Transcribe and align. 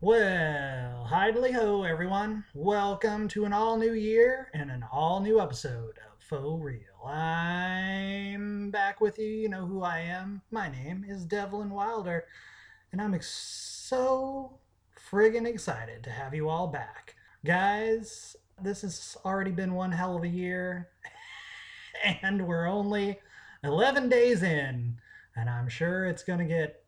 Well, 0.00 1.08
hidely 1.10 1.52
ho, 1.52 1.82
everyone. 1.82 2.44
Welcome 2.54 3.26
to 3.30 3.44
an 3.46 3.52
all 3.52 3.76
new 3.76 3.94
year 3.94 4.48
and 4.54 4.70
an 4.70 4.84
all 4.92 5.18
new 5.18 5.40
episode 5.40 5.98
of 5.98 6.22
Faux 6.22 6.62
Real. 6.62 7.04
I'm 7.04 8.70
back 8.70 9.00
with 9.00 9.18
you. 9.18 9.26
You 9.26 9.48
know 9.48 9.66
who 9.66 9.82
I 9.82 9.98
am. 9.98 10.42
My 10.52 10.68
name 10.68 11.04
is 11.08 11.24
Devlin 11.24 11.70
Wilder, 11.70 12.26
and 12.92 13.00
I'm 13.00 13.12
ex- 13.12 13.26
so 13.28 14.60
friggin' 15.10 15.48
excited 15.48 16.04
to 16.04 16.10
have 16.10 16.32
you 16.32 16.48
all 16.48 16.68
back. 16.68 17.16
Guys, 17.44 18.36
this 18.62 18.82
has 18.82 19.16
already 19.24 19.50
been 19.50 19.74
one 19.74 19.90
hell 19.90 20.16
of 20.16 20.22
a 20.22 20.28
year, 20.28 20.90
and 22.22 22.46
we're 22.46 22.68
only 22.68 23.18
11 23.64 24.08
days 24.08 24.44
in, 24.44 25.00
and 25.34 25.50
I'm 25.50 25.68
sure 25.68 26.06
it's 26.06 26.22
to 26.38 26.44
get 26.44 26.84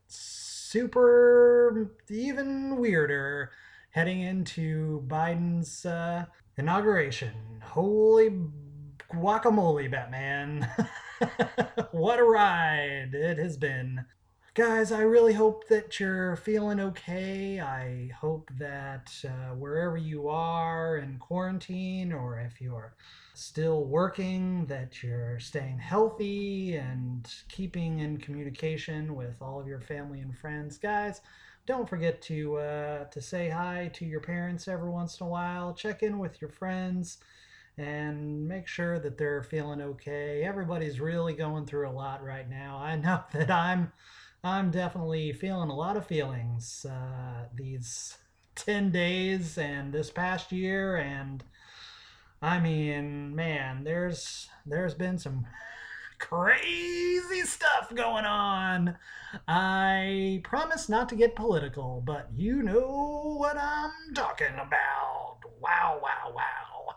super 0.71 1.91
even 2.09 2.77
weirder 2.77 3.50
heading 3.91 4.20
into 4.20 5.02
Biden's 5.09 5.84
uh, 5.84 6.27
inauguration. 6.56 7.33
Holy 7.61 8.38
guacamole, 9.12 9.91
Batman. 9.91 10.70
what 11.91 12.20
a 12.20 12.25
ride 12.25 13.11
it 13.14 13.38
has 13.38 13.56
been. 13.56 14.05
Guys, 14.54 14.90
I 14.90 15.02
really 15.02 15.34
hope 15.34 15.68
that 15.68 16.00
you're 16.00 16.34
feeling 16.34 16.80
okay. 16.80 17.60
I 17.60 18.10
hope 18.20 18.50
that 18.58 19.12
uh, 19.24 19.54
wherever 19.54 19.96
you 19.96 20.28
are 20.28 20.96
in 20.96 21.18
quarantine 21.18 22.12
or 22.12 22.36
if 22.41 22.60
you're 22.60 22.94
still 23.32 23.84
working, 23.84 24.66
that 24.66 25.05
you're 25.05 25.38
staying 25.38 25.78
healthy 25.78 26.74
and 26.74 27.32
keeping 27.48 28.00
in 28.00 28.18
communication 28.18 29.14
with 29.14 29.41
all 29.41 29.60
of 29.60 29.68
your 29.68 29.80
family 29.80 30.18
and 30.18 30.36
friends. 30.36 30.78
Guys, 30.78 31.20
don't 31.64 31.88
forget 31.88 32.20
to 32.22 32.56
uh, 32.56 33.05
to 33.05 33.20
say 33.20 33.50
hi 33.50 33.88
to 33.94 34.05
your 34.05 34.20
parents 34.20 34.66
every 34.66 34.91
once 34.91 35.20
in 35.20 35.27
a 35.28 35.30
while. 35.30 35.72
Check 35.74 36.02
in 36.02 36.19
with 36.19 36.41
your 36.41 36.50
friends 36.50 37.19
and 37.78 38.48
make 38.48 38.66
sure 38.66 38.98
that 38.98 39.16
they're 39.16 39.44
feeling 39.44 39.80
okay. 39.80 40.42
Everybody's 40.42 41.00
really 41.00 41.34
going 41.34 41.66
through 41.66 41.88
a 41.88 41.92
lot 41.92 42.25
right 42.25 42.50
now. 42.50 42.78
I 42.78 42.97
know 42.97 43.22
that 43.32 43.50
I'm 43.50 43.92
I'm 44.42 44.70
definitely 44.70 45.33
feeling 45.33 45.70
a 45.70 45.74
lot 45.74 45.96
of 45.96 46.06
feelings 46.06 46.86
uh, 46.88 47.46
these 47.55 48.16
10 48.55 48.91
days 48.91 49.58
and 49.58 49.92
this 49.92 50.10
past 50.10 50.50
year 50.52 50.97
and 50.97 51.44
I 52.42 52.58
mean, 52.58 53.34
man, 53.36 53.84
there's 53.84 54.48
there's 54.64 54.94
been 54.94 55.19
some 55.19 55.47
crazy 56.19 57.42
stuff 57.42 57.94
going 57.94 58.24
on. 58.24 58.97
I 59.47 60.41
promise 60.42 60.88
not 60.88 61.08
to 61.10 61.16
get 61.16 61.36
political, 61.36 62.02
but 62.04 62.28
you 62.34 62.62
know 62.62 63.34
what 63.36 63.58
I'm 63.58 64.14
talking 64.14 64.54
about. 64.54 65.38
Wow, 65.60 66.00
wow, 66.02 66.32
wow. 66.34 66.94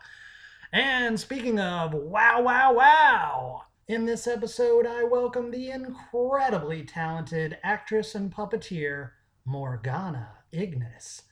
And 0.72 1.20
speaking 1.20 1.60
of 1.60 1.92
wow, 1.92 2.40
wow, 2.40 2.72
wow, 2.72 3.62
in 3.86 4.06
this 4.06 4.26
episode, 4.26 4.86
I 4.86 5.04
welcome 5.04 5.50
the 5.50 5.70
incredibly 5.70 6.84
talented 6.84 7.58
actress 7.62 8.14
and 8.14 8.34
puppeteer, 8.34 9.10
Morgana 9.44 10.28
Ignis. 10.52 11.22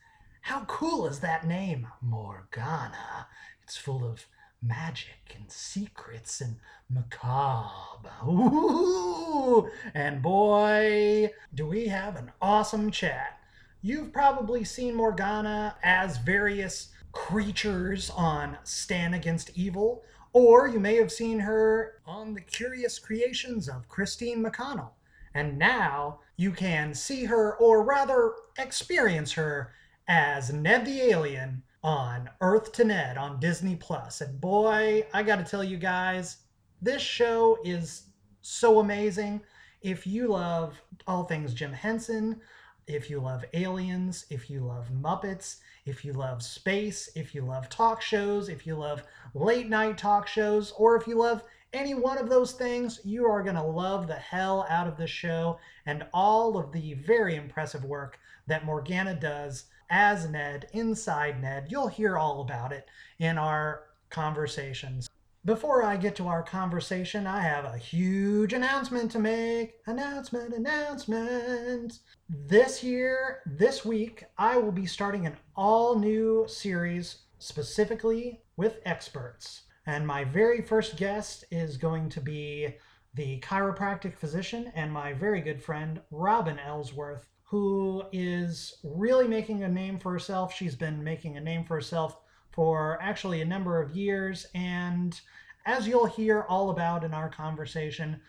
How 0.43 0.65
cool 0.65 1.07
is 1.07 1.21
that 1.21 1.47
name, 1.47 1.87
Morgana? 2.03 3.27
It's 3.63 3.79
full 3.79 4.05
of 4.05 4.27
magic 4.61 5.35
and 5.35 5.51
secrets 5.51 6.43
and 6.43 6.57
macabre. 6.91 8.11
Ooh, 8.29 9.71
and 9.95 10.21
boy, 10.21 11.31
do 11.55 11.67
we 11.67 11.89
have 11.89 12.17
an 12.17 12.33
awesome 12.43 12.91
chat. 12.91 13.39
You've 13.81 14.13
probably 14.13 14.63
seen 14.63 14.95
Morgana 14.95 15.77
as 15.83 16.19
various 16.19 16.89
creatures 17.13 18.11
on 18.11 18.59
Stan 18.63 19.15
Against 19.15 19.57
Evil, 19.57 20.03
or 20.33 20.67
you 20.67 20.81
may 20.81 20.97
have 20.97 21.13
seen 21.13 21.39
her 21.39 22.01
on 22.07 22.35
the 22.35 22.41
curious 22.41 22.99
creations 22.99 23.69
of 23.69 23.89
Christine 23.89 24.43
McConnell. 24.43 24.93
And 25.35 25.59
now 25.59 26.21
you 26.37 26.53
can 26.53 26.95
see 26.95 27.25
her, 27.25 27.57
or 27.57 27.83
rather 27.83 28.35
experience 28.59 29.33
her, 29.33 29.73
as 30.09 30.53
Ned 30.53 30.85
the 30.85 31.01
Alien 31.03 31.63
on 31.83 32.29
Earth 32.41 32.73
to 32.73 32.85
Ned 32.85 33.17
on 33.17 33.41
Disney 33.41 33.77
Plus. 33.77 34.21
And 34.21 34.41
boy, 34.41 35.07
I 35.13 35.23
got 35.23 35.37
to 35.37 35.45
tell 35.45 35.65
you 35.65 35.77
guys, 35.77 36.39
this 36.81 37.03
show 37.03 37.59
is 37.65 38.09
so 38.41 38.81
amazing. 38.81 39.41
If 39.81 40.07
you 40.07 40.29
love 40.29 40.81
all 41.07 41.25
things 41.25 41.55
Jim 41.55 41.73
Henson, 41.73 42.41
if 42.87 43.09
you 43.09 43.21
love 43.21 43.45
aliens, 43.55 44.27
if 44.31 44.51
you 44.51 44.61
love 44.61 44.91
Muppets, 44.93 45.59
if 45.85 46.05
you 46.05 46.13
love 46.13 46.43
space, 46.43 47.11
if 47.17 47.35
you 47.35 47.43
love 47.43 47.69
talk 47.69 48.01
shows, 48.01 48.49
if 48.49 48.67
you 48.67 48.77
love 48.77 49.03
late 49.35 49.69
night 49.69 49.99
talk 49.99 50.27
shows, 50.27 50.73
or 50.79 50.97
if 50.97 51.07
you 51.07 51.19
love 51.19 51.43
any 51.73 51.95
one 51.95 52.19
of 52.19 52.29
those 52.29 52.53
things, 52.53 53.01
you 53.05 53.27
are 53.27 53.43
going 53.43 53.57
to 53.57 53.63
love 53.63 54.07
the 54.07 54.15
hell 54.15 54.67
out 54.69 54.87
of 54.87 54.97
this 54.97 55.11
show 55.11 55.59
and 55.87 56.07
all 56.13 56.57
of 56.57 56.71
the 56.73 56.95
very 56.95 57.35
impressive 57.35 57.85
work 57.85 58.19
that 58.47 58.65
Morgana 58.65 59.15
does 59.15 59.65
as 59.91 60.29
Ned 60.29 60.69
inside 60.73 61.41
Ned. 61.41 61.67
You'll 61.71 61.89
hear 61.89 62.17
all 62.17 62.43
about 62.43 62.73
it 62.73 62.87
in 63.19 63.39
our 63.39 63.85
conversations. 64.11 65.09
Before 65.45 65.83
I 65.83 65.97
get 65.97 66.15
to 66.17 66.29
our 66.29 66.45
conversation, 66.45 67.27
I 67.27 67.41
have 67.41 67.65
a 67.65 67.77
huge 67.77 68.53
announcement 68.53 69.11
to 69.11 69.19
make. 69.19 69.75
Announcement, 69.87 70.55
announcement. 70.55 71.99
This 72.29 72.85
year, 72.85 73.41
this 73.45 73.85
week, 73.85 74.23
I 74.39 74.57
will 74.57 74.71
be 74.71 74.87
starting 74.87 75.27
an 75.27 75.37
all 75.57 75.99
new 75.99 76.45
series 76.47 77.23
specifically 77.41 78.43
with 78.57 78.79
experts. 78.85 79.63
And 79.87 80.07
my 80.07 80.23
very 80.23 80.63
first 80.63 80.97
guest 80.97 81.45
is 81.51 81.77
going 81.77 82.09
to 82.11 82.21
be 82.21 82.77
the 83.15 83.41
chiropractic 83.41 84.17
physician 84.17 84.71
and 84.77 84.93
my 84.93 85.13
very 85.13 85.41
good 85.41 85.61
friend, 85.61 86.01
Robin 86.13 86.61
Ellsworth 86.61 87.33
who 87.53 88.03
is 88.13 88.79
really 88.83 89.29
making 89.29 89.63
a 89.63 89.69
name 89.69 89.99
for 89.99 90.11
herself. 90.11 90.55
She's 90.55 90.75
been 90.75 91.05
making 91.05 91.37
a 91.37 91.41
name 91.41 91.67
for 91.67 91.75
herself 91.75 92.17
for 92.53 92.99
actually 93.01 93.41
a 93.41 93.47
number 93.47 93.81
of 93.81 93.97
years. 93.97 94.47
And 94.55 95.19
as 95.67 95.89
you'll 95.89 96.07
hear 96.07 96.43
all 96.49 96.71
about 96.71 97.05
in 97.05 97.15
our 97.15 97.29
conversation, 97.29 98.21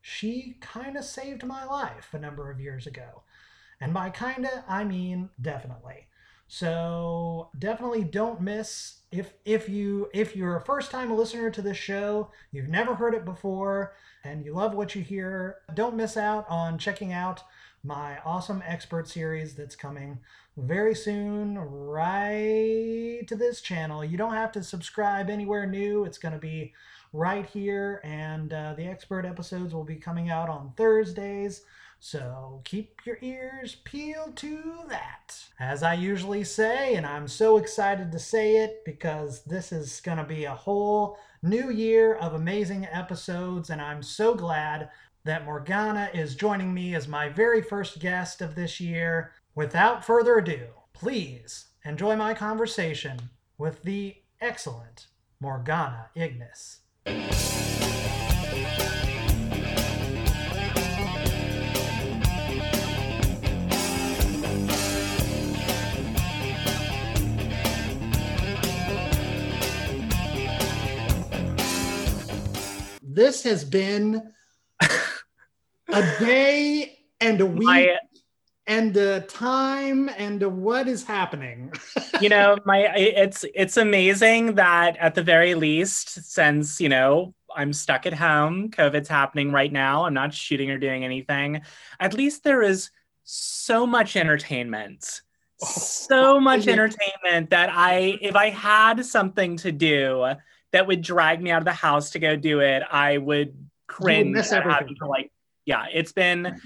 she 0.00 0.56
kind 0.60 0.96
of 0.96 1.04
saved 1.04 1.44
my 1.44 1.64
life 1.64 2.12
a 2.12 2.18
number 2.18 2.50
of 2.50 2.60
years 2.60 2.86
ago. 2.86 3.22
And 3.80 3.94
by 3.94 4.10
kinda, 4.10 4.64
I 4.68 4.84
mean 4.84 5.30
definitely. 5.40 6.06
So 6.52 7.50
definitely 7.56 8.02
don't 8.02 8.40
miss 8.40 9.02
if 9.12 9.34
if 9.44 9.68
you 9.68 10.08
if 10.12 10.34
you're 10.34 10.56
a 10.56 10.64
first 10.64 10.90
time 10.90 11.16
listener 11.16 11.48
to 11.50 11.62
this 11.62 11.76
show, 11.76 12.32
you've 12.50 12.68
never 12.68 12.96
heard 12.96 13.14
it 13.14 13.24
before, 13.24 13.94
and 14.24 14.44
you 14.44 14.52
love 14.52 14.74
what 14.74 14.96
you 14.96 15.02
hear, 15.02 15.58
don't 15.74 15.96
miss 15.96 16.16
out 16.16 16.46
on 16.48 16.76
checking 16.76 17.12
out 17.12 17.44
my 17.84 18.18
awesome 18.24 18.62
expert 18.66 19.08
series 19.08 19.54
that's 19.54 19.76
coming 19.76 20.18
very 20.56 20.94
soon 20.94 21.58
right 21.58 23.22
to 23.26 23.36
this 23.36 23.60
channel. 23.60 24.04
You 24.04 24.16
don't 24.16 24.34
have 24.34 24.52
to 24.52 24.62
subscribe 24.62 25.30
anywhere 25.30 25.66
new. 25.66 26.04
It's 26.04 26.18
going 26.18 26.34
to 26.34 26.40
be 26.40 26.74
right 27.12 27.46
here, 27.46 28.00
and 28.04 28.52
uh, 28.52 28.74
the 28.76 28.86
expert 28.86 29.24
episodes 29.24 29.74
will 29.74 29.84
be 29.84 29.96
coming 29.96 30.30
out 30.30 30.48
on 30.48 30.72
Thursdays. 30.76 31.62
So 31.98 32.62
keep 32.64 33.04
your 33.04 33.18
ears 33.20 33.76
peeled 33.84 34.36
to 34.38 34.84
that. 34.88 35.44
As 35.58 35.82
I 35.82 35.94
usually 35.94 36.44
say, 36.44 36.94
and 36.94 37.06
I'm 37.06 37.28
so 37.28 37.58
excited 37.58 38.10
to 38.12 38.18
say 38.18 38.56
it 38.56 38.82
because 38.86 39.44
this 39.44 39.70
is 39.70 40.00
going 40.00 40.16
to 40.16 40.24
be 40.24 40.44
a 40.44 40.54
whole 40.54 41.18
new 41.42 41.70
year 41.70 42.14
of 42.14 42.34
amazing 42.34 42.86
episodes, 42.90 43.68
and 43.68 43.82
I'm 43.82 44.02
so 44.02 44.34
glad 44.34 44.88
that 45.24 45.44
Morgana 45.44 46.10
is 46.14 46.34
joining 46.34 46.72
me 46.72 46.94
as 46.94 47.06
my 47.06 47.28
very 47.28 47.60
first 47.60 47.98
guest 47.98 48.40
of 48.40 48.54
this 48.54 48.80
year. 48.80 49.32
Without 49.54 50.04
further 50.04 50.38
ado, 50.38 50.68
please 50.92 51.66
enjoy 51.84 52.14
my 52.14 52.34
conversation 52.34 53.30
with 53.58 53.82
the 53.82 54.14
excellent 54.40 55.08
Morgana 55.40 56.10
Ignis. 56.14 56.80
This 73.02 73.42
has 73.42 73.64
been 73.64 74.32
a 75.88 76.02
day 76.20 77.00
and 77.20 77.40
a 77.40 77.46
week 77.46 77.64
my, 77.64 77.96
and 78.70 78.96
a 78.96 79.20
time 79.22 80.08
and 80.16 80.40
what 80.62 80.86
is 80.86 81.02
happening. 81.02 81.72
you 82.20 82.28
know, 82.28 82.56
my 82.64 82.78
it's 82.96 83.44
it's 83.52 83.76
amazing 83.76 84.54
that 84.54 84.96
at 84.98 85.16
the 85.16 85.24
very 85.24 85.56
least, 85.56 86.32
since 86.32 86.80
you 86.80 86.88
know 86.88 87.34
I'm 87.54 87.72
stuck 87.72 88.06
at 88.06 88.14
home, 88.14 88.70
COVID's 88.70 89.08
happening 89.08 89.50
right 89.50 89.72
now. 89.72 90.04
I'm 90.04 90.14
not 90.14 90.32
shooting 90.32 90.70
or 90.70 90.78
doing 90.78 91.04
anything. 91.04 91.62
At 91.98 92.14
least 92.14 92.44
there 92.44 92.62
is 92.62 92.90
so 93.24 93.88
much 93.88 94.14
entertainment 94.16 95.22
oh, 95.62 95.66
so 95.66 96.16
oh, 96.16 96.36
oh, 96.36 96.40
much 96.40 96.66
yeah. 96.66 96.72
entertainment 96.74 97.50
that 97.50 97.70
I, 97.72 98.18
if 98.20 98.36
I 98.36 98.50
had 98.50 99.04
something 99.04 99.56
to 99.58 99.72
do 99.72 100.34
that 100.72 100.86
would 100.86 101.02
drag 101.02 101.42
me 101.42 101.50
out 101.50 101.58
of 101.58 101.64
the 101.64 101.72
house 101.72 102.10
to 102.10 102.20
go 102.20 102.36
do 102.36 102.60
it, 102.60 102.82
I 102.88 103.18
would 103.18 103.56
cringe 103.88 104.34
miss 104.34 104.52
at 104.52 104.62
having 104.62 104.74
everything. 104.76 104.96
to 105.00 105.06
like. 105.06 105.32
Yeah, 105.70 105.84
it's 105.94 106.10
been 106.10 106.60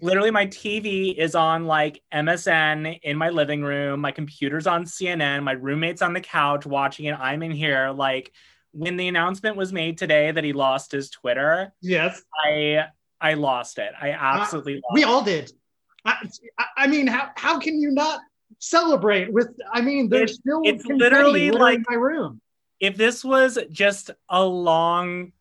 literally 0.00 0.30
my 0.30 0.46
TV 0.46 1.14
is 1.14 1.34
on 1.34 1.66
like 1.66 2.02
MSN 2.14 3.00
in 3.02 3.18
my 3.18 3.28
living 3.28 3.62
room, 3.62 4.00
my 4.00 4.10
computer's 4.12 4.66
on 4.66 4.84
CNN, 4.86 5.42
my 5.42 5.52
roommate's 5.52 6.00
on 6.00 6.14
the 6.14 6.22
couch 6.22 6.64
watching 6.64 7.04
it. 7.04 7.12
I'm 7.20 7.42
in 7.42 7.50
here 7.50 7.90
like 7.90 8.32
when 8.72 8.96
the 8.96 9.08
announcement 9.08 9.56
was 9.58 9.74
made 9.74 9.98
today 9.98 10.30
that 10.30 10.42
he 10.42 10.54
lost 10.54 10.90
his 10.92 11.10
Twitter, 11.10 11.70
Yes, 11.82 12.22
I 12.46 12.86
I 13.20 13.34
lost 13.34 13.76
it. 13.78 13.92
I 14.00 14.12
absolutely 14.12 14.76
lost 14.76 14.94
we 14.94 15.04
all 15.04 15.22
did. 15.22 15.52
I, 16.06 16.16
I- 16.78 16.86
mean, 16.86 17.06
how 17.08 17.28
how 17.36 17.58
can 17.60 17.78
you 17.78 17.90
not 17.90 18.20
celebrate 18.58 19.30
with? 19.30 19.50
I 19.70 19.82
mean, 19.82 20.08
there's 20.08 20.30
It's- 20.30 20.38
still 20.40 20.62
it's 20.64 20.86
literally 20.86 21.50
like- 21.50 21.80
my 21.90 21.96
room. 21.96 22.40
if 22.80 22.96
this 22.96 23.22
was 23.22 23.58
just 23.70 24.12
a 24.30 24.42
long 24.42 25.32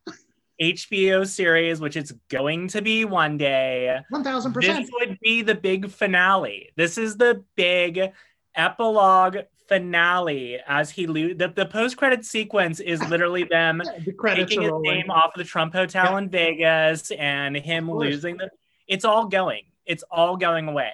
HBO 0.62 1.28
series, 1.28 1.80
which 1.82 1.96
it's 1.98 2.12
going 2.30 2.68
to 2.70 2.82
be 2.82 3.04
one 3.06 3.38
day, 3.38 4.00
1000%. 4.14 4.54
this 4.62 4.90
would 5.00 5.20
be 5.22 5.42
the 5.42 5.56
big 5.56 5.90
finale. 5.90 6.70
This 6.78 6.98
is 6.98 7.18
the 7.18 7.44
big 7.56 8.12
epilogue 8.56 9.38
finale 9.68 10.60
as 10.68 10.90
he 10.92 11.08
lo- 11.08 11.34
the, 11.34 11.48
the 11.54 11.66
post-credit 11.66 12.24
sequence 12.24 12.80
is 12.80 13.00
literally 13.10 13.44
them 13.44 13.80
The 13.80 14.14
taking 14.36 14.62
his 14.62 14.72
rolling. 14.72 14.92
name 15.00 15.10
off 15.10 15.32
of 15.36 15.38
the 15.40 15.44
Trump 15.44 15.74
Hotel 15.74 16.12
Yeah. 16.12 16.18
in 16.20 16.30
Vegas 16.30 17.12
and 17.12 17.56
him 17.58 17.92
losing 17.92 18.38
the 18.38 18.50
it's 18.88 19.04
all 19.04 19.26
going. 19.28 19.64
It's 19.88 20.04
all 20.12 20.38
going 20.38 20.68
away. 20.68 20.92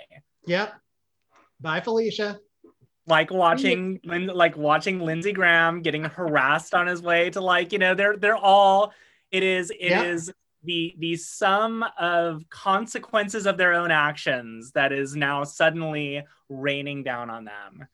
Yep. 0.48 0.74
Bye, 1.60 1.81
Felicia. 1.81 2.40
like 3.06 3.30
watching 3.31 4.00
like 4.06 4.56
watching 4.56 5.00
Lindsey 5.02 5.34
Graham 5.34 5.81
getting 5.81 6.06
harassed 6.06 6.74
on 6.74 6.88
his 6.88 7.02
way 7.02 7.30
to 7.31 7.42
like 7.42 7.74
you 7.74 7.80
know 7.80 7.94
they're 7.94 8.16
they're 8.18 8.38
all 8.38 8.94
it 9.31 9.44
is 9.44 9.72
it 9.72 9.92
is 9.92 10.28
Yeah. 10.28 10.33
the 10.63 10.95
the 11.00 11.16
sum 11.16 11.83
of 11.98 12.44
consequences 12.50 13.45
of 13.45 13.57
their 13.57 13.74
own 13.74 13.92
actions 13.92 14.72
that 14.74 14.92
is 14.92 15.16
now 15.16 15.44
suddenly 15.44 16.24
raining 16.50 17.04
down 17.04 17.30
on 17.30 17.45
them 17.45 17.88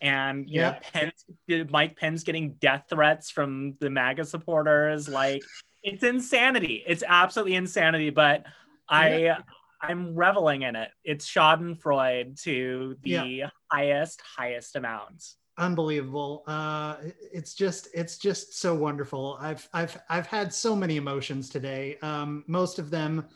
and 0.00 0.48
you 0.50 0.60
know 0.60 0.76
Pence, 0.92 1.24
Mike 1.70 1.96
Pence 1.96 2.22
getting 2.24 2.54
death 2.54 2.86
threats 2.90 3.30
from 3.30 3.76
the 3.80 3.88
MAGA 3.88 4.24
supporters 4.24 5.08
like 5.08 5.42
it's 5.82 6.02
insanity 6.02 6.82
it's 6.86 7.02
absolutely 7.06 7.54
insanity 7.54 8.10
but 8.10 8.44
I 8.88 9.16
Yeah. 9.18 9.38
I'm 9.84 10.14
reveling 10.14 10.62
in 10.62 10.76
it. 10.76 10.90
It's 11.02 11.28
Schadenfreude 11.28 12.40
to 12.44 12.96
the 13.02 13.44
highest, 13.68 14.22
highest 14.22 14.76
amount. 14.76 15.24
Unbelievable. 15.62 16.42
Uh, 16.48 16.96
it's 17.32 17.54
just 17.54 17.88
it's 17.94 18.18
just 18.18 18.58
so 18.58 18.74
wonderful. 18.74 19.38
I've 19.40 19.68
I've 19.72 19.96
I've 20.08 20.26
had 20.26 20.52
so 20.52 20.74
many 20.74 20.96
emotions 20.96 21.48
today. 21.48 21.98
Um, 22.02 22.42
most 22.48 22.78
of 22.80 22.90
them 22.90 23.26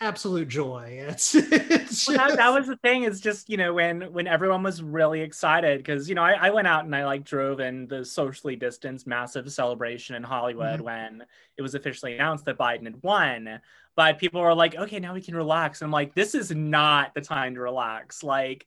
absolute 0.00 0.48
joy. 0.48 0.98
It's, 1.08 1.32
it's 1.36 2.08
Well, 2.08 2.16
that, 2.16 2.36
that 2.36 2.48
was 2.52 2.66
the 2.66 2.76
thing 2.78 3.04
is 3.04 3.20
just 3.20 3.48
you 3.48 3.56
know 3.56 3.72
when 3.72 4.12
when 4.12 4.26
everyone 4.26 4.64
was 4.64 4.82
really 4.82 5.20
excited 5.20 5.78
because 5.78 6.08
you 6.08 6.16
know 6.16 6.22
I, 6.24 6.32
I 6.32 6.50
went 6.50 6.66
out 6.66 6.84
and 6.84 6.96
I 6.96 7.04
like 7.04 7.22
drove 7.24 7.60
in 7.60 7.86
the 7.86 8.04
socially 8.04 8.56
distanced 8.56 9.06
massive 9.06 9.52
celebration 9.52 10.16
in 10.16 10.24
Hollywood 10.24 10.80
Mhm. 10.80 10.84
when 10.84 11.24
it 11.56 11.62
was 11.62 11.76
officially 11.76 12.16
announced 12.16 12.46
that 12.46 12.58
Biden 12.58 12.82
had 12.84 13.00
won 13.04 13.60
but 13.94 14.18
people 14.18 14.40
were 14.40 14.54
like 14.54 14.74
okay 14.74 14.98
now 14.98 15.14
we 15.14 15.20
can 15.20 15.36
relax 15.36 15.82
I'm 15.82 15.92
like 15.92 16.14
this 16.16 16.34
is 16.34 16.50
not 16.50 17.14
the 17.14 17.20
time 17.20 17.54
to 17.54 17.60
relax 17.60 18.24
like 18.24 18.66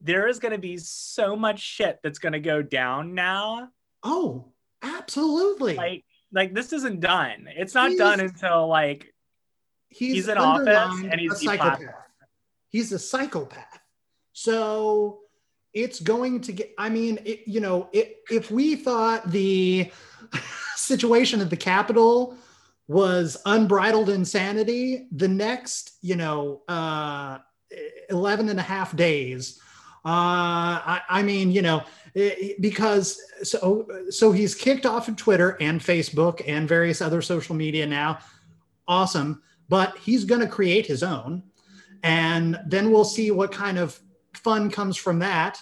there 0.00 0.28
is 0.28 0.38
going 0.38 0.52
to 0.52 0.58
be 0.58 0.76
so 0.76 1.34
much 1.36 1.60
shit 1.60 1.98
that's 2.02 2.18
going 2.18 2.32
to 2.32 2.40
go 2.40 2.62
down 2.62 3.14
now 3.14 3.68
oh, 4.02 4.52
absolutely. 4.82 5.74
like 5.74 6.04
like 6.32 6.54
this 6.54 6.72
isn't 6.72 7.00
done 7.00 7.48
it's 7.56 7.74
not 7.74 7.90
He's- 7.90 7.98
done 7.98 8.20
until 8.20 8.68
like 8.68 9.12
he's 9.96 10.28
in 10.28 10.38
office 10.38 11.02
and 11.10 11.20
he's 11.20 11.32
a 11.32 11.36
psychopath. 11.36 11.80
He's 12.70 12.92
a 12.92 12.98
psychopath. 12.98 13.80
So 14.32 15.20
it's 15.72 16.00
going 16.00 16.42
to 16.42 16.52
get. 16.52 16.74
I 16.78 16.88
mean, 16.88 17.18
it, 17.24 17.42
you 17.46 17.60
know, 17.60 17.88
it, 17.92 18.18
if 18.30 18.50
we 18.50 18.76
thought 18.76 19.30
the 19.30 19.90
situation 20.76 21.40
at 21.40 21.50
the 21.50 21.56
Capitol 21.56 22.36
was 22.88 23.36
unbridled 23.46 24.10
insanity, 24.10 25.08
the 25.10 25.28
next, 25.28 25.96
you 26.02 26.16
know, 26.16 26.62
uh, 26.68 27.38
11 28.10 28.48
and 28.48 28.60
a 28.60 28.62
half 28.62 28.94
days. 28.94 29.60
Uh, 30.06 30.78
I, 30.86 31.00
I 31.08 31.22
mean, 31.24 31.50
you 31.50 31.62
know, 31.62 31.82
because 32.60 33.20
so 33.42 33.88
so 34.08 34.30
he's 34.30 34.54
kicked 34.54 34.86
off 34.86 35.08
of 35.08 35.16
Twitter 35.16 35.56
and 35.60 35.80
Facebook 35.80 36.42
and 36.46 36.68
various 36.68 37.02
other 37.02 37.20
social 37.20 37.56
media 37.56 37.84
now. 37.84 38.20
Awesome, 38.86 39.42
but 39.68 39.98
he's 39.98 40.24
going 40.24 40.40
to 40.40 40.46
create 40.46 40.86
his 40.86 41.02
own, 41.02 41.42
and 42.04 42.56
then 42.68 42.92
we'll 42.92 43.04
see 43.04 43.32
what 43.32 43.50
kind 43.50 43.78
of 43.78 43.98
fun 44.32 44.70
comes 44.70 44.96
from 44.96 45.18
that. 45.18 45.60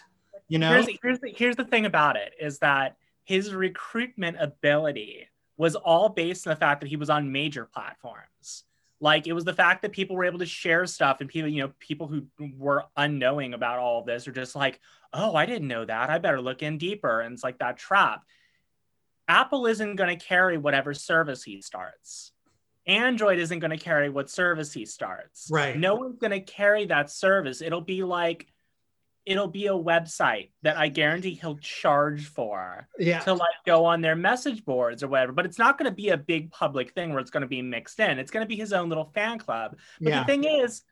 You 0.49 0.59
know, 0.59 0.75
here's, 0.75 0.89
here's, 1.03 1.21
the, 1.21 1.35
here's 1.35 1.57
the 1.57 1.65
thing 1.65 1.87
about 1.87 2.17
it 2.17 2.35
is 2.39 2.59
that 2.59 2.97
his 3.25 3.55
recruitment 3.55 4.37
ability 4.39 5.27
was 5.57 5.75
all 5.75 6.11
based 6.11 6.47
on 6.47 6.51
the 6.51 6.57
fact 6.57 6.83
that 6.83 6.89
he 6.89 6.97
was 6.97 7.09
on 7.09 7.33
major 7.33 7.65
platforms 7.65 8.65
like 9.01 9.27
it 9.27 9.33
was 9.33 9.45
the 9.45 9.53
fact 9.53 9.83
that 9.83 9.93
people 9.93 10.17
were 10.17 10.25
able 10.25 10.39
to 10.39 10.47
share 10.47 10.87
stuff 10.87 11.21
and 11.21 11.29
people 11.29 11.49
you 11.49 11.63
know 11.63 11.73
people 11.79 12.07
who 12.07 12.27
were 12.57 12.85
unknowing 12.97 13.55
about 13.55 13.79
all 13.79 14.01
of 14.01 14.07
this 14.07 14.27
are 14.29 14.33
just 14.33 14.55
like 14.55 14.81
oh 15.13 15.35
i 15.35 15.47
didn't 15.47 15.69
know 15.69 15.85
that. 15.85 16.11
I 16.11 16.19
better 16.19 16.41
look 16.41 16.63
in 16.63 16.79
deeper. 16.79 17.21
And 17.21 17.33
it's 17.33 17.45
like 17.45 17.59
that 17.59 17.77
trap. 17.77 18.23
Apple 19.27 19.67
isn't 19.67 19.97
going 19.97 20.17
to 20.17 20.25
carry 20.25 20.59
whatever 20.59 20.93
service 20.93 21.43
he 21.43 21.63
starts. 21.63 22.33
Android 22.87 23.39
isn't 23.39 23.61
going 23.61 23.71
to 23.71 23.83
carry 23.83 24.11
what 24.11 24.29
service 24.29 24.73
he 24.73 24.85
starts. 24.85 25.49
Right. 25.51 25.79
no 25.79 25.95
one's 25.95 26.19
going 26.19 26.33
to 26.33 26.41
carry 26.41 26.85
that 26.87 27.11
service. 27.11 27.63
It'll 27.63 27.81
be 27.81 28.03
like 28.03 28.47
it'll 29.27 29.49
be 29.49 29.67
a 29.67 29.73
website 29.73 30.51
that 30.63 30.77
I 30.77 30.89
guarantee 30.89 31.35
he'll 31.35 31.57
charge 31.59 32.27
for 32.27 32.89
yeah, 32.99 33.21
to 33.21 33.33
like 33.35 33.57
go 33.65 33.85
on 33.85 34.01
their 34.01 34.17
message 34.17 34.65
boards 34.65 35.03
or 35.03 35.09
whatever. 35.09 35.33
But 35.33 35.47
it's 35.47 35.59
not 35.59 35.79
going 35.79 35.91
to 35.91 35.95
be 35.95 36.11
a 36.11 36.17
big 36.17 36.51
public 36.51 36.93
thing 36.93 37.11
where 37.11 37.21
it's 37.21 37.31
going 37.31 37.43
to 37.43 37.47
be 37.47 37.63
mixed 37.63 38.01
in. 38.01 38.19
It's 38.19 38.31
going 38.31 38.45
to 38.45 38.49
be 38.49 38.57
his 38.57 38.73
own 38.73 38.89
little 38.89 39.11
fan 39.15 39.39
club. 39.39 39.77
But 40.01 40.09
yeah, 40.09 40.21
the 40.21 40.27
thing 40.27 40.45
is, 40.45 40.83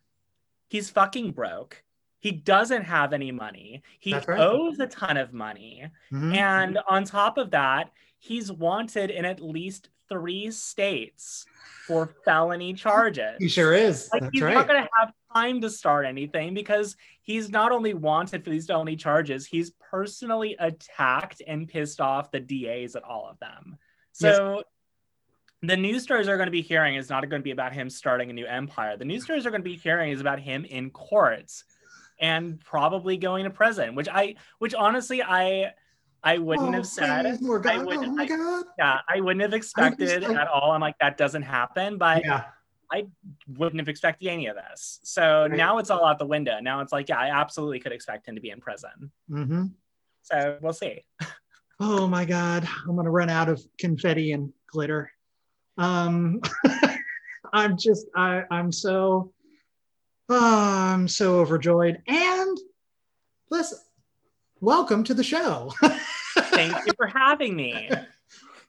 he's 0.69 0.89
fucking 0.91 1.33
broke. 1.33 1.83
He 2.21 2.31
doesn't 2.31 2.85
have 2.85 3.13
any 3.13 3.33
money. 3.33 3.83
He 3.99 4.15
right. 4.15 4.29
owes 4.29 4.79
a 4.79 4.87
ton 4.87 5.17
of 5.17 5.33
money. 5.33 5.85
Mhm. 6.13 6.35
And 6.37 6.79
on 6.89 7.05
top 7.05 7.37
of 7.37 7.51
that, 7.51 7.91
he's 8.19 8.51
wanted 8.51 9.11
in 9.11 9.25
at 9.25 9.41
least 9.41 9.89
three 10.09 10.51
states 10.53 11.45
for 11.87 12.15
felony 12.25 12.75
charges. 12.75 13.37
he 13.39 13.49
sure 13.49 13.75
is. 13.75 14.09
Like 14.13 14.23
That's 14.23 14.33
he's 14.33 14.43
right. 14.43 14.55
not 14.55 14.69
going 14.69 14.83
to 14.83 14.89
have 15.01 15.13
time 15.35 15.61
to 15.61 15.71
start 15.71 16.07
anything 16.07 16.55
because 16.55 16.97
he's 17.23 17.51
not 17.51 17.73
only 17.73 17.95
wanted 17.95 18.45
for 18.45 18.51
these 18.51 18.67
felony 18.67 18.97
charges, 18.97 19.47
he's 19.47 19.71
personally 19.91 20.57
attacked 20.59 21.43
and 21.47 21.69
pissed 21.69 22.01
off 22.01 22.31
the 22.31 22.41
DAs 22.41 22.97
at 22.97 23.03
all 23.05 23.29
of 23.29 23.39
them. 23.39 23.77
So 24.13 24.63
the 25.63 25.77
news 25.77 26.03
stories 26.03 26.29
are 26.29 26.37
going 26.37 26.47
to 26.49 26.53
be 26.53 26.63
hearing 26.63 26.97
is 26.97 27.09
not 27.09 27.29
going 27.29 27.41
to 27.41 27.45
be 27.45 27.51
about 27.53 27.73
him 27.73 27.89
starting 27.89 28.31
a 28.31 28.33
new 28.33 28.47
empire. 28.47 28.97
The 28.97 29.05
news 29.05 29.25
stories 29.25 29.47
are 29.47 29.51
going 29.51 29.63
to 29.63 29.69
be 29.69 29.77
hearing 29.77 30.11
is 30.13 30.21
about 30.21 30.41
him 30.41 30.65
in 30.65 30.91
courts 30.91 31.65
and 32.21 32.61
probably 32.61 33.17
going 33.17 33.45
to 33.45 33.51
prison, 33.51 33.95
which 33.95 34.09
I, 34.09 34.37
which 34.59 34.75
honestly 34.75 35.23
I, 35.23 35.73
I 36.23 36.39
wouldn't 36.39 36.69
Oh, 36.69 36.73
have 36.73 36.87
said. 36.87 37.39
please, 37.41 37.67
I 37.67 37.79
wouldn't- 37.79 38.07
oh 38.07 38.11
my 38.13 38.23
I- 38.25 38.27
God. 38.27 38.65
Yeah, 38.79 38.99
I 39.09 39.21
wouldn't 39.21 39.43
have 39.43 39.55
expected 39.55 40.23
like- 40.23 40.37
at 40.37 40.47
all. 40.49 40.71
I'm 40.73 40.81
like 40.81 40.99
that 41.01 41.17
doesn't 41.17 41.43
happen, 41.43 41.99
but 41.99 42.25
Yeah. 42.25 42.45
Wouldn't 43.47 43.81
have 43.81 43.89
expected 43.89 44.29
any 44.29 44.47
of 44.47 44.57
this. 44.57 45.01
So 45.03 45.43
Right. 45.49 45.57
now 45.57 45.79
it's 45.79 45.91
all 45.91 46.05
out 46.05 46.19
the 46.19 46.27
window. 46.27 46.59
Now 46.61 46.81
it's 46.81 46.93
like, 46.93 47.09
yeah, 47.09 47.19
I 47.19 47.29
absolutely 47.41 47.81
could 47.81 47.93
expect 47.93 48.27
him 48.29 48.35
to 48.35 48.41
be 48.41 48.51
in 48.51 48.61
prison. 48.61 49.11
hmm 49.29 49.65
So 50.23 50.59
we'll 50.61 50.73
see. 50.73 51.05
Oh 51.81 52.07
my 52.07 52.25
God. 52.25 52.69
I'm 52.87 52.95
going 52.95 53.07
to 53.07 53.11
run 53.11 53.29
out 53.29 53.49
of 53.49 53.61
confetti 53.77 54.31
and 54.33 54.53
glitter. 54.71 55.11
Um, 55.79 56.41
I'm 57.53 57.77
just, 57.77 58.07
I, 58.15 58.45
I'm 58.53 58.71
so, 58.71 59.33
oh, 60.29 60.69
I'm 60.93 61.09
so 61.09 61.41
overjoyed. 61.41 62.01
And 62.07 62.57
listen, 63.51 63.79
welcome 64.61 65.03
to 65.05 65.15
the 65.15 65.25
show. 65.25 65.73
Thank 66.39 66.77
you 66.87 66.93
for 66.97 67.09
having 67.09 67.57
me. 67.57 67.91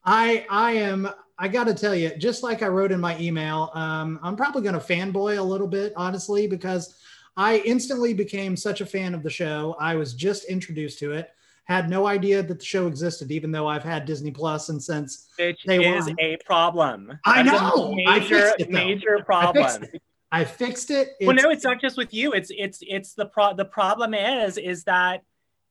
I, 0.05 0.45
I 0.50 0.72
am, 0.74 1.10
I 1.38 1.48
got 1.48 1.65
to 1.65 1.74
tell 1.74 1.95
you, 1.95 2.15
just 2.17 2.43
like 2.43 2.62
I 2.62 2.67
wrote 2.67 2.91
in 2.91 3.00
my 3.00 3.17
email, 3.19 3.72
um, 3.74 4.19
I'm 4.22 4.36
probably 4.36 4.62
going 4.62 4.74
to 4.74 4.79
fanboy 4.79 5.38
a 5.38 5.41
little 5.41 5.67
bit, 5.67 5.93
honestly, 5.95 6.48
because 6.48 6.95
I 7.38 7.57
instantly 7.60 8.13
became 8.13 8.55
such 8.55 8.81
a 8.81 8.86
fan 8.86 9.13
of 9.13 9.24
the 9.24 9.29
show. 9.29 9.75
I 9.79 9.95
was 9.95 10.13
just 10.13 10.45
introduced 10.45 11.00
to 11.00 11.13
it, 11.13 11.31
had 11.65 11.89
no 11.89 12.05
idea 12.05 12.43
that 12.43 12.60
the 12.60 12.65
show 12.65 12.88
existed, 12.88 13.31
even 13.31 13.51
though 13.51 13.67
I've 13.67 13.83
had 13.83 14.05
Disney 14.05 14.31
Plus 14.31 14.69
and 14.69 14.81
since 14.83 15.29
Which 15.39 15.63
Day 15.63 15.95
is 15.95 16.05
one. 16.05 16.15
a 16.19 16.38
problem. 16.45 17.17
I 17.25 17.41
That 17.43 17.53
is 17.55 17.62
a 17.62 17.63
know. 17.63 17.98
I 18.07 18.19
Major, 18.19 18.36
fixed 18.36 18.60
it, 18.60 18.72
though. 18.72 18.86
major 18.86 19.17
I 19.17 19.22
problem. 19.22 19.63
fixed 19.63 19.93
it. 19.95 20.01
I 20.31 20.43
fixed 20.45 20.91
it. 20.91 21.10
well, 21.22 21.36
no, 21.36 21.50
it's 21.51 21.63
not 21.63 21.79
just 21.79 21.95
with 21.95 22.12
you. 22.13 22.33
It's 22.33 22.50
it's 22.57 22.79
it's 22.81 23.13
the 23.13 23.27
pro. 23.27 23.53
The 23.53 23.65
problem 23.65 24.15
is 24.15 24.57
is 24.57 24.83
that 24.86 25.22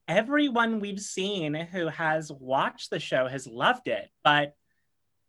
everyone 0.08 0.80
we've 0.80 1.00
seen 1.00 1.54
who 1.54 1.88
has 1.88 2.30
watched 2.32 2.90
the 2.90 3.00
show 3.00 3.28
has 3.28 3.46
loved 3.46 3.88
it, 3.88 4.10
but 4.24 4.54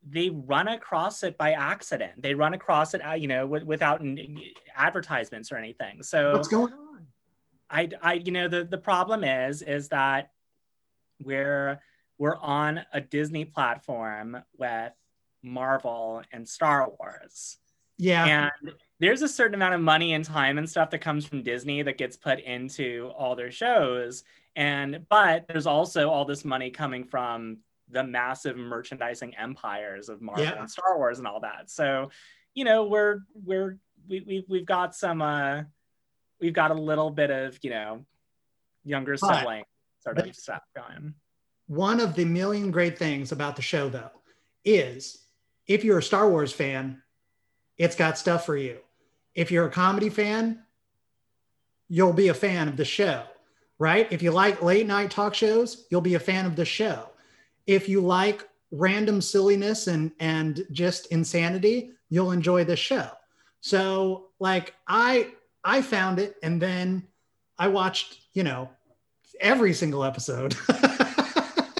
they 0.08 0.30
run 0.30 0.68
across 0.68 1.24
it 1.24 1.38
by 1.38 1.53
accident. 1.53 2.22
They 2.22 2.34
run 2.34 2.53
across 2.53 2.94
it, 2.94 3.06
uh, 3.06 3.13
you 3.13 3.27
know, 3.27 3.46
without 3.46 4.03
advertisements 4.75 5.51
or 5.51 5.58
anything. 5.58 6.03
So 6.03 6.34
what's 6.34 6.48
going 6.48 6.74
on? 6.74 7.08
I, 7.70 7.89
I, 8.01 8.13
you 8.13 8.32
know, 8.32 8.48
the 8.48 8.65
the 8.65 8.77
problem 8.77 9.24
is 9.24 9.62
is 9.62 9.89
that 9.89 10.32
we're 11.24 11.80
we're 12.18 12.38
on 12.38 12.82
a 12.94 13.01
Disney 13.01 13.46
platform 13.46 14.38
with 14.58 14.94
Marvel 15.42 16.22
and 16.32 16.48
Star 16.48 16.89
Wars. 17.00 17.58
Yeah. 17.98 18.50
And 18.63 18.74
there's 19.00 19.22
a 19.22 19.27
certain 19.27 19.56
amount 19.56 19.75
of 19.75 19.82
money 19.82 20.13
and 20.13 20.24
time 20.24 20.58
and 20.58 20.70
stuff 20.70 20.89
that 20.92 21.00
comes 21.00 21.25
from 21.25 21.44
Disney 21.44 21.82
that 21.84 21.98
gets 21.98 22.18
put 22.18 22.39
into 22.39 23.12
all 23.18 23.36
their 23.36 23.51
shows. 23.51 24.24
And 24.55 25.05
but 25.10 25.48
there's 25.48 25.67
also 25.67 26.10
all 26.10 26.25
this 26.25 26.45
money 26.45 26.69
coming 26.69 27.05
from 27.05 27.57
the 27.89 28.03
massive 28.03 28.57
merchandising 28.57 29.36
empires 29.36 30.10
of 30.10 30.22
Marvel 30.22 30.43
yeah. 30.43 30.60
and 30.60 30.69
Star 30.69 30.98
Wars 30.98 31.19
and 31.19 31.27
all 31.27 31.39
that. 31.41 31.69
So, 31.69 32.10
you 32.53 32.65
know, 32.65 32.86
we're 32.86 33.19
we're 33.33 33.77
we, 34.07 34.22
we 34.22 34.45
we've 34.48 34.65
got 34.65 34.95
some 34.95 35.22
uh 35.22 35.63
we've 36.39 36.53
got 36.53 36.72
a 36.72 36.75
little 36.75 37.10
bit 37.10 37.31
of, 37.31 37.57
you 37.62 37.69
know, 37.69 38.05
younger 38.83 39.17
sibling 39.17 39.63
sort 40.01 40.19
of 40.19 40.36
stuff 40.36 40.62
going. 40.75 41.13
One 41.67 42.00
of 42.00 42.15
the 42.15 42.25
million 42.25 42.72
great 42.72 42.98
things 42.98 43.31
about 43.31 43.55
the 43.55 43.62
show 43.62 43.89
though 43.89 44.12
is 44.65 45.25
if 45.67 45.83
you're 45.83 46.00
a 46.00 46.03
Star 46.03 46.29
Wars 46.29 46.51
fan, 46.51 47.01
it's 47.77 47.95
got 47.95 48.17
stuff 48.17 48.45
for 48.45 48.57
you. 48.57 48.79
If 49.33 49.51
you're 49.51 49.65
a 49.65 49.72
comedy 49.72 50.10
fan, 50.10 50.63
you'll 51.88 52.13
be 52.13 52.27
a 52.27 52.33
fan 52.33 52.67
of 52.67 52.77
the 52.77 52.86
show, 52.86 53.24
right? 53.80 54.08
If 54.12 54.22
you 54.22 54.32
like 54.32 54.62
late 54.62 54.88
night 54.88 55.12
talk 55.12 55.34
shows, 55.34 55.86
you'll 55.89 56.01
be 56.01 56.15
a 56.15 56.20
fan 56.20 56.46
of 56.46 56.56
the 56.56 56.65
show. 56.65 57.10
If 57.68 57.89
you 57.89 58.01
like 58.01 58.48
random 58.72 59.22
silliness 59.22 59.88
and 59.88 60.12
and 60.20 60.65
just 60.72 61.08
insanity, 61.08 61.92
you'll 62.10 62.32
enjoy 62.32 62.63
the 62.63 62.75
show. 62.75 63.10
So 63.62 64.30
like 64.39 64.74
I 64.88 65.32
I 65.63 65.82
found 65.82 66.20
it 66.20 66.36
and 66.44 66.62
then 66.62 67.08
I 67.58 67.68
watched, 67.68 68.20
you 68.34 68.44
know, 68.44 68.70
every 69.39 69.74
single 69.74 70.03
episode. 70.03 70.56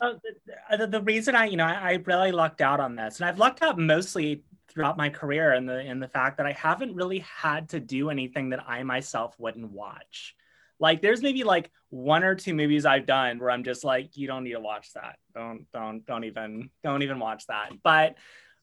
Oh, 0.02 0.78
the, 0.78 0.88
the, 0.88 1.02
reason 1.02 1.34
I, 1.34 1.46
you 1.46 1.56
know, 1.56 1.64
I, 1.64 1.92
I 1.92 2.04
really 2.06 2.34
lucked 2.34 2.60
out 2.60 2.82
on 2.82 2.96
this, 2.96 3.22
and 3.22 3.26
I've 3.26 3.40
lucked 3.40 3.62
out 3.62 3.80
mostly 3.80 4.44
throughout 4.68 4.98
my 4.98 5.10
career 5.10 5.54
in 5.54 5.66
the 5.66 5.80
in 5.80 6.00
the 6.00 6.10
fact 6.10 6.38
that 6.38 6.46
I 6.46 6.52
haven't 6.52 6.96
really 6.96 7.20
had 7.20 7.70
to 7.70 7.80
do 7.80 8.10
anything 8.10 8.50
that 8.50 8.66
I 8.68 8.84
myself 8.84 9.36
wouldn't 9.40 9.72
watch. 9.72 10.36
Like 10.84 11.02
there's 11.02 11.22
maybe 11.22 11.46
like 11.46 11.72
one 11.92 12.26
or 12.26 12.36
two 12.36 12.54
movies 12.54 12.86
I've 12.86 13.06
done 13.06 13.40
where 13.40 13.50
I'm 13.50 13.64
just 13.64 13.86
like, 13.86 14.18
you 14.18 14.28
don't 14.28 14.44
need 14.44 14.52
to 14.52 14.60
watch 14.60 14.92
that. 14.96 15.18
Don't 15.34 15.66
don't 15.72 16.06
don't 16.06 16.26
even 16.26 16.72
don't 16.84 17.04
even 17.04 17.20
watch 17.20 17.48
that. 17.48 17.72
But 17.82 18.18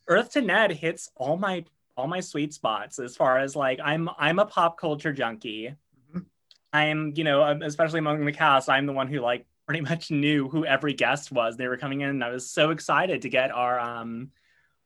Earth 0.07 0.33
to 0.33 0.43
Ned 0.43 0.71
hits 0.71 1.11
all 1.17 1.39
my 1.39 1.65
all 1.97 2.07
my 2.07 2.21
sweet 2.21 2.53
spots 2.53 2.99
as 2.99 3.17
far 3.17 3.39
as 3.39 3.57
like 3.57 3.81
I'm 3.83 4.11
I'm 4.19 4.39
a 4.39 4.45
pop 4.45 4.79
culture 4.79 5.15
junkie. 5.15 5.75
Mm-hmm. 6.11 6.19
I'm 6.75 7.15
you 7.17 7.25
know 7.25 7.59
especially 7.63 8.01
among 8.01 8.23
the 8.27 8.33
cast 8.33 8.69
I'm 8.69 8.85
the 8.85 8.93
one 8.93 9.09
who 9.09 9.21
like 9.21 9.47
pretty 9.65 9.81
much 9.81 10.11
knew 10.11 10.47
who 10.51 10.67
every 10.67 10.93
guest 10.93 11.33
was 11.33 11.57
they 11.57 11.69
were 11.69 11.79
coming 11.79 12.03
in 12.03 12.11
and 12.11 12.23
I 12.23 12.29
was 12.29 12.51
so 12.51 12.69
excited 12.69 13.23
to 13.23 13.31
get 13.31 13.51
our 13.51 13.81
um 13.81 14.31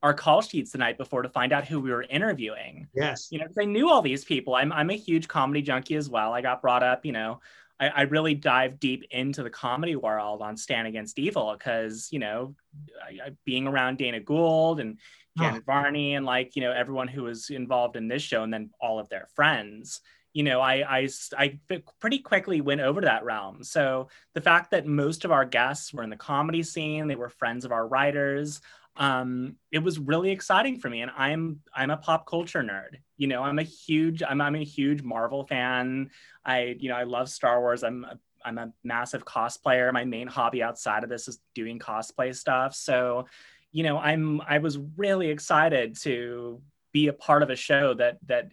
our 0.04 0.12
call 0.12 0.42
sheets 0.42 0.70
the 0.70 0.76
night 0.76 0.98
before 0.98 1.22
to 1.22 1.30
find 1.30 1.50
out 1.50 1.66
who 1.66 1.80
we 1.80 1.90
were 1.90 2.02
interviewing. 2.02 2.86
Yes. 2.94 3.28
You 3.30 3.38
know, 3.38 3.46
because 3.46 3.62
I 3.62 3.64
knew 3.64 3.88
all 3.88 4.02
these 4.02 4.22
people. 4.22 4.54
I'm, 4.54 4.70
I'm 4.70 4.90
a 4.90 4.96
huge 4.96 5.28
comedy 5.28 5.62
junkie 5.62 5.96
as 5.96 6.10
well. 6.10 6.34
I 6.34 6.42
got 6.42 6.60
brought 6.60 6.82
up, 6.82 7.06
you 7.06 7.12
know, 7.12 7.40
I, 7.80 7.88
I 7.88 8.02
really 8.02 8.34
dived 8.34 8.80
deep 8.80 9.06
into 9.10 9.42
the 9.42 9.48
comedy 9.48 9.96
world 9.96 10.42
on 10.42 10.58
Stan 10.58 10.84
Against 10.84 11.18
Evil 11.18 11.54
because, 11.58 12.10
you 12.12 12.18
know, 12.18 12.54
I, 13.02 13.28
I, 13.28 13.30
being 13.46 13.66
around 13.66 13.96
Dana 13.96 14.20
Gould 14.20 14.78
and 14.78 14.98
Janet 15.38 15.62
oh. 15.62 15.72
Varney 15.72 16.16
and 16.16 16.26
like, 16.26 16.54
you 16.54 16.60
know, 16.60 16.70
everyone 16.70 17.08
who 17.08 17.22
was 17.22 17.48
involved 17.48 17.96
in 17.96 18.06
this 18.06 18.22
show 18.22 18.42
and 18.42 18.52
then 18.52 18.70
all 18.82 18.98
of 18.98 19.08
their 19.08 19.26
friends 19.34 20.02
you 20.34 20.42
know, 20.42 20.60
I, 20.60 20.98
I, 20.98 21.08
I 21.38 21.58
pretty 22.00 22.18
quickly 22.18 22.60
went 22.60 22.80
over 22.80 23.00
to 23.00 23.04
that 23.04 23.24
realm. 23.24 23.62
So 23.62 24.08
the 24.34 24.40
fact 24.40 24.72
that 24.72 24.84
most 24.84 25.24
of 25.24 25.30
our 25.30 25.44
guests 25.44 25.94
were 25.94 26.02
in 26.02 26.10
the 26.10 26.16
comedy 26.16 26.64
scene, 26.64 27.06
they 27.06 27.14
were 27.14 27.28
friends 27.28 27.64
of 27.64 27.70
our 27.70 27.86
writers 27.86 28.60
um, 28.96 29.56
it 29.72 29.80
was 29.80 29.98
really 29.98 30.30
exciting 30.30 30.78
for 30.78 30.88
me. 30.88 31.02
And 31.02 31.10
I'm 31.16 31.60
I'm 31.74 31.90
a 31.90 31.96
pop 31.96 32.26
culture 32.26 32.62
nerd. 32.62 32.98
You 33.16 33.26
know, 33.26 33.42
I'm 33.42 33.58
a 33.58 33.64
huge 33.64 34.22
I'm 34.22 34.40
I'm 34.40 34.54
a 34.54 34.64
huge 34.64 35.02
Marvel 35.02 35.46
fan. 35.46 36.10
I 36.44 36.76
you 36.78 36.88
know 36.88 36.96
I 36.96 37.04
love 37.04 37.28
Star 37.28 37.60
Wars. 37.60 37.82
I'm 37.82 38.04
a, 38.04 38.18
I'm 38.44 38.58
a 38.58 38.72
massive 38.84 39.24
cosplayer. 39.24 39.92
My 39.92 40.04
main 40.04 40.28
hobby 40.28 40.62
outside 40.62 41.02
of 41.02 41.10
this 41.10 41.28
is 41.28 41.40
doing 41.54 41.78
cosplay 41.78 42.34
stuff. 42.34 42.74
So, 42.74 43.26
you 43.72 43.82
know, 43.82 43.98
I'm 43.98 44.40
I 44.42 44.58
was 44.58 44.78
really 44.96 45.28
excited 45.28 45.96
to 46.02 46.60
be 46.92 47.08
a 47.08 47.12
part 47.12 47.42
of 47.42 47.50
a 47.50 47.56
show 47.56 47.94
that 47.94 48.18
that 48.26 48.52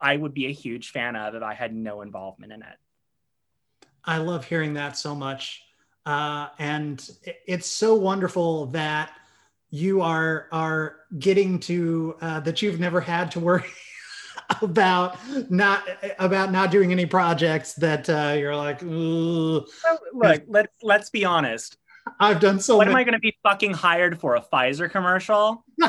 I 0.00 0.16
would 0.16 0.34
be 0.34 0.46
a 0.46 0.52
huge 0.52 0.90
fan 0.90 1.16
of 1.16 1.34
if 1.34 1.42
I 1.42 1.54
had 1.54 1.74
no 1.74 2.02
involvement 2.02 2.52
in 2.52 2.62
it. 2.62 2.76
I 4.04 4.18
love 4.18 4.44
hearing 4.44 4.74
that 4.74 4.96
so 4.96 5.14
much. 5.14 5.62
Uh, 6.06 6.48
and 6.58 7.10
it's 7.46 7.66
so 7.66 7.94
wonderful 7.94 8.66
that 8.66 9.10
you 9.70 10.00
are 10.00 10.48
are 10.52 10.96
getting 11.18 11.58
to 11.60 12.16
uh, 12.20 12.40
that 12.40 12.62
you've 12.62 12.80
never 12.80 13.00
had 13.00 13.30
to 13.32 13.40
worry 13.40 13.64
about 14.62 15.16
not 15.50 15.88
about 16.18 16.52
not 16.52 16.70
doing 16.70 16.92
any 16.92 17.06
projects 17.06 17.74
that 17.74 18.08
uh, 18.08 18.34
you're 18.38 18.56
like 18.56 18.80
look 18.82 19.68
let's 20.46 20.74
let's 20.82 21.10
be 21.10 21.24
honest. 21.24 21.76
I've 22.20 22.38
done 22.38 22.60
so 22.60 22.76
what 22.76 22.86
many- 22.86 22.92
am 22.92 22.96
i 22.96 23.04
going 23.04 23.14
to 23.14 23.18
be 23.18 23.36
fucking 23.42 23.72
hired 23.72 24.20
for 24.20 24.36
a 24.36 24.42
pfizer 24.42 24.90
commercial? 24.90 25.64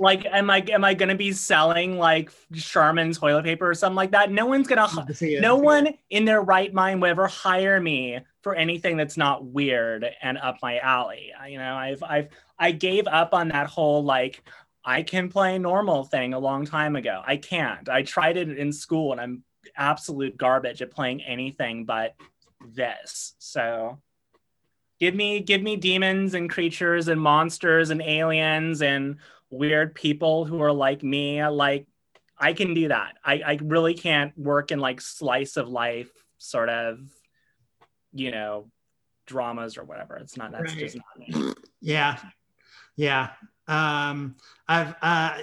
Like 0.00 0.24
am 0.24 0.48
i 0.48 0.64
am 0.70 0.82
i 0.82 0.94
going 0.94 1.10
to 1.10 1.14
be 1.14 1.30
selling 1.30 1.98
like 1.98 2.32
charmin 2.54 3.12
toilet 3.12 3.44
paper 3.44 3.68
or 3.68 3.74
something 3.74 3.96
like 3.96 4.12
that? 4.12 4.32
No 4.32 4.46
one's 4.46 4.66
going 4.66 4.88
to 4.88 5.40
no 5.40 5.56
one 5.56 5.88
in 6.08 6.24
their 6.24 6.40
right 6.40 6.72
mind 6.72 7.02
would 7.02 7.10
ever 7.10 7.26
hire 7.26 7.78
me 7.78 8.18
for 8.42 8.54
anything 8.54 8.96
that's 8.96 9.18
not 9.18 9.44
weird 9.44 10.06
and 10.22 10.38
up 10.38 10.56
my 10.62 10.78
alley. 10.78 11.32
You 11.46 11.58
know 11.58 11.74
i've 11.74 12.02
i've 12.02 12.28
I 12.60 12.72
gave 12.72 13.08
up 13.08 13.32
on 13.34 13.48
that 13.48 13.66
whole 13.66 14.04
like 14.04 14.44
I 14.84 15.02
can 15.02 15.28
play 15.30 15.58
normal 15.58 16.04
thing 16.04 16.34
a 16.34 16.38
long 16.38 16.66
time 16.66 16.94
ago. 16.94 17.22
I 17.26 17.38
can't. 17.38 17.88
I 17.88 18.02
tried 18.02 18.36
it 18.36 18.56
in 18.56 18.72
school 18.72 19.12
and 19.12 19.20
I'm 19.20 19.42
absolute 19.76 20.36
garbage 20.36 20.82
at 20.82 20.90
playing 20.90 21.22
anything 21.22 21.86
but 21.86 22.14
this. 22.74 23.34
So 23.38 23.98
give 25.00 25.14
me 25.14 25.40
give 25.40 25.62
me 25.62 25.76
demons 25.76 26.34
and 26.34 26.50
creatures 26.50 27.08
and 27.08 27.20
monsters 27.20 27.90
and 27.90 28.02
aliens 28.02 28.82
and 28.82 29.16
weird 29.50 29.94
people 29.94 30.44
who 30.44 30.62
are 30.62 30.72
like 30.72 31.02
me. 31.02 31.44
Like 31.46 31.86
I 32.38 32.52
can 32.52 32.74
do 32.74 32.88
that. 32.88 33.16
I, 33.24 33.34
I 33.34 33.58
really 33.62 33.94
can't 33.94 34.36
work 34.38 34.70
in 34.70 34.80
like 34.80 35.00
slice 35.00 35.56
of 35.56 35.68
life 35.68 36.10
sort 36.38 36.68
of, 36.68 37.00
you 38.12 38.30
know, 38.30 38.70
dramas 39.26 39.76
or 39.76 39.84
whatever. 39.84 40.16
It's 40.16 40.36
not 40.36 40.52
that's 40.52 40.72
right. 40.72 40.78
just 40.78 40.96
not 40.96 41.28
me. 41.28 41.54
Yeah. 41.80 42.18
Yeah. 42.96 43.30
Um, 43.68 44.36
I've, 44.68 44.94
uh, 45.00 45.38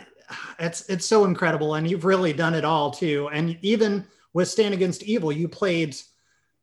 it's, 0.60 0.90
it's 0.90 1.06
so 1.06 1.26
incredible. 1.26 1.76
And 1.76 1.90
you've 1.90 2.06
really 2.06 2.34
done 2.34 2.54
it 2.54 2.66
all 2.66 2.92
too. 2.92 3.30
And 3.32 3.58
even 3.62 4.06
with 4.34 4.48
Stan 4.48 4.74
Against 4.74 5.04
Evil, 5.04 5.32
you 5.32 5.48
played, 5.48 5.96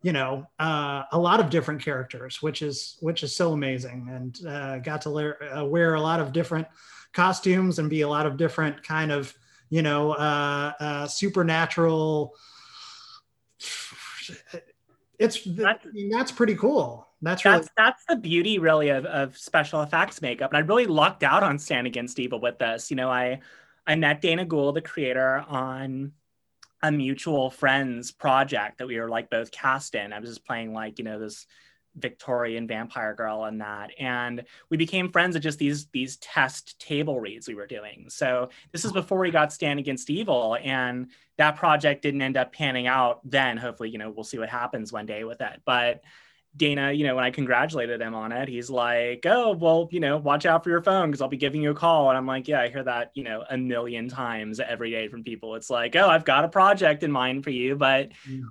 you 0.03 0.13
know, 0.13 0.47
uh, 0.59 1.05
a 1.13 1.19
lot 1.19 1.41
of 1.41 1.51
different 1.51 1.83
characters, 1.83 2.43
which 2.43 2.61
is, 2.61 2.97
which 3.01 3.23
is 3.23 3.35
so 3.35 3.53
amazing. 3.53 4.09
And 4.11 4.47
uh, 4.47 4.79
got 4.79 5.03
to 5.03 5.11
le- 5.11 5.59
uh, 5.59 5.65
wear 5.65 5.95
a 5.95 6.01
lot 6.01 6.21
of 6.21 6.33
different 6.33 6.69
costumes 7.13 7.79
and 7.79 7.89
be 7.89 8.03
a 8.03 8.09
lot 8.09 8.27
of 8.27 8.37
different 8.37 8.83
kind 8.83 9.11
of, 9.11 9.35
you 9.71 9.83
know, 9.83 10.13
uh, 10.13 10.73
uh, 10.79 11.07
supernatural. 11.07 12.35
It's 15.19 15.43
that's, 15.45 15.87
I 15.87 15.91
mean, 15.93 16.11
that's 16.11 16.33
pretty 16.33 16.57
cool. 16.57 17.09
That's 17.25 17.43
that's 17.43 17.69
that's 17.77 18.05
the 18.09 18.17
beauty 18.17 18.59
really 18.59 18.91
of, 18.91 19.05
of 19.07 19.37
special 19.37 19.83
effects 19.83 20.23
makeup. 20.23 20.51
And 20.51 20.59
I 20.59 20.61
really 20.61 20.87
lucked 20.87 21.23
out 21.23 21.43
on 21.43 21.59
Stan 21.59 21.87
Against 21.87 22.19
Evil 22.19 22.41
with 22.41 22.59
this. 22.59 22.91
You 22.91 22.97
know, 22.97 23.11
I 23.11 23.41
I 23.87 23.97
met 23.97 24.21
Dana 24.21 24.45
Gould, 24.45 24.77
the 24.77 24.83
creator, 24.83 25.45
on 25.49 26.13
a 26.83 26.93
mutual 26.93 27.51
friends 27.51 28.13
project 28.13 28.79
that 28.79 28.87
we 28.87 29.01
were 29.01 29.09
like 29.09 29.31
both 29.31 29.51
cast 29.51 29.95
in. 29.95 30.13
I 30.13 30.21
was 30.21 30.29
just 30.29 30.47
playing 30.47 30.75
like, 30.75 30.99
you 30.99 31.05
know, 31.05 31.19
this 31.19 31.47
Victorian 31.97 32.67
vampire 32.67 33.15
girl 33.15 33.45
and 33.45 33.61
that. 33.61 33.91
And 33.99 34.45
we 34.69 34.77
became 34.77 35.11
friends 35.11 35.37
at 35.37 35.43
just 35.43 35.59
these 35.59 35.87
these 35.87 36.17
test 36.17 36.79
table 36.79 37.21
reads 37.21 37.49
we 37.49 37.55
were 37.55 37.67
doing. 37.67 38.07
So 38.09 38.51
this 38.73 38.85
is 38.85 38.93
before 38.93 39.19
we 39.19 39.31
got 39.31 39.53
Stan 39.53 39.79
Against 39.79 40.11
Evil. 40.11 40.59
And 40.63 41.09
that 41.39 41.57
project 41.57 42.03
didn't 42.03 42.23
end 42.23 42.37
up 42.37 42.53
panning 42.53 42.87
out 42.87 43.21
then. 43.25 43.57
Hopefully, 43.57 43.91
you 43.91 43.99
know, 43.99 44.11
we'll 44.11 44.25
see 44.25 44.39
what 44.39 44.51
happens 44.51 44.93
one 44.93 45.07
day 45.07 45.25
with 45.25 45.41
it. 45.41 45.63
But 45.65 46.03
Dana, 46.57 46.93
you 46.93 47.05
know, 47.07 47.17
when 47.17 47.25
I 47.25 47.31
congratulated 47.31 48.01
him 48.01 48.15
on 48.15 48.31
it, 48.31 48.49
he's 48.49 48.71
like, 48.71 49.25
"Oh, 49.27 49.53
well, 49.53 49.89
you 49.91 50.01
know, 50.01 50.19
watch 50.19 50.47
out 50.47 50.63
for 50.63 50.71
your 50.71 50.83
phone 50.83 51.11
because 51.11 51.21
I'll 51.21 51.29
be 51.29 51.37
giving 51.37 51.63
you 51.63 51.71
a 51.71 51.75
call." 51.75 52.09
And 52.09 52.17
I'm 52.17 52.27
like, 52.27 52.47
"Yeah, 52.47 52.61
I 52.61 52.69
hear 52.69 52.85
that, 52.85 53.11
you 53.15 53.25
know, 53.25 53.45
a 53.49 53.57
million 53.57 54.09
times 54.09 54.61
every 54.61 54.91
day 54.91 55.09
from 55.09 55.25
people. 55.25 55.57
It's 55.57 55.71
like, 55.71 55.97
oh, 55.97 56.09
I've 56.09 56.25
got 56.25 56.45
a 56.45 56.49
project 56.49 57.03
in 57.03 57.11
mind 57.11 57.45
for 57.45 57.51
you, 57.51 57.75
but 57.77 58.11
yeah. 58.29 58.43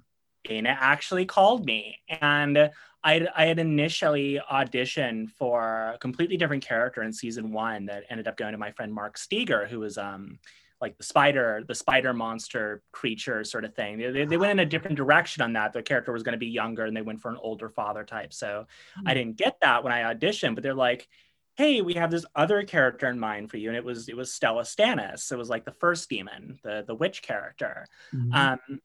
Dana 0.43 0.77
actually 0.77 1.25
called 1.25 1.65
me, 1.65 1.99
and 2.09 2.71
I 3.03 3.27
I 3.35 3.45
had 3.45 3.59
initially 3.59 4.39
auditioned 4.51 5.29
for 5.31 5.91
a 5.95 5.97
completely 5.97 6.37
different 6.37 6.65
character 6.65 7.03
in 7.03 7.13
season 7.13 7.51
one 7.51 7.85
that 7.85 8.03
ended 8.09 8.27
up 8.27 8.37
going 8.37 8.51
to 8.51 8.57
my 8.57 8.71
friend 8.71 8.93
Mark 8.93 9.17
Steger, 9.17 9.65
who 9.65 9.79
was 9.79 9.97
um 9.97 10.39
like 10.83 10.97
the 10.97 11.03
spider, 11.03 11.63
the 11.65 11.73
spider 11.73 12.13
monster 12.13 12.83
creature 12.91 13.43
sort 13.45 13.63
of 13.63 13.73
thing. 13.73 13.97
They, 13.97 14.11
they, 14.11 14.25
they 14.25 14.37
went 14.37 14.51
in 14.51 14.59
a 14.59 14.65
different 14.65 14.97
direction 14.97 15.41
on 15.41 15.53
that. 15.53 15.71
The 15.71 15.81
character 15.81 16.11
was 16.11 16.23
going 16.23 16.33
to 16.33 16.37
be 16.39 16.47
younger 16.47 16.83
and 16.83 16.95
they 16.95 17.01
went 17.01 17.21
for 17.21 17.31
an 17.31 17.37
older 17.41 17.69
father 17.69 18.03
type. 18.03 18.33
So 18.33 18.67
mm-hmm. 18.97 19.07
I 19.07 19.13
didn't 19.13 19.37
get 19.37 19.61
that 19.61 19.83
when 19.83 19.93
I 19.93 20.13
auditioned, 20.13 20.55
but 20.55 20.63
they're 20.63 20.73
like, 20.73 21.07
hey, 21.55 21.81
we 21.81 21.93
have 21.93 22.11
this 22.11 22.25
other 22.35 22.63
character 22.63 23.07
in 23.07 23.17
mind 23.17 23.49
for 23.49 23.57
you. 23.57 23.69
And 23.69 23.77
it 23.77 23.83
was 23.85 24.09
it 24.09 24.17
was 24.17 24.33
Stella 24.33 24.63
Stannis. 24.63 25.31
It 25.31 25.37
was 25.37 25.49
like 25.49 25.63
the 25.63 25.71
first 25.71 26.09
demon, 26.09 26.59
the 26.63 26.83
the 26.85 26.95
witch 26.95 27.21
character. 27.21 27.87
Mm-hmm. 28.13 28.33
Um, 28.33 28.81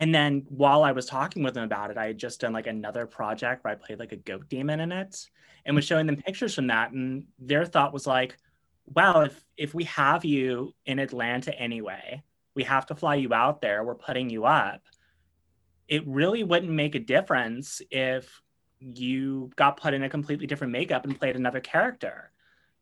and 0.00 0.12
then 0.14 0.46
while 0.48 0.82
I 0.82 0.92
was 0.92 1.06
talking 1.06 1.44
with 1.44 1.54
them 1.54 1.64
about 1.64 1.90
it, 1.90 1.98
I 1.98 2.06
had 2.06 2.18
just 2.18 2.40
done 2.40 2.52
like 2.52 2.66
another 2.66 3.06
project 3.06 3.64
where 3.64 3.72
I 3.72 3.76
played 3.76 4.00
like 4.00 4.12
a 4.12 4.16
goat 4.16 4.48
demon 4.48 4.80
in 4.80 4.90
it 4.90 5.28
and 5.64 5.76
was 5.76 5.84
showing 5.84 6.06
them 6.06 6.16
pictures 6.16 6.54
from 6.54 6.68
that. 6.68 6.90
And 6.92 7.24
their 7.38 7.66
thought 7.66 7.92
was 7.92 8.06
like, 8.06 8.36
well, 8.92 9.22
if 9.22 9.44
if 9.56 9.74
we 9.74 9.84
have 9.84 10.24
you 10.24 10.74
in 10.84 10.98
Atlanta 10.98 11.56
anyway, 11.56 12.22
we 12.54 12.64
have 12.64 12.86
to 12.86 12.94
fly 12.94 13.14
you 13.16 13.32
out 13.32 13.60
there. 13.60 13.84
We're 13.84 13.94
putting 13.94 14.30
you 14.30 14.44
up. 14.44 14.82
It 15.88 16.06
really 16.06 16.42
wouldn't 16.42 16.72
make 16.72 16.94
a 16.94 17.00
difference 17.00 17.80
if 17.90 18.40
you 18.80 19.50
got 19.56 19.76
put 19.76 19.94
in 19.94 20.02
a 20.02 20.08
completely 20.08 20.46
different 20.46 20.72
makeup 20.72 21.04
and 21.04 21.18
played 21.18 21.36
another 21.36 21.60
character. 21.60 22.32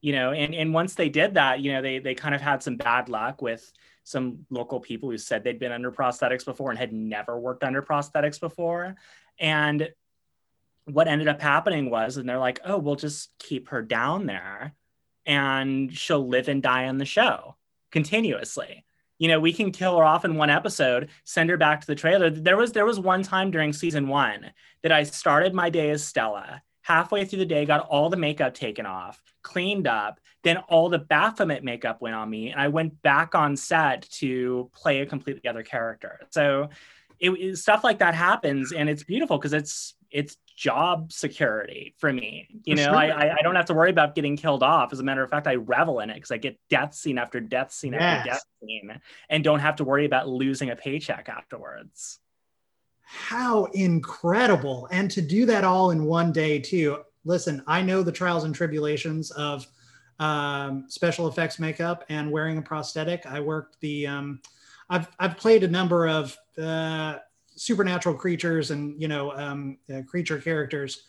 You 0.01 0.13
know, 0.13 0.33
and 0.33 0.55
and 0.55 0.73
once 0.73 0.95
they 0.95 1.09
did 1.09 1.35
that, 1.35 1.61
you 1.61 1.73
know, 1.73 1.83
they 1.83 1.99
they 1.99 2.15
kind 2.15 2.35
of 2.35 2.41
had 2.41 2.63
some 2.63 2.77
bad 2.77 3.09
luck 3.09 3.43
with 3.43 3.71
some 4.05 4.47
local 4.49 4.81
people 4.81 5.11
who 5.11 5.19
said 5.19 5.45
they'd 5.45 5.59
been 5.59 5.73
under 5.73 5.93
prosthetics 5.93 6.45
before 6.45 6.71
and 6.71 6.79
had 6.79 6.93
never 6.93 7.39
worked 7.39 7.65
under 7.65 7.83
prosthetics 7.83 8.41
before. 8.41 8.97
And 9.39 9.91
what 10.87 11.09
ended 11.09 11.29
up 11.29 11.43
happening 11.43 11.91
was, 11.91 12.17
and 12.17 12.27
they're 12.27 12.39
like, 12.39 12.61
oh, 12.65 12.79
we'll 12.79 12.97
just 12.97 13.31
keep 13.39 13.69
her 13.69 13.83
down 13.83 14.25
there 14.25 14.75
and 15.29 15.97
she'll 15.97 16.27
live 16.27 16.49
and 16.49 16.63
die 16.63 16.89
on 16.89 16.99
the 16.99 17.05
show 17.05 17.55
continuously. 17.93 18.85
You 19.19 19.29
know, 19.29 19.39
we 19.39 19.53
can 19.53 19.73
kill 19.73 19.97
her 19.99 20.05
off 20.05 20.25
in 20.25 20.37
one 20.37 20.51
episode, 20.51 21.11
send 21.25 21.51
her 21.51 21.57
back 21.57 21.81
to 21.81 21.87
the 21.87 21.95
trailer. 21.95 22.31
There 22.31 22.57
was 22.57 22.73
there 22.73 22.87
was 22.87 22.99
one 22.99 23.23
time 23.23 23.51
during 23.51 23.73
season 23.73 24.09
one 24.09 24.51
that 24.83 24.93
I 24.93 25.03
started 25.03 25.55
my 25.55 25.71
day 25.71 25.91
as 25.91 26.05
Stella. 26.05 26.63
Halfway 26.83 27.27
through 27.27 27.41
the 27.41 27.47
day, 27.47 27.67
got 27.67 27.87
all 27.89 28.09
the 28.09 28.17
makeup 28.17 28.55
taken 28.55 28.87
off, 28.87 29.21
cleaned 29.43 29.87
up. 29.87 30.21
Then 30.43 30.57
all 30.69 30.89
the 30.89 30.99
Baphomet 30.99 31.63
makeup 31.63 32.01
went 32.01 32.15
on 32.15 32.31
me, 32.31 32.51
and 32.51 32.59
I 32.59 32.69
went 32.69 33.03
back 33.03 33.35
on 33.35 33.57
set 33.57 34.09
to 34.13 34.71
play 34.73 35.01
a 35.01 35.07
completely 35.07 35.47
other 35.51 35.63
character. 35.63 36.21
So, 36.31 36.71
it, 37.21 37.31
it 37.33 37.59
stuff 37.59 37.85
like 37.85 37.99
that 37.99 38.15
happens, 38.15 38.73
and 38.73 38.89
it's 38.89 39.03
beautiful 39.03 39.37
because 39.37 39.53
it's 39.53 39.95
it's 40.11 40.39
job 40.59 41.13
security 41.13 41.95
for 41.99 42.13
me. 42.13 42.49
You 42.65 42.75
know, 42.75 42.87
sure. 42.87 42.97
I, 42.97 43.37
I 43.39 43.43
don't 43.45 43.55
have 43.55 43.67
to 43.67 43.75
worry 43.75 43.91
about 43.91 44.17
getting 44.17 44.37
killed 44.37 44.65
off. 44.65 44.93
As 44.93 44.99
a 44.99 45.05
matter 45.05 45.23
of 45.23 45.31
fact, 45.31 45.47
I 45.47 45.55
revel 45.55 46.01
in 46.01 46.11
it 46.11 46.15
because 46.15 46.33
I 46.33 46.39
get 46.39 46.59
death 46.69 46.95
scene 46.95 47.17
after 47.17 47.39
death 47.39 47.71
scene 47.71 47.93
yes. 47.93 48.03
after 48.03 48.31
death 48.31 48.45
scene 48.61 49.01
and 49.29 49.45
don't 49.45 49.61
have 49.61 49.77
to 49.77 49.85
worry 49.85 50.05
about 50.05 50.29
losing 50.29 50.71
a 50.71 50.77
paycheck 50.77 51.29
afterwards. 51.29 52.19
How 53.05 53.67
incredible. 53.67 54.89
And 54.91 55.09
to 55.13 55.23
do 55.23 55.47
that 55.47 55.63
all 55.63 55.93
in 55.93 56.05
one 56.05 56.33
day, 56.33 56.59
too. 56.59 57.05
Listen, 57.25 57.63
I 57.69 57.81
know 57.81 58.03
the 58.03 58.11
trials 58.11 58.43
and 58.43 58.53
tribulations 58.53 59.31
of 59.31 59.65
um, 60.19 60.87
special 60.89 61.29
effects 61.29 61.61
makeup 61.61 62.05
and 62.09 62.33
wearing 62.33 62.59
a 62.59 62.63
prosthetic. 62.63 63.27
I 63.27 63.39
worked 63.39 63.79
the, 63.81 64.09
um, 64.09 64.41
I've, 64.91 65.09
I've 65.21 65.37
played 65.37 65.63
a 65.63 65.69
number 65.69 66.09
of 66.09 66.37
uh, 66.61 67.19
supernatural 67.59 68.15
creatures 68.15 68.71
and 68.71 69.01
you 69.01 69.09
know 69.09 69.33
um, 69.33 69.79
uh, 69.93 70.03
creature 70.07 70.39
characters. 70.39 71.03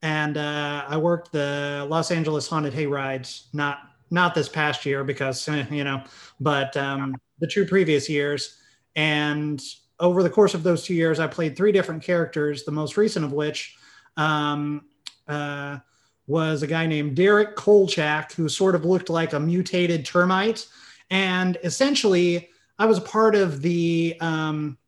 And 0.00 0.36
uh, 0.36 0.84
I 0.86 0.96
worked 0.96 1.32
the 1.32 1.86
Los 1.88 2.10
Angeles 2.10 2.46
haunted 2.46 2.72
hayrides, 2.72 3.46
not 3.52 3.80
not 4.10 4.34
this 4.34 4.48
past 4.48 4.86
year 4.86 5.04
because 5.04 5.46
eh, 5.48 5.66
you 5.70 5.84
know, 5.84 6.02
but 6.40 6.76
um, 6.76 7.16
the 7.40 7.46
two 7.46 7.66
previous 7.66 8.08
years. 8.08 8.58
And 8.96 9.62
over 10.00 10.22
the 10.22 10.30
course 10.30 10.54
of 10.54 10.62
those 10.62 10.84
two 10.84 10.94
years, 10.94 11.20
I 11.20 11.26
played 11.26 11.56
three 11.56 11.72
different 11.72 12.02
characters. 12.02 12.64
The 12.64 12.72
most 12.72 12.96
recent 12.96 13.24
of 13.24 13.32
which 13.32 13.76
um, 14.16 14.84
uh, 15.26 15.78
was 16.26 16.62
a 16.62 16.66
guy 16.66 16.86
named 16.86 17.16
Derek 17.16 17.56
Kolchak, 17.56 18.32
who 18.32 18.48
sort 18.48 18.74
of 18.74 18.84
looked 18.84 19.10
like 19.10 19.32
a 19.32 19.40
mutated 19.40 20.04
termite. 20.04 20.66
And 21.10 21.58
essentially, 21.64 22.50
I 22.78 22.86
was 22.86 23.00
part 23.00 23.34
of 23.34 23.62
the 23.62 24.16
um, 24.20 24.78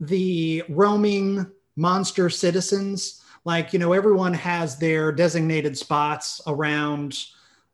the 0.00 0.64
roaming 0.68 1.46
monster 1.76 2.30
citizens. 2.30 3.22
Like, 3.44 3.72
you 3.72 3.78
know, 3.78 3.92
everyone 3.92 4.34
has 4.34 4.78
their 4.78 5.12
designated 5.12 5.76
spots 5.76 6.40
around 6.46 7.18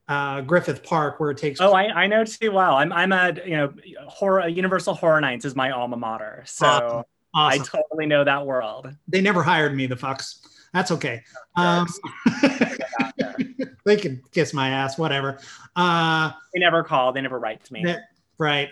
uh, 0.09 0.41
Griffith 0.43 0.83
Park 0.85 1.19
where 1.19 1.31
it 1.31 1.39
takes. 1.39 1.61
Oh, 1.61 1.73
I, 1.73 1.85
I 1.85 2.07
know 2.07 2.25
too 2.25 2.53
well. 2.53 2.77
I'm 2.77 2.93
I'm 2.93 3.13
at 3.13 3.47
you 3.47 3.57
know 3.57 3.73
horror 4.07 4.47
Universal 4.49 4.95
Horror 4.95 5.21
Nights 5.21 5.45
is 5.45 5.57
my 5.57 5.71
alma 5.71 5.97
mater, 5.97 6.43
so 6.47 6.67
awesome. 6.67 7.05
Awesome. 7.35 7.63
I 7.63 7.65
totally 7.65 8.07
know 8.07 8.25
that 8.25 8.47
world. 8.47 8.89
They 9.09 9.21
never 9.21 9.43
hired 9.43 9.75
me, 9.75 9.87
the 9.87 9.97
fucks. 9.97 10.39
That's 10.73 10.91
okay. 10.93 11.23
Um, 11.57 11.87
they 13.85 13.97
can 13.97 14.23
kiss 14.33 14.55
my 14.55 14.71
ass, 14.71 14.97
whatever. 14.97 15.39
Uh, 15.75 16.33
they 16.55 16.61
never 16.61 16.83
call. 16.83 17.13
They 17.13 17.21
never 17.21 17.39
write 17.39 17.63
to 17.65 17.73
me. 17.73 17.97
right, 18.39 18.71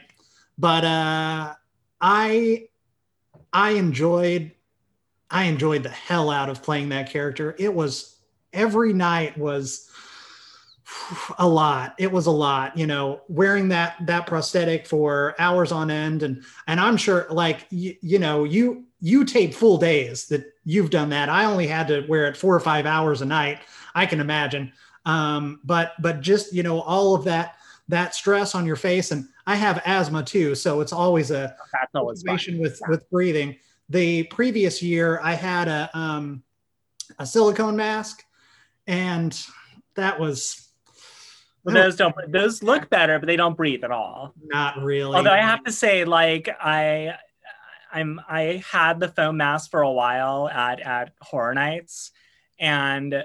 but 0.57 0.85
uh, 0.85 1.55
I 2.01 2.69
I 3.55 3.71
enjoyed 3.71 4.51
I 5.31 5.45
enjoyed 5.45 5.83
the 5.83 5.89
hell 5.89 6.31
out 6.31 6.51
of 6.51 6.63
playing 6.63 6.91
that 6.91 7.09
character. 7.09 7.57
It 7.59 7.73
was 7.73 8.17
every 8.53 8.93
night 8.93 9.39
was 9.39 9.91
a 11.39 11.49
lot. 11.49 11.95
It 11.99 12.13
was 12.13 12.27
a 12.27 12.31
lot, 12.31 12.77
you 12.77 12.87
know, 12.87 13.23
wearing 13.29 13.69
that 13.69 13.97
that 14.07 14.27
prosthetic 14.27 14.87
for 14.87 15.35
hours 15.39 15.73
on 15.73 15.91
end 15.91 16.23
and 16.23 16.43
and 16.67 16.79
I'm 16.81 16.97
sure 16.97 17.27
like 17.31 17.67
you, 17.71 17.95
you 18.03 18.19
know, 18.19 18.45
you 18.45 18.85
you 19.01 19.25
tape 19.25 19.55
full 19.55 19.79
days 19.79 20.27
that 20.27 20.53
you've 20.65 20.91
done 20.91 21.11
that. 21.11 21.29
I 21.29 21.45
only 21.45 21.67
had 21.67 21.89
to 21.89 22.05
wear 22.09 22.27
it 22.27 22.37
4 22.37 22.55
or 22.55 22.61
5 22.61 22.87
hours 22.87 23.23
a 23.23 23.27
night. 23.27 23.61
I 23.95 24.05
can 24.07 24.21
imagine. 24.21 24.73
Um 25.07 25.61
but 25.65 25.93
but 26.01 26.21
just, 26.21 26.53
you 26.53 26.63
know, 26.63 26.81
all 26.81 27.15
of 27.15 27.25
that 27.25 27.57
that 27.89 28.15
stress 28.15 28.55
on 28.55 28.67
your 28.67 28.77
face 28.77 29.11
and 29.11 29.29
I 29.47 29.57
have 29.57 29.83
asthma 29.85 30.23
too, 30.23 30.55
so 30.55 30.81
it's 30.81 30.93
always 30.93 31.31
a 31.31 31.55
situation 32.15 32.59
with 32.59 32.79
yeah. 32.81 32.89
with 32.89 33.09
breathing. 33.11 33.57
The 33.89 34.25
previous 34.25 34.83
year, 34.83 35.21
I 35.23 35.35
had 35.35 35.69
a 35.69 35.91
um, 35.93 36.43
a 37.19 37.27
silicone 37.27 37.77
mask, 37.77 38.25
and 38.87 39.39
that 39.95 40.19
was. 40.19 40.61
Well, 41.65 41.75
those 41.75 41.97
don't 41.97 42.15
those 42.31 42.63
look 42.63 42.91
better, 42.91 43.19
but 43.19 43.27
they 43.27 43.37
don't 43.37 43.57
breathe 43.57 43.85
at 43.85 43.91
all. 43.91 44.35
Not 44.43 44.83
really. 44.83 45.17
Although 45.17 45.31
I 45.31 45.41
have 45.41 45.65
to 45.65 45.73
say, 45.73 46.05
like 46.05 46.49
I, 46.61 47.15
I'm 47.91 48.21
I 48.29 48.63
had 48.71 49.01
the 49.01 49.09
foam 49.09 49.39
mask 49.39 49.71
for 49.71 49.81
a 49.81 49.91
while 49.91 50.49
at 50.49 50.81
at 50.81 51.13
Horror 51.23 51.55
Nights, 51.55 52.13
and 52.59 53.25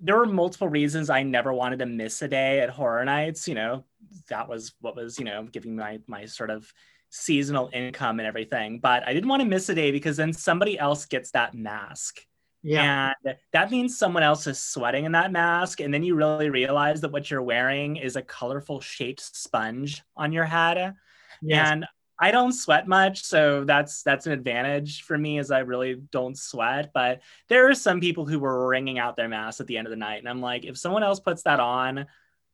there 0.00 0.16
were 0.16 0.26
multiple 0.26 0.68
reasons 0.68 1.10
I 1.10 1.22
never 1.22 1.52
wanted 1.52 1.80
to 1.80 1.86
miss 1.86 2.22
a 2.22 2.28
day 2.28 2.60
at 2.60 2.70
Horror 2.70 3.04
Nights. 3.04 3.46
You 3.46 3.56
know, 3.56 3.84
that 4.28 4.48
was 4.48 4.74
what 4.80 4.96
was 4.96 5.18
you 5.18 5.24
know 5.24 5.44
giving 5.44 5.76
my 5.76 5.98
my 6.06 6.24
sort 6.24 6.50
of 6.50 6.72
seasonal 7.10 7.70
income 7.72 8.18
and 8.18 8.26
everything 8.26 8.80
but 8.80 9.06
i 9.06 9.12
didn't 9.12 9.28
want 9.28 9.40
to 9.40 9.48
miss 9.48 9.68
a 9.68 9.74
day 9.74 9.90
because 9.90 10.16
then 10.16 10.32
somebody 10.32 10.78
else 10.78 11.06
gets 11.06 11.30
that 11.30 11.54
mask 11.54 12.20
yeah 12.62 13.12
and 13.24 13.36
that 13.52 13.70
means 13.70 13.96
someone 13.96 14.22
else 14.22 14.46
is 14.46 14.60
sweating 14.60 15.04
in 15.04 15.12
that 15.12 15.30
mask 15.30 15.80
and 15.80 15.94
then 15.94 16.02
you 16.02 16.14
really 16.14 16.50
realize 16.50 17.00
that 17.00 17.12
what 17.12 17.30
you're 17.30 17.42
wearing 17.42 17.96
is 17.96 18.16
a 18.16 18.22
colorful 18.22 18.80
shaped 18.80 19.20
sponge 19.20 20.02
on 20.16 20.32
your 20.32 20.44
head 20.44 20.94
yes. 21.40 21.70
and 21.70 21.86
I 22.18 22.30
don't 22.30 22.52
sweat 22.52 22.86
much, 22.86 23.24
so 23.24 23.64
that's 23.64 24.02
that's 24.02 24.26
an 24.26 24.32
advantage 24.32 25.02
for 25.02 25.18
me 25.18 25.38
as 25.38 25.50
I 25.50 25.60
really 25.60 25.96
don't 26.12 26.38
sweat. 26.38 26.92
But 26.94 27.22
there 27.48 27.68
are 27.68 27.74
some 27.74 28.00
people 28.00 28.24
who 28.24 28.38
were 28.38 28.68
wringing 28.68 28.98
out 28.98 29.16
their 29.16 29.28
masks 29.28 29.60
at 29.60 29.66
the 29.66 29.76
end 29.76 29.88
of 29.88 29.90
the 29.90 29.96
night, 29.96 30.20
and 30.20 30.28
I'm 30.28 30.40
like, 30.40 30.64
if 30.64 30.78
someone 30.78 31.02
else 31.02 31.18
puts 31.18 31.42
that 31.42 31.58
on, 31.58 32.06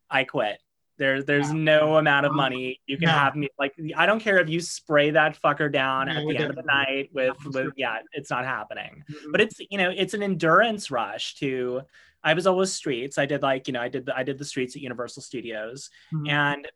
I 0.08 0.24
quit. 0.24 0.60
There's 1.00 1.24
there's 1.24 1.50
no 1.50 1.96
amount 1.96 2.26
of 2.26 2.34
money 2.34 2.78
you 2.86 2.98
can 2.98 3.06
no. 3.06 3.12
have 3.12 3.34
me 3.34 3.48
like 3.58 3.74
I 3.96 4.04
don't 4.04 4.20
care 4.20 4.38
if 4.38 4.50
you 4.50 4.60
spray 4.60 5.10
that 5.12 5.40
fucker 5.42 5.72
down 5.72 6.08
no, 6.08 6.12
at 6.12 6.26
the 6.26 6.36
end 6.36 6.50
of 6.50 6.56
the 6.56 6.62
night 6.62 7.08
with 7.14 7.34
with 7.46 7.72
yeah 7.76 8.00
it's 8.12 8.28
not 8.28 8.44
happening. 8.44 9.02
Mm-hmm. 9.10 9.32
But 9.32 9.40
it's 9.40 9.58
you 9.70 9.78
know 9.78 9.90
it's 9.90 10.12
an 10.12 10.22
endurance 10.22 10.90
rush 10.90 11.36
to 11.36 11.80
I 12.22 12.34
was 12.34 12.46
always 12.46 12.70
streets. 12.70 13.16
I 13.16 13.24
did 13.24 13.40
like 13.40 13.66
you 13.66 13.72
know 13.72 13.80
I 13.80 13.88
did 13.88 14.04
the, 14.04 14.14
I 14.14 14.22
did 14.24 14.38
the 14.38 14.44
streets 14.44 14.76
at 14.76 14.82
Universal 14.82 15.22
Studios 15.22 15.88
mm-hmm. 16.12 16.28
and 16.28 16.68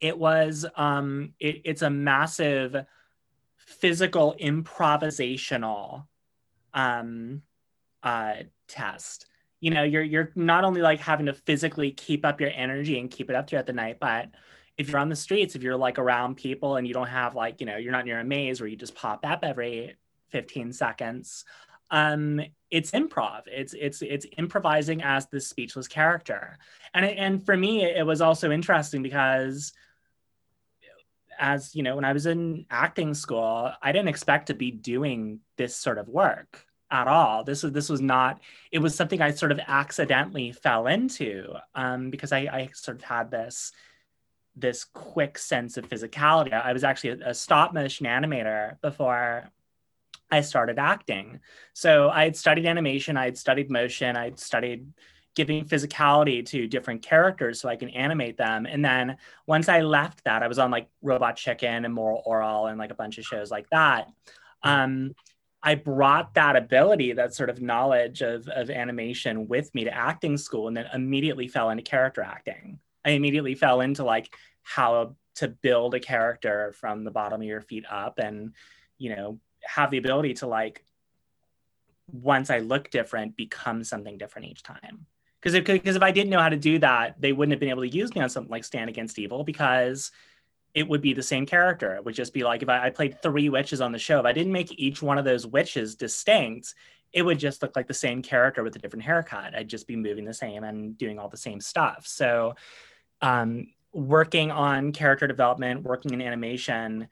it 0.00 0.18
was 0.18 0.66
um 0.76 1.34
it, 1.38 1.62
it's 1.64 1.82
a 1.82 1.90
massive 1.90 2.84
physical 3.56 4.34
improvisational 4.40 6.06
um, 6.74 7.42
uh, 8.02 8.34
test. 8.68 9.26
You 9.64 9.70
know, 9.70 9.82
you're 9.82 10.02
you're 10.02 10.30
not 10.34 10.64
only 10.64 10.82
like 10.82 11.00
having 11.00 11.24
to 11.24 11.32
physically 11.32 11.90
keep 11.90 12.26
up 12.26 12.38
your 12.38 12.50
energy 12.54 12.98
and 12.98 13.10
keep 13.10 13.30
it 13.30 13.36
up 13.36 13.48
throughout 13.48 13.64
the 13.64 13.72
night, 13.72 13.96
but 13.98 14.28
if 14.76 14.90
you're 14.90 14.98
on 14.98 15.08
the 15.08 15.16
streets, 15.16 15.54
if 15.54 15.62
you're 15.62 15.74
like 15.74 15.98
around 15.98 16.36
people 16.36 16.76
and 16.76 16.86
you 16.86 16.92
don't 16.92 17.08
have 17.08 17.34
like, 17.34 17.60
you 17.60 17.66
know, 17.66 17.78
you're 17.78 17.90
not 17.90 18.04
near 18.04 18.20
a 18.20 18.24
maze 18.24 18.60
where 18.60 18.68
you 18.68 18.76
just 18.76 18.94
pop 18.94 19.24
up 19.24 19.42
every 19.42 19.96
15 20.32 20.70
seconds, 20.74 21.46
um, 21.90 22.42
it's 22.70 22.90
improv. 22.90 23.44
It's 23.46 23.72
it's 23.72 24.02
it's 24.02 24.26
improvising 24.36 25.02
as 25.02 25.28
the 25.28 25.40
speechless 25.40 25.88
character, 25.88 26.58
and 26.92 27.06
it, 27.06 27.16
and 27.16 27.46
for 27.46 27.56
me, 27.56 27.84
it 27.84 28.04
was 28.04 28.20
also 28.20 28.50
interesting 28.50 29.02
because 29.02 29.72
as 31.38 31.74
you 31.74 31.82
know 31.82 31.96
when 31.96 32.04
i 32.04 32.12
was 32.12 32.26
in 32.26 32.64
acting 32.70 33.12
school 33.12 33.72
i 33.82 33.90
didn't 33.90 34.06
expect 34.06 34.46
to 34.46 34.54
be 34.54 34.70
doing 34.70 35.40
this 35.56 35.74
sort 35.74 35.98
of 35.98 36.08
work 36.08 36.64
at 36.94 37.08
all 37.08 37.42
this 37.42 37.62
was 37.62 37.72
this 37.72 37.88
was 37.88 38.00
not 38.00 38.40
it 38.70 38.78
was 38.78 38.94
something 38.94 39.20
i 39.20 39.30
sort 39.30 39.50
of 39.50 39.58
accidentally 39.66 40.52
fell 40.52 40.86
into 40.86 41.52
um, 41.74 42.08
because 42.08 42.32
I, 42.32 42.38
I 42.38 42.70
sort 42.72 42.98
of 42.98 43.02
had 43.02 43.30
this 43.30 43.72
this 44.54 44.84
quick 44.84 45.36
sense 45.36 45.76
of 45.76 45.88
physicality 45.88 46.52
i 46.52 46.72
was 46.72 46.84
actually 46.84 47.20
a, 47.20 47.30
a 47.30 47.34
stop 47.34 47.74
motion 47.74 48.06
animator 48.06 48.80
before 48.80 49.50
I 50.30 50.40
started 50.40 50.78
acting. 50.78 51.38
So 51.74 52.08
I 52.08 52.24
had 52.24 52.34
studied 52.34 52.66
animation, 52.66 53.16
I 53.16 53.26
had 53.26 53.38
studied 53.38 53.70
motion, 53.70 54.16
I 54.16 54.24
had 54.24 54.40
studied 54.40 54.92
giving 55.34 55.64
physicality 55.64 56.44
to 56.46 56.66
different 56.66 57.02
characters 57.02 57.60
so 57.60 57.68
I 57.68 57.76
can 57.76 57.90
animate 57.90 58.36
them. 58.36 58.66
And 58.66 58.84
then 58.84 59.16
once 59.46 59.68
I 59.68 59.80
left 59.80 60.24
that, 60.24 60.42
I 60.42 60.48
was 60.48 60.58
on 60.58 60.70
like 60.70 60.88
Robot 61.02 61.36
Chicken 61.36 61.84
and 61.84 61.92
Moral 61.92 62.22
Orel 62.26 62.70
and 62.70 62.78
like 62.78 62.90
a 62.90 62.94
bunch 62.94 63.18
of 63.18 63.24
shows 63.24 63.50
like 63.50 63.68
that. 63.70 64.08
Um, 64.62 65.14
I 65.66 65.74
brought 65.76 66.34
that 66.34 66.56
ability, 66.56 67.14
that 67.14 67.34
sort 67.34 67.48
of 67.48 67.62
knowledge 67.62 68.20
of, 68.20 68.46
of 68.48 68.68
animation 68.68 69.48
with 69.48 69.74
me 69.74 69.84
to 69.84 69.94
acting 69.94 70.36
school 70.36 70.68
and 70.68 70.76
then 70.76 70.86
immediately 70.92 71.48
fell 71.48 71.70
into 71.70 71.82
character 71.82 72.20
acting. 72.22 72.78
I 73.02 73.10
immediately 73.10 73.54
fell 73.54 73.80
into 73.80 74.04
like 74.04 74.36
how 74.62 75.16
to 75.36 75.48
build 75.48 75.94
a 75.94 76.00
character 76.00 76.72
from 76.78 77.02
the 77.02 77.10
bottom 77.10 77.40
of 77.40 77.46
your 77.46 77.62
feet 77.62 77.86
up 77.90 78.18
and, 78.18 78.52
you 78.98 79.16
know, 79.16 79.40
have 79.64 79.90
the 79.90 79.96
ability 79.96 80.34
to 80.34 80.46
like 80.46 80.84
once 82.12 82.50
I 82.50 82.58
look 82.58 82.90
different, 82.90 83.34
become 83.34 83.84
something 83.84 84.18
different 84.18 84.48
each 84.48 84.62
time. 84.62 85.06
Because 85.40 85.54
if, 85.54 85.64
because 85.64 85.96
if 85.96 86.02
I 86.02 86.10
didn't 86.10 86.30
know 86.30 86.40
how 86.40 86.50
to 86.50 86.56
do 86.58 86.78
that, 86.80 87.18
they 87.18 87.32
wouldn't 87.32 87.52
have 87.52 87.60
been 87.60 87.70
able 87.70 87.82
to 87.82 87.88
use 87.88 88.14
me 88.14 88.20
on 88.20 88.28
something 88.28 88.50
like 88.50 88.64
Stan 88.64 88.90
Against 88.90 89.18
Evil 89.18 89.44
because 89.44 90.10
it 90.74 90.88
would 90.88 91.00
be 91.00 91.14
the 91.14 91.22
same 91.22 91.46
character. 91.46 91.94
It 91.94 92.04
would 92.04 92.14
just 92.14 92.34
be 92.34 92.42
like 92.42 92.62
if 92.62 92.68
I, 92.68 92.86
I 92.86 92.90
played 92.90 93.22
three 93.22 93.48
witches 93.48 93.80
on 93.80 93.92
the 93.92 93.98
show, 93.98 94.18
if 94.18 94.26
I 94.26 94.32
didn't 94.32 94.52
make 94.52 94.78
each 94.78 95.00
one 95.02 95.18
of 95.18 95.24
those 95.24 95.46
witches 95.46 95.94
distinct, 95.94 96.74
it 97.12 97.22
would 97.22 97.38
just 97.38 97.62
look 97.62 97.76
like 97.76 97.86
the 97.86 97.94
same 97.94 98.22
character 98.22 98.64
with 98.64 98.74
a 98.74 98.78
different 98.80 99.04
haircut. 99.04 99.54
I'd 99.54 99.68
just 99.68 99.86
be 99.86 99.94
moving 99.94 100.24
the 100.24 100.34
same 100.34 100.64
and 100.64 100.98
doing 100.98 101.18
all 101.18 101.28
the 101.28 101.36
same 101.36 101.60
stuff. 101.60 102.06
So, 102.06 102.54
um, 103.22 103.68
working 103.92 104.50
on 104.50 104.90
character 104.90 105.28
development, 105.28 105.84
working 105.84 106.12
in 106.12 106.20
animation, 106.20 107.06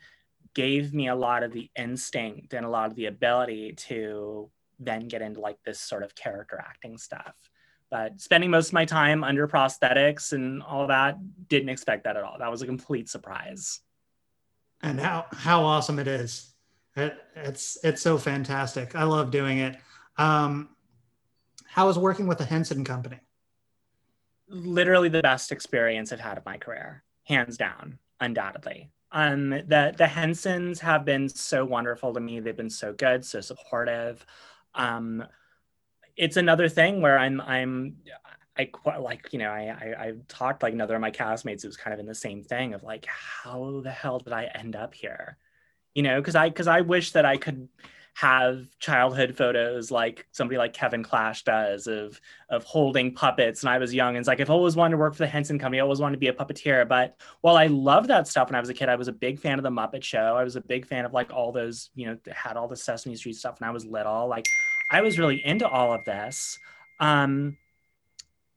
gave 0.55 0.92
me 0.92 1.09
a 1.09 1.14
lot 1.14 1.44
of 1.44 1.53
the 1.53 1.70
instinct 1.77 2.53
and 2.53 2.66
a 2.66 2.68
lot 2.68 2.90
of 2.90 2.96
the 2.96 3.07
ability 3.07 3.75
to 3.75 4.51
then 4.81 5.07
get 5.07 5.22
into 5.22 5.40
like 5.40 5.59
this 5.64 5.81
sort 5.81 6.03
of 6.03 6.16
character 6.16 6.59
acting 6.59 6.98
stuff. 6.98 7.35
But 7.92 8.22
spending 8.22 8.50
most 8.50 8.68
of 8.68 8.72
my 8.72 8.87
time 8.87 9.22
under 9.22 9.46
prosthetics 9.46 10.33
and 10.33 10.62
all 10.62 10.87
that, 10.87 11.18
didn't 11.48 11.68
expect 11.68 12.05
that 12.05 12.16
at 12.16 12.24
all. 12.24 12.38
That 12.38 12.50
was 12.50 12.62
a 12.62 12.66
complete 12.66 13.11
surprise. 13.11 13.81
And 14.81 14.98
how 14.98 15.26
how 15.31 15.62
awesome 15.62 15.98
it 15.98 16.09
is! 16.09 16.55
It, 16.96 17.14
it's 17.37 17.76
it's 17.85 18.00
so 18.00 18.16
fantastic. 18.16 18.96
I 18.96 19.02
love 19.02 19.31
doing 19.31 19.59
it. 19.59 19.76
Um, 20.16 20.70
how 21.66 21.90
is 21.90 21.98
working 21.98 22.26
with 22.26 22.38
the 22.38 22.46
Henson 22.46 22.83
Company? 22.83 23.18
Literally 24.48 25.11
the 25.11 25.20
best 25.20 25.52
experience 25.52 26.14
I've 26.14 26.20
had 26.20 26.38
of 26.38 26.46
my 26.46 26.57
career, 26.57 27.05
hands 27.24 27.59
down, 27.59 27.98
undoubtedly. 28.20 28.88
Um, 29.11 29.50
the 29.50 29.94
the 29.94 30.07
Hensons 30.07 30.81
have 30.81 31.05
been 31.05 31.28
so 31.28 31.66
wonderful 31.66 32.14
to 32.14 32.20
me. 32.20 32.40
They've 32.40 32.57
been 32.57 32.70
so 32.70 32.94
good, 32.94 33.22
so 33.22 33.42
supportive. 33.42 34.24
Um, 34.74 35.26
it's 36.16 36.37
another 36.37 36.68
thing 36.68 37.01
where 37.01 37.18
I'm 37.18 37.40
I'm 37.40 37.96
I 38.57 38.66
quite 38.66 39.01
like 39.01 39.33
you 39.33 39.38
know 39.38 39.51
I, 39.51 39.68
I 39.68 40.05
I 40.07 40.12
talked 40.29 40.62
like 40.62 40.75
another 40.75 40.94
of 40.94 41.01
my 41.01 41.11
castmates. 41.11 41.64
It 41.64 41.68
was 41.68 41.77
kind 41.77 41.94
of 41.94 42.01
in 42.01 42.07
the 42.07 42.14
same 42.14 42.42
thing 42.42 42.75
of 42.75 42.83
like 42.83 43.07
how 43.07 43.81
the 43.83 43.90
hell 43.90 44.18
did 44.18 44.33
I 44.33 44.44
end 44.55 44.77
up 44.77 44.94
here? 44.94 45.38
You 45.94 46.03
know, 46.03 46.20
because 46.20 46.37
I 46.37 46.48
because 46.48 46.68
I 46.68 46.83
wish 46.83 47.12
that 47.12 47.25
I 47.25 47.37
could 47.37 47.68
have 48.14 48.66
childhood 48.79 49.35
photos 49.35 49.90
like 49.90 50.27
somebody 50.33 50.59
like 50.59 50.75
Kevin 50.75 51.03
Clash 51.03 51.44
does 51.44 51.87
of 51.87 52.20
of 52.51 52.62
holding 52.64 53.14
puppets. 53.14 53.62
And 53.62 53.70
I 53.70 53.79
was 53.79 53.94
young 53.94 54.11
and 54.11 54.18
it's 54.18 54.29
like 54.29 54.40
I've 54.40 54.51
always 54.51 54.77
wanted 54.77 54.92
to 54.92 54.96
work 54.98 55.14
for 55.14 55.20
the 55.20 55.27
Henson 55.27 55.59
Company. 55.59 55.81
I 55.81 55.83
always 55.83 56.01
wanted 56.01 56.16
to 56.16 56.20
be 56.20 56.29
a 56.29 56.33
puppeteer. 56.35 56.87
But 56.87 57.16
while 57.40 57.57
I 57.57 57.66
loved 57.68 58.09
that 58.09 58.29
stuff 58.29 58.48
when 58.48 58.55
I 58.55 58.61
was 58.61 58.68
a 58.68 58.75
kid, 58.75 58.90
I 58.90 58.96
was 58.96 59.09
a 59.09 59.12
big 59.12 59.40
fan 59.40 59.59
of 59.59 59.62
the 59.62 59.70
Muppet 59.70 60.05
Show. 60.05 60.37
I 60.37 60.44
was 60.44 60.57
a 60.57 60.61
big 60.61 60.87
fan 60.87 61.07
of 61.07 61.14
like 61.14 61.33
all 61.33 61.53
those, 61.53 61.88
you 61.94 62.07
know, 62.07 62.18
had 62.31 62.59
all 62.59 62.68
the 62.68 62.77
Sesame 62.77 63.16
Street 63.16 63.37
stuff 63.37 63.61
when 63.61 63.68
I 63.68 63.72
was 63.72 63.87
little. 63.87 64.29
Like 64.29 64.46
I 64.92 65.00
was 65.00 65.18
really 65.18 65.44
into 65.44 65.66
all 65.66 65.94
of 65.94 66.05
this. 66.05 66.59
Um, 67.00 67.57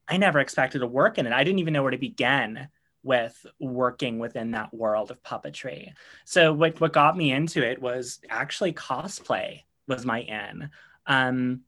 I 0.08 0.18
never 0.18 0.40
expected 0.40 0.80
to 0.80 0.88
work 0.88 1.18
in 1.18 1.26
it. 1.26 1.32
I 1.32 1.44
didn't 1.44 1.60
even 1.60 1.74
know 1.74 1.82
where 1.82 1.92
to 1.92 1.98
begin 1.98 2.68
with 3.04 3.46
working 3.60 4.20
within 4.20 4.52
that 4.52 4.74
world 4.74 5.12
of 5.12 5.24
puppetry. 5.24 5.94
So 6.26 6.52
what 6.52 6.80
what 6.82 6.92
got 6.92 7.16
me 7.16 7.32
into 7.32 7.66
it 7.66 7.82
was 7.82 8.20
actually 8.30 8.74
cosplay 8.74 9.62
was 9.88 10.06
my 10.06 10.22
in. 10.22 10.70
Um, 11.08 11.62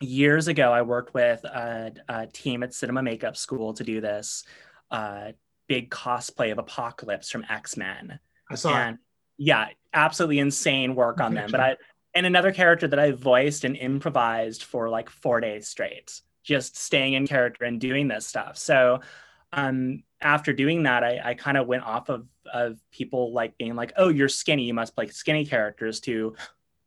years 0.00 0.48
ago, 0.48 0.72
I 0.72 0.82
worked 0.82 1.14
with 1.14 1.44
a, 1.44 1.92
a, 2.08 2.26
team 2.26 2.62
at 2.62 2.74
Cinema 2.74 3.02
Makeup 3.02 3.36
School 3.36 3.74
to 3.74 3.84
do 3.84 4.00
this 4.00 4.44
uh, 4.90 5.32
big 5.68 5.90
cosplay 5.90 6.50
of 6.50 6.58
Apocalypse 6.58 7.30
from 7.30 7.44
X 7.48 7.76
Men. 7.76 8.18
I 8.50 8.54
saw 8.54 8.74
and, 8.74 8.94
it. 8.94 9.00
Yeah, 9.36 9.68
absolutely 9.92 10.38
insane 10.38 10.94
work 10.94 11.20
on 11.20 11.34
them. 11.34 11.50
But 11.50 11.60
I 11.60 11.76
and 12.14 12.26
another 12.26 12.52
character 12.52 12.88
that 12.88 12.98
I 12.98 13.12
voiced 13.12 13.64
and 13.64 13.76
improvised 13.76 14.62
for 14.62 14.88
like 14.88 15.10
four 15.10 15.40
days 15.40 15.68
straight, 15.68 16.20
just 16.42 16.76
staying 16.76 17.12
in 17.12 17.26
character 17.26 17.64
and 17.64 17.80
doing 17.80 18.08
this 18.08 18.26
stuff. 18.26 18.56
So 18.56 19.00
um, 19.52 20.02
after 20.20 20.52
doing 20.52 20.82
that, 20.84 21.04
I, 21.04 21.20
I 21.24 21.34
kind 21.34 21.56
of 21.56 21.66
went 21.66 21.84
off 21.84 22.08
of, 22.08 22.26
of 22.52 22.78
people 22.90 23.32
like 23.32 23.56
being 23.56 23.76
like, 23.76 23.92
oh, 23.96 24.08
you're 24.08 24.28
skinny, 24.28 24.64
you 24.64 24.74
must 24.74 24.94
play 24.94 25.08
skinny 25.08 25.44
characters 25.44 26.00
to, 26.00 26.34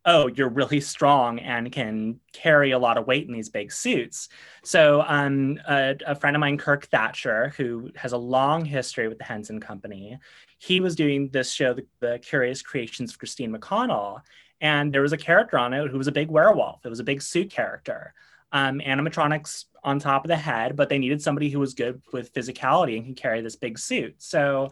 oh, 0.04 0.28
you're 0.28 0.50
really 0.50 0.82
strong 0.82 1.38
and 1.40 1.72
can 1.72 2.20
carry 2.34 2.72
a 2.72 2.80
lot 2.80 2.98
of 2.98 3.06
weight 3.06 3.28
in 3.28 3.34
these 3.34 3.50
big 3.50 3.72
suits. 3.72 4.30
So 4.64 5.04
um, 5.08 5.60
a, 5.68 5.96
a 6.08 6.16
friend 6.16 6.36
of 6.36 6.40
mine, 6.40 6.58
Kirk 6.58 6.88
Thatcher, 6.88 7.54
who 7.56 7.92
has 7.96 8.12
a 8.12 8.18
long 8.18 8.66
history 8.66 9.08
with 9.08 9.20
the 9.20 9.24
Henson 9.24 9.60
Company, 9.60 10.18
he 10.58 10.80
was 10.80 10.96
doing 10.96 11.30
this 11.30 11.52
show, 11.52 11.74
the, 11.74 11.86
the 12.00 12.20
Curious 12.20 12.62
Creations 12.64 13.12
of 13.12 13.20
Christine 13.20 13.56
McConnell, 13.56 14.22
and 14.62 14.94
there 14.94 15.02
was 15.02 15.14
a 15.14 15.18
character 15.18 15.58
on 15.58 15.74
it 15.74 15.90
who 15.90 15.98
was 15.98 16.08
a 16.08 16.12
big 16.12 16.30
werewolf. 16.30 16.86
It 16.86 16.90
was 16.90 17.00
a 17.00 17.04
big 17.04 17.22
suit 17.22 17.50
character 17.50 18.14
um, 18.52 18.80
animatronics 18.80 19.66
on 19.84 20.00
top 20.00 20.24
of 20.24 20.30
the 20.30 20.36
head, 20.36 20.76
but 20.76 20.90
they 20.90 21.00
needed 21.00 21.22
somebody 21.22 21.50
who 21.50 21.60
was 21.60 21.74
good 21.74 22.02
with 22.14 22.34
physicality 22.34 22.98
and 22.98 23.06
can 23.06 23.16
carry 23.16 23.42
this 23.42 23.56
big 23.56 23.80
suit. 23.80 24.16
So 24.20 24.70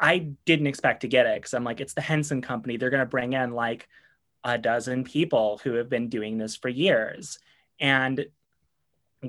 I 0.00 0.30
didn't 0.44 0.66
expect 0.66 1.02
to 1.02 1.08
get 1.08 1.26
it 1.26 1.36
because 1.36 1.54
I'm 1.54 1.64
like, 1.64 1.80
it's 1.80 1.94
the 1.94 2.00
Henson 2.00 2.42
Company. 2.42 2.76
They're 2.76 2.90
going 2.90 3.00
to 3.00 3.06
bring 3.06 3.34
in 3.34 3.52
like 3.52 3.88
a 4.42 4.58
dozen 4.58 5.04
people 5.04 5.60
who 5.62 5.74
have 5.74 5.88
been 5.88 6.08
doing 6.08 6.38
this 6.38 6.56
for 6.56 6.68
years. 6.68 7.38
And 7.78 8.26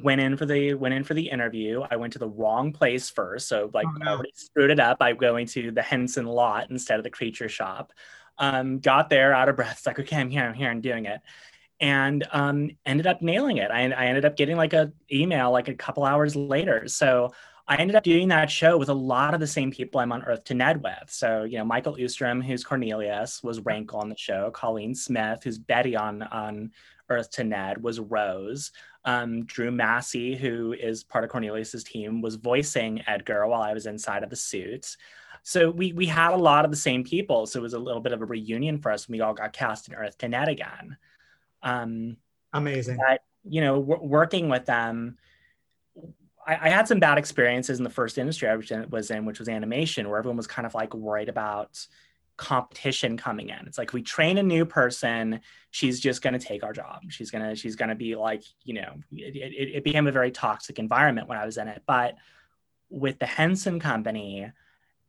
went 0.02 0.22
in 0.22 0.36
for 0.38 0.48
the 0.48 0.74
went 0.74 0.94
in 0.96 1.04
for 1.04 1.14
the 1.14 1.30
interview. 1.30 1.84
I 1.90 1.98
went 1.98 2.14
to 2.14 2.20
the 2.20 2.28
wrong 2.28 2.74
place 2.74 3.12
first, 3.12 3.48
so 3.48 3.70
like 3.74 3.86
oh, 3.88 3.98
no. 3.98 4.12
already 4.14 4.32
screwed 4.34 4.72
it 4.72 4.80
up 4.80 4.98
by 4.98 5.14
going 5.14 5.46
to 5.48 5.72
the 5.72 5.84
Henson 5.84 6.26
lot 6.26 6.72
instead 6.72 6.98
of 6.98 7.04
the 7.04 7.12
creature 7.12 7.50
shop. 7.50 7.94
Um, 8.38 8.80
got 8.80 9.10
there 9.10 9.34
out 9.34 9.50
of 9.50 9.56
breath. 9.56 9.84
Like, 9.86 10.00
okay, 10.00 10.18
I'm 10.18 10.30
here, 10.30 10.46
I'm 10.46 10.54
here, 10.54 10.70
I'm 10.70 10.82
doing 10.82 11.06
it 11.06 11.22
and 11.80 12.26
um, 12.32 12.70
ended 12.86 13.08
up 13.08 13.22
nailing 13.22 13.58
it. 13.58 13.70
I, 13.70 13.82
I 13.92 14.06
ended 14.06 14.24
up 14.24 14.38
getting 14.38 14.56
like 14.56 14.72
a 14.72 14.94
email 15.12 15.52
like 15.52 15.68
a 15.68 15.74
couple 15.74 16.06
hours 16.06 16.34
later. 16.34 16.88
So 16.88 17.34
I 17.68 17.78
ended 17.78 17.96
up 17.96 18.04
doing 18.04 18.28
that 18.30 18.52
show 18.52 18.78
with 18.78 18.90
a 18.90 18.94
lot 18.94 19.34
of 19.34 19.40
the 19.40 19.48
same 19.48 19.72
people 19.72 20.00
I'm 20.00 20.12
on 20.12 20.24
Earth 20.24 20.44
to 20.46 20.54
Ned 20.54 20.84
with. 20.84 21.10
So, 21.10 21.44
you 21.44 21.58
know, 21.58 21.66
Michael 21.66 21.96
Oosterom, 21.96 22.44
who's 22.44 22.64
Cornelius, 22.64 23.42
was 23.42 23.62
Rank 23.62 23.94
on 23.94 24.10
the 24.10 24.18
show. 24.18 24.52
Colleen 24.52 24.94
Smith, 24.94 25.44
who's 25.44 25.58
Betty 25.58 25.96
on, 25.96 26.24
on 26.24 26.72
Earth 27.10 27.32
to 27.32 27.44
Ned, 27.44 27.82
was 27.82 28.00
Rose. 28.02 28.72
Um, 29.06 29.46
Drew 29.46 29.72
Massey, 29.72 30.36
who 30.36 30.74
is 30.74 31.04
part 31.04 31.24
of 31.24 31.30
Cornelius's 31.30 31.84
team, 31.84 32.22
was 32.22 32.36
voicing 32.36 33.02
Edgar 33.08 33.48
while 33.48 33.62
I 33.62 33.74
was 33.74 33.86
inside 33.86 34.24
of 34.24 34.30
the 34.30 34.36
suit. 34.36 34.98
So 35.44 35.70
we 35.70 35.92
we 35.92 36.06
had 36.06 36.34
a 36.34 36.38
lot 36.38 36.66
of 36.66 36.72
the 36.72 36.78
same 36.78 37.04
people. 37.04 37.46
So 37.46 37.60
it 37.60 37.62
was 37.62 37.74
a 37.74 37.80
little 37.80 38.02
bit 38.02 38.14
of 38.14 38.22
a 38.22 38.26
reunion 38.26 38.80
for 38.80 38.92
us 38.92 39.08
when 39.08 39.18
we 39.18 39.22
all 39.22 39.34
got 39.34 39.54
cast 39.54 39.90
in 39.90 39.94
Earth 39.94 40.18
to 40.20 40.30
Ned 40.30 40.48
again. 40.48 40.98
Um, 41.62 42.18
Amazing. 42.54 42.98
But, 42.98 43.24
you 43.44 43.62
know, 43.62 43.82
w- 43.82 44.08
working 44.08 44.48
with 44.48 44.66
them, 44.66 45.18
I, 46.46 46.56
I, 46.56 46.70
had 46.70 46.88
some 46.88 47.00
bad 47.00 47.18
experiences 47.18 47.78
in 47.80 47.84
the 47.84 47.90
first 47.90 48.18
industry 48.18 48.48
I 48.48 48.56
was 48.56 48.70
in, 48.70 48.90
was 48.90 49.12
in, 49.12 49.26
which 49.26 49.40
was 49.40 49.50
animation, 49.50 50.08
where 50.08 50.20
everyone 50.20 50.38
was 50.38 50.48
kind 50.48 50.66
of 50.66 50.76
like 50.76 50.94
worried 50.94 51.30
about 51.30 51.86
competition 52.38 53.18
coming 53.18 53.50
in. 53.50 53.68
It's 53.68 53.78
like 53.78 53.94
we 53.94 54.02
train 54.02 54.38
a 54.38 54.44
new 54.44 54.66
person, 54.66 55.42
she's 55.72 56.00
just 56.00 56.22
going 56.22 56.34
to 56.34 56.40
take 56.40 56.64
our 56.64 56.74
job. 56.74 57.02
She's 57.10 57.32
going 57.32 57.48
to 57.48 57.56
she's 57.56 57.76
going 57.76 57.90
to 57.90 57.96
be 57.96 58.16
like, 58.16 58.44
you 58.64 58.76
know, 58.76 58.94
it, 59.12 59.36
it, 59.36 59.76
it 59.76 59.84
became 59.84 60.08
a 60.08 60.12
very 60.12 60.32
toxic 60.32 60.80
environment 60.80 61.28
when 61.28 61.38
I 61.38 61.46
was 61.46 61.58
in 61.58 61.68
it. 61.68 61.84
But 61.86 62.16
with 62.90 63.20
the 63.20 63.26
Henson 63.26 63.80
company, 63.80 64.52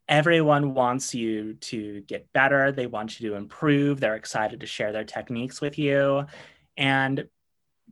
everyone 0.09 0.75
wants 0.75 1.15
you 1.15 1.55
to 1.55 2.03
get 2.03 2.33
better. 2.33 2.73
They 2.73 2.87
want 2.87 3.21
you 3.21 3.31
to 3.31 3.37
improve. 3.37 4.01
They're 4.01 4.17
excited 4.17 4.61
to 4.61 4.67
share 4.67 4.93
their 4.93 5.05
techniques 5.05 5.61
with 5.61 5.79
you. 5.79 6.27
And 6.77 7.29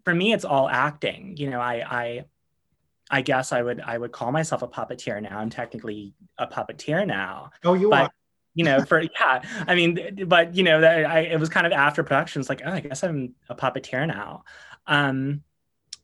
for 0.04 0.14
me, 0.14 0.32
it's 0.32 0.44
all 0.44 0.68
acting. 0.68 1.36
You 1.36 1.50
know, 1.50 1.60
I 1.60 1.74
I 1.88 2.24
I 3.10 3.22
guess 3.22 3.52
I 3.52 3.62
would 3.62 3.80
I 3.80 3.96
would 3.96 4.12
call 4.12 4.32
myself 4.32 4.62
a 4.62 4.68
puppeteer 4.68 5.22
now. 5.22 5.38
I'm 5.38 5.50
technically 5.50 6.14
a 6.38 6.46
puppeteer 6.46 7.06
now. 7.06 7.50
Oh, 7.64 7.74
you 7.74 7.90
but, 7.90 8.02
are. 8.02 8.10
You 8.54 8.64
know, 8.64 8.84
for 8.84 9.00
yeah, 9.20 9.42
I 9.66 9.74
mean, 9.74 10.26
but 10.26 10.54
you 10.54 10.62
know, 10.62 10.80
that 10.80 11.06
I 11.06 11.20
it 11.20 11.40
was 11.40 11.48
kind 11.48 11.66
of 11.66 11.72
after 11.72 12.02
production. 12.02 12.40
It's 12.40 12.48
like, 12.48 12.62
oh, 12.64 12.72
I 12.72 12.80
guess 12.80 13.02
I'm 13.02 13.34
a 13.48 13.54
puppeteer 13.54 14.06
now. 14.06 14.44
Um, 14.86 15.42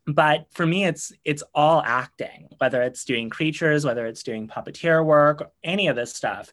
but 0.09 0.47
for 0.53 0.65
me 0.65 0.87
it's 0.87 1.13
it's 1.23 1.43
all 1.55 1.83
acting 1.85 2.49
whether 2.57 2.81
it's 2.81 3.05
doing 3.05 3.29
creatures 3.29 3.85
whether 3.85 4.07
it's 4.07 4.23
doing 4.23 4.49
puppeteer 4.49 5.05
work 5.05 5.53
any 5.63 5.87
of 5.87 5.97
this 5.97 6.15
stuff. 6.15 6.51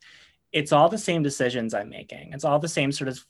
It's 0.52 0.72
all 0.72 0.89
the 0.89 0.98
same 0.98 1.24
decisions 1.24 1.74
i'm 1.74 1.89
making. 1.89 2.34
It's 2.34 2.44
all 2.44 2.60
the 2.60 2.68
same 2.68 2.91
sort 2.91 3.08
of 3.08 3.26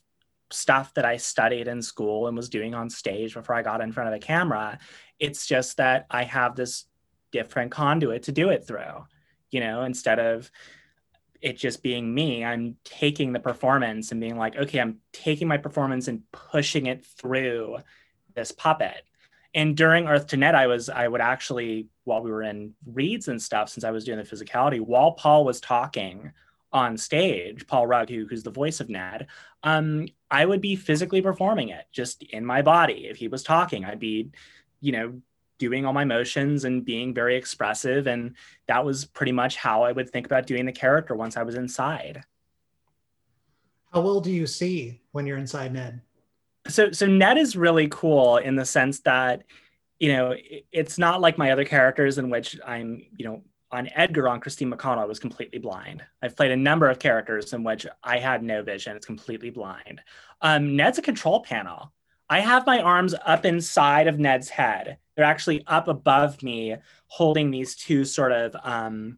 stuff 0.50 0.94
that 0.94 1.04
i 1.04 1.16
studied 1.16 1.68
in 1.68 1.80
school 1.80 2.26
and 2.26 2.36
was 2.36 2.48
doing 2.48 2.74
on 2.74 2.90
stage 2.90 3.34
before 3.34 3.54
i 3.54 3.62
got 3.62 3.80
in 3.80 3.92
front 3.92 4.08
of 4.08 4.14
a 4.14 4.18
camera. 4.18 4.78
It's 5.20 5.46
just 5.46 5.76
that 5.76 6.06
i 6.10 6.24
have 6.24 6.56
this 6.56 6.86
different 7.30 7.70
conduit 7.70 8.24
to 8.24 8.32
do 8.32 8.50
it 8.50 8.66
through 8.66 9.04
you 9.50 9.60
know 9.60 9.82
instead 9.82 10.18
of 10.18 10.50
it 11.42 11.58
just 11.58 11.82
being 11.82 12.12
me. 12.12 12.42
I'm 12.44 12.76
taking 12.82 13.32
the 13.32 13.38
performance 13.38 14.10
and 14.10 14.20
being 14.20 14.36
like 14.36 14.56
okay 14.56 14.80
i'm 14.80 14.98
taking 15.12 15.46
my 15.46 15.58
performance 15.58 16.08
and 16.08 16.22
pushing 16.32 16.86
it 16.86 17.06
through 17.06 17.78
this 18.34 18.50
puppet 18.50 19.04
and 19.56 19.76
during 19.76 20.06
Earth 20.06 20.28
to 20.28 20.36
Ned, 20.36 20.54
I 20.54 20.68
was 20.68 20.88
I 20.88 21.08
would 21.08 21.20
actually 21.20 21.88
while 22.04 22.22
we 22.22 22.30
were 22.30 22.44
in 22.44 22.72
reads 22.86 23.26
and 23.26 23.42
stuff, 23.42 23.68
since 23.68 23.82
I 23.82 23.90
was 23.90 24.04
doing 24.04 24.18
the 24.18 24.24
physicality, 24.24 24.80
while 24.80 25.12
Paul 25.12 25.44
was 25.44 25.60
talking 25.60 26.30
on 26.72 26.96
stage, 26.96 27.66
Paul 27.66 27.86
Rugg, 27.86 28.08
who, 28.08 28.26
who's 28.26 28.44
the 28.44 28.50
voice 28.50 28.80
of 28.80 28.88
Ned, 28.88 29.26
um, 29.64 30.06
I 30.30 30.44
would 30.46 30.60
be 30.60 30.76
physically 30.76 31.20
performing 31.20 31.70
it 31.70 31.86
just 31.90 32.22
in 32.22 32.44
my 32.46 32.62
body. 32.62 33.06
If 33.08 33.16
he 33.16 33.26
was 33.26 33.42
talking, 33.42 33.84
I'd 33.84 33.98
be, 33.98 34.30
you 34.80 34.92
know, 34.92 35.20
doing 35.58 35.84
all 35.84 35.92
my 35.92 36.04
motions 36.04 36.64
and 36.64 36.84
being 36.84 37.12
very 37.14 37.36
expressive. 37.36 38.06
And 38.06 38.36
that 38.68 38.84
was 38.84 39.04
pretty 39.04 39.32
much 39.32 39.56
how 39.56 39.82
I 39.82 39.92
would 39.92 40.10
think 40.10 40.26
about 40.26 40.46
doing 40.46 40.66
the 40.66 40.72
character 40.72 41.14
once 41.14 41.36
I 41.36 41.42
was 41.42 41.54
inside. 41.54 42.22
How 43.92 44.00
well 44.02 44.20
do 44.20 44.30
you 44.30 44.46
see 44.46 45.00
when 45.12 45.26
you're 45.26 45.38
inside 45.38 45.72
Ned? 45.72 46.02
So 46.68 46.90
so 46.92 47.06
Ned 47.06 47.38
is 47.38 47.56
really 47.56 47.88
cool 47.88 48.38
in 48.38 48.56
the 48.56 48.64
sense 48.64 49.00
that 49.00 49.44
you 49.98 50.12
know 50.12 50.34
it's 50.72 50.98
not 50.98 51.20
like 51.20 51.38
my 51.38 51.50
other 51.50 51.64
characters 51.64 52.18
in 52.18 52.30
which 52.30 52.58
I'm 52.66 53.02
you 53.16 53.24
know 53.24 53.42
on 53.70 53.88
Edgar 53.94 54.28
on 54.28 54.40
Christine 54.40 54.72
McConnell 54.72 54.98
I 54.98 55.04
was 55.04 55.18
completely 55.18 55.58
blind. 55.58 56.02
I've 56.22 56.36
played 56.36 56.52
a 56.52 56.56
number 56.56 56.88
of 56.88 56.98
characters 56.98 57.52
in 57.52 57.64
which 57.64 57.86
I 58.02 58.18
had 58.18 58.42
no 58.42 58.62
vision. 58.62 58.96
It's 58.96 59.06
completely 59.06 59.50
blind. 59.50 60.00
Um, 60.40 60.76
Ned's 60.76 60.98
a 60.98 61.02
control 61.02 61.42
panel. 61.42 61.92
I 62.28 62.40
have 62.40 62.66
my 62.66 62.80
arms 62.80 63.14
up 63.24 63.44
inside 63.44 64.08
of 64.08 64.18
Ned's 64.18 64.48
head. 64.48 64.98
They're 65.14 65.24
actually 65.24 65.64
up 65.66 65.88
above 65.88 66.42
me, 66.42 66.76
holding 67.06 67.50
these 67.50 67.76
two 67.76 68.04
sort 68.04 68.32
of 68.32 68.56
um, 68.62 69.16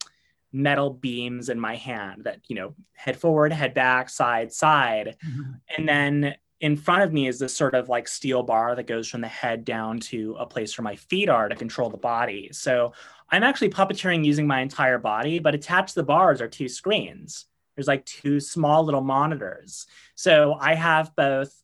metal 0.53 0.91
beams 0.91 1.49
in 1.49 1.59
my 1.59 1.77
hand 1.77 2.25
that 2.25 2.41
you 2.49 2.57
know 2.57 2.75
head 2.93 3.19
forward, 3.19 3.53
head 3.53 3.75
back, 3.75 4.09
side, 4.09 4.53
side, 4.53 5.17
mm-hmm. 5.27 5.53
and 5.77 5.89
then 5.89 6.35
in 6.61 6.77
front 6.77 7.03
of 7.03 7.13
me 7.13 7.29
is 7.29 7.39
this 7.39 7.55
sort 7.55 7.75
of 7.75 7.89
like 7.89 8.09
steel 8.09 8.43
bar 8.43 8.75
that 8.75 8.87
goes 8.87 9.09
from 9.09 9.21
the 9.21 9.29
head 9.29 9.65
down 9.65 10.01
to 10.01 10.37
a 10.39 10.47
place 10.47 10.77
where 10.77 10.83
my 10.83 10.97
feet 10.97 11.29
are 11.29 11.49
to 11.49 11.55
control 11.55 11.89
the 11.89 11.97
body. 11.97 12.51
So 12.53 12.93
I'm 13.31 13.45
actually 13.45 13.71
puppeteering 13.71 14.25
using 14.25 14.47
my 14.47 14.61
entire 14.61 14.99
body, 14.99 15.39
but 15.39 15.55
attached 15.55 15.91
to 15.91 16.01
the 16.01 16.05
bars 16.05 16.41
are 16.41 16.49
two 16.49 16.69
screens. 16.69 17.47
There's 17.77 17.87
like 17.87 18.05
two 18.07 18.41
small 18.41 18.85
little 18.85 19.03
monitors. 19.03 19.87
So 20.17 20.57
I 20.59 20.75
have 20.75 21.15
both. 21.15 21.55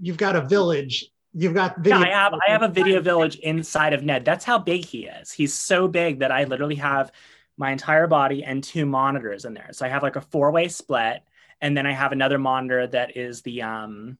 You've 0.00 0.16
got 0.16 0.34
a 0.34 0.40
village. 0.40 1.10
You've 1.34 1.52
got 1.52 1.78
video. 1.78 1.98
Yeah, 1.98 2.06
I 2.06 2.08
have 2.08 2.34
I 2.34 2.50
have 2.50 2.62
a 2.62 2.68
video 2.68 3.02
village 3.02 3.36
inside 3.36 3.92
of 3.92 4.02
Ned. 4.02 4.24
That's 4.24 4.46
how 4.46 4.58
big 4.58 4.86
he 4.86 5.06
is. 5.06 5.30
He's 5.30 5.52
so 5.52 5.86
big 5.86 6.20
that 6.20 6.32
I 6.32 6.44
literally 6.44 6.76
have 6.76 7.12
my 7.58 7.70
entire 7.70 8.06
body 8.06 8.44
and 8.44 8.64
two 8.64 8.86
monitors 8.86 9.44
in 9.44 9.52
there. 9.52 9.68
So 9.72 9.84
I 9.84 9.90
have 9.90 10.02
like 10.02 10.16
a 10.16 10.22
four-way 10.22 10.68
split, 10.68 11.22
and 11.60 11.76
then 11.76 11.86
I 11.86 11.92
have 11.92 12.12
another 12.12 12.38
monitor 12.38 12.86
that 12.86 13.16
is 13.16 13.42
the 13.42 13.60
um 13.62 14.16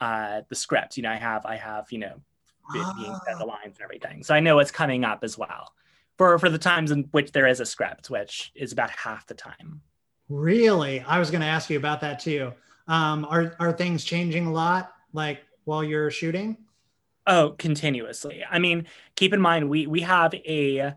uh, 0.00 0.42
the 0.48 0.54
script. 0.54 0.96
You 0.96 1.04
know, 1.04 1.10
I 1.10 1.16
have 1.16 1.46
I 1.46 1.56
have 1.56 1.86
you 1.90 1.98
know 1.98 2.14
being 2.72 2.84
said, 2.84 3.38
the 3.38 3.44
ah. 3.44 3.44
lines 3.44 3.76
and 3.76 3.82
everything, 3.82 4.22
so 4.22 4.34
I 4.34 4.40
know 4.40 4.56
what's 4.56 4.70
coming 4.70 5.04
up 5.04 5.20
as 5.22 5.38
well 5.38 5.72
for 6.16 6.38
for 6.38 6.48
the 6.50 6.58
times 6.58 6.90
in 6.90 7.04
which 7.12 7.32
there 7.32 7.46
is 7.46 7.60
a 7.60 7.66
script, 7.66 8.10
which 8.10 8.52
is 8.54 8.72
about 8.72 8.90
half 8.90 9.26
the 9.26 9.34
time. 9.34 9.80
Really, 10.28 11.00
I 11.00 11.18
was 11.18 11.30
going 11.30 11.42
to 11.42 11.46
ask 11.46 11.70
you 11.70 11.78
about 11.78 12.00
that 12.00 12.18
too. 12.18 12.52
Um, 12.88 13.26
are 13.28 13.54
are 13.58 13.72
things 13.72 14.04
changing 14.04 14.46
a 14.46 14.52
lot, 14.52 14.92
like 15.12 15.40
while 15.64 15.84
you're 15.84 16.10
shooting? 16.10 16.56
Oh, 17.26 17.54
continuously. 17.58 18.44
I 18.48 18.58
mean, 18.58 18.86
keep 19.16 19.32
in 19.32 19.40
mind 19.40 19.68
we 19.68 19.86
we 19.86 20.00
have 20.02 20.34
a 20.34 20.94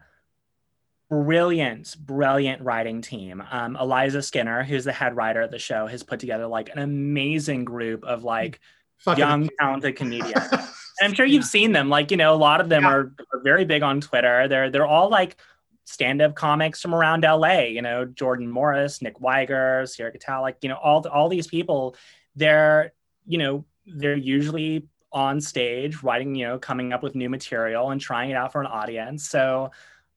brilliant, 1.10 1.96
brilliant 2.00 2.62
writing 2.62 3.02
team. 3.02 3.44
Um, 3.52 3.76
Eliza 3.76 4.22
Skinner, 4.22 4.64
who's 4.64 4.86
the 4.86 4.94
head 4.94 5.16
writer 5.16 5.42
of 5.42 5.52
the 5.52 5.60
show, 5.60 5.88
has 5.88 6.04
put 6.04 6.20
together 6.20 6.46
like 6.46 6.70
an 6.70 6.80
amazing 6.80 7.66
group 7.66 8.04
of 8.04 8.24
like 8.24 8.60
Fucking 9.00 9.20
young 9.20 9.50
talented 9.60 9.96
comedians. 9.96 10.34
and 10.52 10.62
I'm 11.02 11.14
sure 11.14 11.26
you've 11.26 11.46
seen 11.46 11.72
them. 11.72 11.90
Like 11.90 12.12
you 12.12 12.18
know, 12.18 12.34
a 12.34 12.38
lot 12.38 12.62
of 12.62 12.70
them 12.70 12.84
yeah. 12.84 12.90
are, 12.90 13.14
are 13.34 13.42
very 13.44 13.66
big 13.66 13.84
on 13.84 14.02
Twitter. 14.02 14.48
They're 14.48 14.70
they're 14.70 14.88
all 14.88 15.10
like 15.10 15.38
stand-up 15.86 16.36
comics 16.36 16.82
from 16.82 16.94
around 16.94 17.24
LA. 17.24 17.62
You 17.62 17.82
know, 17.82 18.06
Jordan 18.06 18.50
Morris, 18.50 19.02
Nick 19.02 19.20
Wiger, 19.20 19.86
Sierra 19.86 20.12
Catalic. 20.12 20.58
You 20.62 20.70
know, 20.70 20.76
all 20.76 21.08
all 21.08 21.30
these 21.30 21.48
people. 21.48 21.96
They're 22.36 22.94
you 23.26 23.38
know 23.38 23.66
they're 23.86 24.18
usually 24.18 24.88
on 25.12 25.42
stage 25.42 26.04
writing 26.04 26.36
you 26.36 26.46
know 26.46 26.60
coming 26.60 26.94
up 26.94 27.02
with 27.02 27.16
new 27.16 27.30
material 27.30 27.90
and 27.90 28.00
trying 28.00 28.30
it 28.30 28.36
out 28.36 28.52
for 28.52 28.62
an 28.62 28.68
audience 28.68 29.28
so 29.28 29.72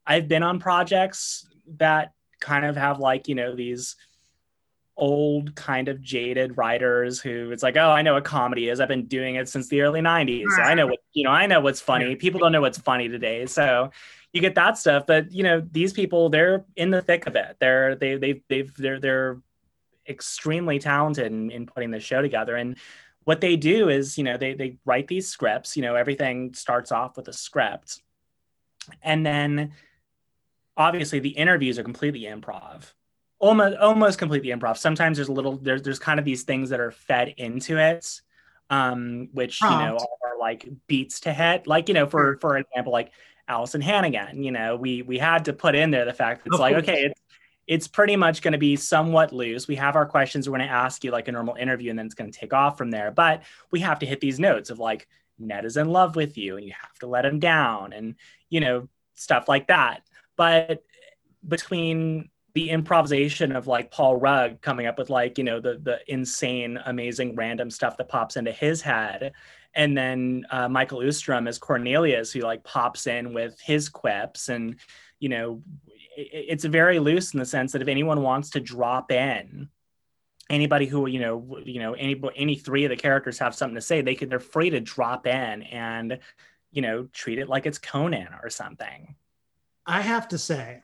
i've 0.07 0.29
been 0.29 0.43
on 0.43 0.59
projects 0.59 1.47
that 1.79 2.13
kind 2.41 2.65
of 2.65 2.77
have 2.77 2.99
like 2.99 3.27
you 3.27 3.35
know 3.35 3.55
these 3.55 3.97
old 4.97 5.55
kind 5.55 5.89
of 5.89 6.03
jaded 6.03 6.57
writers 6.57 7.19
who 7.19 7.51
it's 7.51 7.63
like 7.63 7.77
oh 7.77 7.91
i 7.91 8.03
know 8.03 8.15
what 8.15 8.25
comedy 8.25 8.69
is. 8.69 8.81
I've 8.81 8.89
been 8.89 9.07
doing 9.07 9.37
it 9.37 9.49
since 9.49 9.69
the 9.69 9.81
early 9.81 10.01
90s 10.01 10.45
so 10.55 10.63
i 10.63 10.75
know 10.75 10.87
what 10.87 10.99
you 11.13 11.25
know 11.25 11.31
i 11.31 11.47
know 11.47 11.61
what's 11.61 11.81
funny. 11.81 12.15
People 12.17 12.41
don't 12.41 12.53
know 12.53 12.61
what's 12.61 12.79
funny 12.79 13.09
today. 13.09 13.47
So 13.47 13.91
you 14.33 14.41
get 14.41 14.55
that 14.55 14.79
stuff 14.79 15.07
but 15.07 15.33
you 15.33 15.43
know 15.43 15.61
these 15.73 15.93
people 15.93 16.29
they're 16.29 16.65
in 16.77 16.91
the 16.91 17.03
thick 17.03 17.27
of 17.27 17.37
it. 17.37 17.57
They're 17.59 17.95
they 17.95 18.17
they 18.17 18.43
they've 18.49 18.75
they're 18.77 19.01
they're 19.01 19.41
extremely 20.09 20.79
talented 20.79 21.33
in, 21.33 21.51
in 21.51 21.67
putting 21.67 21.91
the 21.91 22.01
show 22.01 22.21
together. 22.21 22.57
And 22.57 22.77
what 23.25 23.41
they 23.41 23.57
do 23.57 23.89
is 23.89 24.19
you 24.19 24.25
know 24.25 24.37
they 24.37 24.55
they 24.55 24.79
write 24.85 25.09
these 25.09 25.29
scripts. 25.29 25.77
You 25.77 25.83
know 25.83 25.95
everything 25.95 26.55
starts 26.55 26.93
off 26.93 27.17
with 27.17 27.29
a 27.29 27.33
script. 27.33 28.01
And 29.03 29.25
then 29.25 29.73
obviously 30.77 31.19
the 31.19 31.31
interviews 31.31 31.79
are 31.79 31.85
completely 31.85 32.23
improv 32.23 32.93
almost 33.43 33.77
almost 33.79 34.19
completely 34.19 34.51
improv. 34.51 34.79
Sometimes 34.79 35.19
there's 35.19 35.29
a 35.29 35.33
little 35.33 35.59
there's 35.59 35.83
there's 35.83 35.99
kind 35.99 36.19
of 36.19 36.25
these 36.25 36.45
things 36.45 36.71
that 36.71 36.81
are 36.81 36.93
fed 36.93 37.35
into 37.37 37.77
it, 37.77 38.23
um, 38.71 39.29
which 39.33 39.61
you 39.61 39.69
know 39.69 39.99
are 40.25 40.39
like 40.41 40.67
beats 40.87 41.21
to 41.21 41.33
hit. 41.33 41.67
Like 41.67 41.89
you 41.89 41.95
know, 41.95 42.07
for 42.07 42.39
for 42.41 42.57
example, 42.57 42.93
like 42.93 43.11
Alyson 43.49 43.83
Hannigan. 43.83 44.43
You 44.43 44.53
know, 44.53 44.77
we 44.77 45.03
we 45.03 45.19
had 45.19 45.45
to 45.47 45.53
put 45.53 45.75
in 45.75 45.91
there 45.91 46.07
the 46.07 46.15
fact 46.15 46.45
that 46.45 46.53
it's 46.53 46.61
like 46.61 46.77
okay, 46.77 47.03
it's 47.05 47.21
it's 47.67 47.89
pretty 47.89 48.17
much 48.17 48.43
going 48.43 48.53
to 48.53 48.59
be 48.59 48.77
somewhat 48.77 49.33
loose. 49.33 49.69
We 49.69 49.77
have 49.77 49.97
our 49.97 50.07
questions 50.07 50.49
we're 50.49 50.57
going 50.57 50.69
to 50.69 50.75
ask 50.75 51.05
you 51.05 51.11
like 51.11 51.29
a 51.29 51.33
normal 51.33 51.57
interview, 51.57 51.91
and 51.91 51.99
then 51.99 52.07
it's 52.07 52.15
going 52.15 52.31
to 52.31 52.39
take 52.39 52.53
off 52.53 52.79
from 52.79 52.91
there. 52.91 53.11
But 53.11 53.43
we 53.71 53.81
have 53.81 53.99
to 53.99 54.07
hit 54.07 54.21
these 54.21 54.41
notes 54.41 54.71
of 54.71 54.79
like 54.79 55.09
Ned 55.39 55.65
is 55.65 55.77
in 55.77 55.89
love 55.89 56.15
with 56.15 56.39
you, 56.39 56.57
and 56.57 56.65
you 56.65 56.73
have 56.81 56.95
to 57.01 57.09
let 57.09 57.25
him 57.25 57.41
down, 57.41 57.93
and 57.93 58.15
you 58.49 58.61
know 58.61 58.89
stuff 59.15 59.49
like 59.49 59.67
that. 59.67 60.03
But 60.37 60.85
between 61.47 62.31
the 62.55 62.71
improvisation 62.71 63.53
of 63.53 63.67
like 63.67 63.91
Paul 63.91 64.17
Rugg 64.17 64.61
coming 64.61 64.87
up 64.87 64.99
with 64.99 65.11
like 65.11 65.39
you 65.39 65.45
know 65.45 65.61
the 65.61 65.79
the 65.83 66.01
insane 66.07 66.79
amazing 66.87 67.35
random 67.35 67.71
stuff 67.71 67.97
that 67.97 68.09
pops 68.09 68.37
into 68.37 68.53
his 68.53 68.83
head. 68.83 69.33
And 69.75 69.97
then 69.97 70.45
uh, 70.51 70.69
Michael 70.69 70.99
Oosterom 70.99 71.49
as 71.49 71.59
Cornelius 71.59 72.31
who 72.31 72.41
like 72.41 72.63
pops 72.63 73.07
in 73.07 73.33
with 73.33 73.59
his 73.61 73.89
quips. 73.89 74.49
And 74.49 74.77
you 75.19 75.29
know 75.29 75.63
it, 76.17 76.29
it's 76.33 76.65
very 76.65 76.99
loose 76.99 77.33
in 77.33 77.41
the 77.41 77.47
sense 77.47 77.73
that 77.73 77.83
if 77.83 77.89
anyone 77.89 78.23
wants 78.23 78.51
to 78.51 78.61
drop 78.61 79.11
in 79.11 79.69
anybody 80.51 80.87
who 80.87 81.07
you 81.07 81.21
know 81.21 81.59
you 81.65 81.81
know 81.81 81.95
any 81.95 82.21
any 82.37 82.57
three 82.57 82.85
of 82.85 82.91
the 82.91 82.97
characters 82.97 83.39
have 83.39 83.55
something 83.55 83.75
to 83.75 83.81
say 83.81 84.03
they 84.03 84.15
could 84.15 84.29
they're 84.29 84.39
free 84.39 84.69
to 84.69 84.81
drop 84.81 85.27
in 85.27 85.63
and 85.63 86.19
you 86.71 86.83
know 86.83 87.09
treat 87.13 87.39
it 87.39 87.49
like 87.49 87.65
it's 87.65 87.79
Conan 87.79 88.29
or 88.43 88.51
something. 88.51 89.15
I 89.87 90.03
have 90.03 90.29
to 90.29 90.39
say 90.39 90.83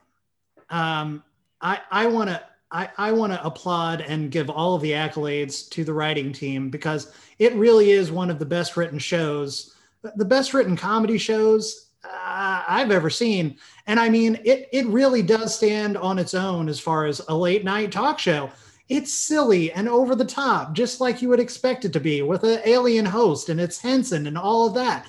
um 0.69 1.23
I 1.61 1.79
I 1.91 2.07
want 2.07 2.29
to 2.29 2.41
I, 2.71 2.89
I 2.97 3.11
want 3.11 3.33
to 3.33 3.43
applaud 3.43 4.01
and 4.01 4.29
give 4.29 4.49
all 4.49 4.75
of 4.75 4.81
the 4.81 4.91
accolades 4.91 5.67
to 5.71 5.83
the 5.83 5.93
writing 5.93 6.31
team 6.31 6.69
because 6.69 7.11
it 7.39 7.55
really 7.55 7.91
is 7.91 8.11
one 8.11 8.29
of 8.29 8.37
the 8.37 8.45
best 8.45 8.77
written 8.77 8.99
shows, 8.99 9.73
the 10.15 10.25
best 10.25 10.53
written 10.53 10.77
comedy 10.77 11.17
shows 11.17 11.87
uh, 12.03 12.63
I've 12.67 12.91
ever 12.91 13.09
seen. 13.09 13.57
And 13.87 13.99
I 13.99 14.09
mean, 14.09 14.39
it 14.45 14.69
it 14.71 14.85
really 14.87 15.21
does 15.21 15.55
stand 15.55 15.97
on 15.97 16.19
its 16.19 16.33
own 16.33 16.69
as 16.69 16.79
far 16.79 17.05
as 17.05 17.21
a 17.27 17.35
late 17.35 17.63
night 17.63 17.91
talk 17.91 18.19
show. 18.19 18.51
It's 18.87 19.13
silly 19.13 19.71
and 19.71 19.87
over 19.87 20.15
the 20.15 20.25
top, 20.25 20.73
just 20.73 20.99
like 20.99 21.21
you 21.21 21.29
would 21.29 21.39
expect 21.39 21.85
it 21.85 21.93
to 21.93 21.99
be, 21.99 22.21
with 22.21 22.43
an 22.43 22.59
alien 22.65 23.05
host 23.05 23.49
and 23.49 23.59
it's 23.59 23.79
Henson 23.79 24.27
and 24.27 24.37
all 24.37 24.67
of 24.67 24.73
that. 24.75 25.07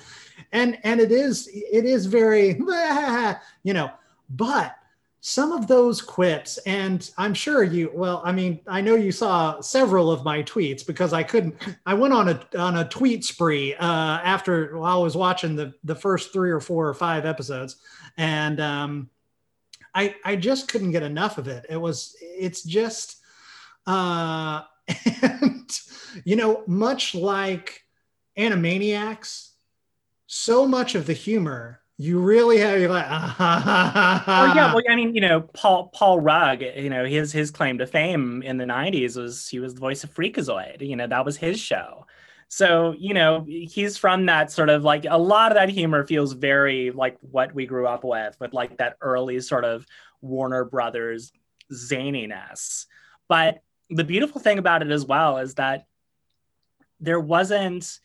And 0.51 0.79
and 0.83 0.99
it 0.99 1.11
is 1.11 1.47
it 1.53 1.85
is 1.85 2.07
very, 2.07 2.59
you 3.63 3.73
know, 3.73 3.91
but 4.29 4.75
some 5.23 5.51
of 5.51 5.67
those 5.67 6.01
quips 6.01 6.57
and 6.65 7.11
i'm 7.17 7.33
sure 7.33 7.63
you 7.63 7.91
well 7.93 8.23
i 8.25 8.31
mean 8.31 8.59
i 8.67 8.81
know 8.81 8.95
you 8.95 9.11
saw 9.11 9.61
several 9.61 10.09
of 10.11 10.25
my 10.25 10.41
tweets 10.41 10.85
because 10.85 11.13
i 11.13 11.21
couldn't 11.21 11.55
i 11.85 11.93
went 11.93 12.11
on 12.11 12.29
a 12.29 12.57
on 12.57 12.77
a 12.77 12.89
tweet 12.89 13.23
spree 13.23 13.75
uh, 13.75 14.19
after 14.23 14.75
while 14.77 14.99
i 14.99 15.03
was 15.03 15.15
watching 15.15 15.55
the 15.55 15.71
the 15.83 15.95
first 15.95 16.33
three 16.33 16.49
or 16.49 16.59
four 16.59 16.87
or 16.87 16.93
five 16.95 17.23
episodes 17.23 17.75
and 18.17 18.59
um 18.59 19.09
i 19.93 20.15
i 20.25 20.35
just 20.35 20.67
couldn't 20.67 20.91
get 20.91 21.03
enough 21.03 21.37
of 21.37 21.47
it. 21.47 21.65
It 21.69 21.77
was 21.77 22.15
it's 22.21 22.63
just 22.63 23.17
uh 23.85 24.61
and 25.21 25.79
you 26.23 26.35
know 26.35 26.63
much 26.67 27.15
like 27.15 27.83
animaniacs 28.37 29.49
so 30.27 30.67
much 30.67 30.95
of 30.95 31.05
the 31.05 31.13
humor 31.13 31.80
you 31.97 32.19
really 32.19 32.57
have 32.57 32.79
you're 32.79 32.89
like 32.89 33.05
ah, 33.07 34.23
well, 34.27 34.55
yeah 34.55 34.73
well 34.73 34.83
i 34.89 34.95
mean 34.95 35.13
you 35.13 35.21
know 35.21 35.41
paul 35.41 35.91
paul 35.93 36.19
rugg 36.19 36.61
you 36.61 36.89
know 36.89 37.05
his 37.05 37.31
his 37.31 37.51
claim 37.51 37.77
to 37.77 37.85
fame 37.85 38.41
in 38.41 38.57
the 38.57 38.65
90s 38.65 39.17
was 39.17 39.47
he 39.47 39.59
was 39.59 39.75
the 39.75 39.79
voice 39.79 40.03
of 40.03 40.13
freakazoid 40.13 40.81
you 40.81 40.95
know 40.95 41.07
that 41.07 41.25
was 41.25 41.37
his 41.37 41.59
show. 41.59 42.05
So 42.47 42.93
you 42.99 43.13
know 43.13 43.45
he's 43.47 43.97
from 43.97 44.25
that 44.25 44.51
sort 44.51 44.69
of 44.69 44.83
like 44.83 45.05
a 45.09 45.17
lot 45.17 45.51
of 45.51 45.55
that 45.55 45.69
humor 45.69 46.05
feels 46.05 46.33
very 46.33 46.91
like 46.91 47.17
what 47.21 47.55
we 47.55 47.65
grew 47.65 47.87
up 47.87 48.03
with 48.03 48.37
with 48.41 48.53
like 48.53 48.77
that 48.77 48.97
early 48.99 49.39
sort 49.39 49.63
of 49.63 49.85
warner 50.19 50.65
brothers 50.65 51.31
zaniness. 51.71 52.87
But 53.29 53.61
the 53.89 54.03
beautiful 54.03 54.41
thing 54.41 54.57
about 54.57 54.81
it 54.81 54.91
as 54.91 55.05
well 55.05 55.37
is 55.37 55.55
that 55.55 55.85
there 56.99 57.21
wasn't 57.21 57.99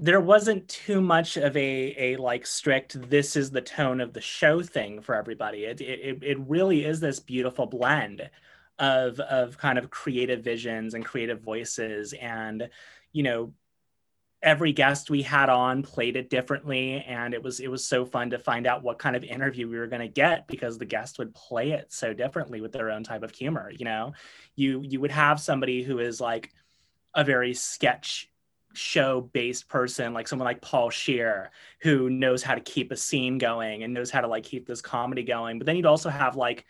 there 0.00 0.20
wasn't 0.20 0.68
too 0.68 1.00
much 1.00 1.36
of 1.36 1.56
a 1.56 1.94
a 1.98 2.16
like 2.16 2.46
strict 2.46 3.10
this 3.10 3.34
is 3.34 3.50
the 3.50 3.60
tone 3.60 4.00
of 4.00 4.12
the 4.12 4.20
show 4.20 4.62
thing 4.62 5.00
for 5.00 5.16
everybody. 5.16 5.64
It 5.64 5.80
it, 5.80 6.22
it 6.22 6.38
really 6.46 6.84
is 6.84 7.00
this 7.00 7.18
beautiful 7.18 7.66
blend 7.66 8.30
of 8.78 9.18
of 9.18 9.58
kind 9.58 9.76
of 9.76 9.90
creative 9.90 10.44
visions 10.44 10.94
and 10.94 11.04
creative 11.04 11.42
voices. 11.42 12.12
And 12.12 12.70
you 13.12 13.24
know 13.24 13.52
every 14.40 14.72
guest 14.72 15.10
we 15.10 15.20
had 15.20 15.48
on 15.48 15.82
played 15.82 16.14
it 16.14 16.30
differently 16.30 17.02
and 17.08 17.34
it 17.34 17.42
was 17.42 17.58
it 17.58 17.68
was 17.68 17.84
so 17.84 18.04
fun 18.06 18.30
to 18.30 18.38
find 18.38 18.68
out 18.68 18.84
what 18.84 19.00
kind 19.00 19.16
of 19.16 19.24
interview 19.24 19.68
we 19.68 19.76
were 19.76 19.88
going 19.88 20.00
to 20.00 20.06
get 20.06 20.46
because 20.46 20.78
the 20.78 20.84
guest 20.84 21.18
would 21.18 21.34
play 21.34 21.72
it 21.72 21.92
so 21.92 22.14
differently 22.14 22.60
with 22.60 22.70
their 22.70 22.92
own 22.92 23.02
type 23.02 23.24
of 23.24 23.34
humor 23.34 23.72
you 23.76 23.84
know? 23.84 24.12
You 24.54 24.80
you 24.84 25.00
would 25.00 25.10
have 25.10 25.40
somebody 25.40 25.82
who 25.82 25.98
is 25.98 26.20
like 26.20 26.52
a 27.14 27.24
very 27.24 27.52
sketch 27.52 28.27
show 28.78 29.20
based 29.20 29.68
person 29.68 30.14
like 30.14 30.28
someone 30.28 30.46
like 30.46 30.62
paul 30.62 30.90
scheer 30.90 31.50
who 31.80 32.08
knows 32.08 32.42
how 32.42 32.54
to 32.54 32.60
keep 32.60 32.92
a 32.92 32.96
scene 32.96 33.38
going 33.38 33.82
and 33.82 33.92
knows 33.92 34.10
how 34.10 34.20
to 34.20 34.28
like 34.28 34.44
keep 34.44 34.66
this 34.66 34.80
comedy 34.80 35.22
going. 35.22 35.58
But 35.58 35.66
then 35.66 35.76
you'd 35.76 35.86
also 35.86 36.08
have 36.08 36.36
like 36.36 36.64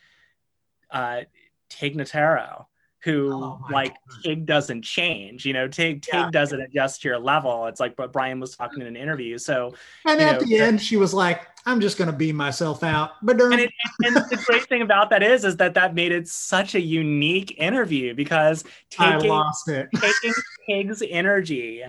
uh 0.90 1.22
tig 1.68 1.96
notaro 1.96 2.66
who 3.04 3.32
oh 3.32 3.60
like 3.70 3.94
God. 4.08 4.22
tig 4.24 4.46
doesn't 4.46 4.82
change 4.82 5.46
you 5.46 5.52
know 5.52 5.68
tig 5.68 6.02
tig 6.02 6.14
yeah. 6.14 6.30
doesn't 6.32 6.60
adjust 6.60 7.02
to 7.02 7.08
your 7.08 7.18
level 7.18 7.66
it's 7.66 7.78
like 7.78 7.96
what 7.98 8.12
brian 8.12 8.40
was 8.40 8.56
talking 8.56 8.80
in 8.80 8.86
an 8.86 8.96
interview 8.96 9.38
so 9.38 9.72
and 10.04 10.20
at 10.20 10.40
know, 10.40 10.46
the 10.46 10.58
end 10.58 10.80
she 10.80 10.96
was 10.96 11.14
like 11.14 11.46
i'm 11.64 11.80
just 11.80 11.96
going 11.96 12.10
to 12.10 12.16
be 12.16 12.32
myself 12.32 12.82
out 12.82 13.12
but 13.22 13.40
and, 13.40 13.60
it, 13.60 13.70
and 14.04 14.16
the 14.16 14.42
great 14.46 14.68
thing 14.68 14.82
about 14.82 15.10
that 15.10 15.22
is 15.22 15.44
is 15.44 15.56
that 15.56 15.74
that 15.74 15.94
made 15.94 16.10
it 16.10 16.26
such 16.26 16.74
a 16.74 16.80
unique 16.80 17.54
interview 17.58 18.14
because 18.14 18.64
taking, 18.90 19.30
I 19.30 19.34
lost 19.34 19.68
it. 19.68 19.88
taking 19.94 20.34
tig's 20.68 21.02
energy 21.08 21.84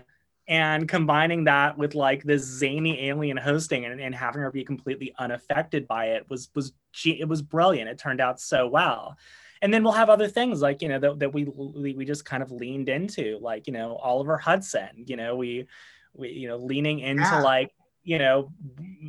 and 0.48 0.90
combining 0.90 1.44
that 1.44 1.78
with 1.78 1.94
like 1.94 2.24
this 2.24 2.44
zany 2.44 3.08
alien 3.08 3.38
hosting 3.38 3.86
and, 3.86 4.02
and 4.02 4.14
having 4.14 4.42
her 4.42 4.52
be 4.52 4.64
completely 4.64 5.14
unaffected 5.18 5.88
by 5.88 6.08
it 6.08 6.30
was 6.30 6.50
was 6.56 6.74
it 7.06 7.28
was 7.28 7.42
brilliant 7.42 7.90
it 7.90 7.98
turned 7.98 8.20
out 8.20 8.40
so 8.40 8.68
well 8.68 9.16
and 9.62 9.74
then 9.74 9.84
we'll 9.84 9.94
have 9.94 10.10
other 10.10 10.28
things 10.28 10.62
like 10.62 10.82
you 10.82 10.88
know 10.88 11.00
that, 11.00 11.20
that 11.20 11.34
we 11.34 11.46
we 11.46 12.06
just 12.06 12.26
kind 12.26 12.44
of 12.44 12.52
leaned 12.52 12.90
into 12.90 13.38
like 13.42 13.68
you 13.68 13.74
know 13.74 13.96
oliver 13.98 14.38
hudson 14.38 14.90
you 15.06 15.16
know 15.16 15.36
we 15.36 15.68
we 16.14 16.30
you 16.30 16.48
know 16.48 16.58
leaning 16.58 17.00
into 17.00 17.24
yeah. 17.24 17.42
like 17.42 17.72
you 18.04 18.18
know 18.18 18.52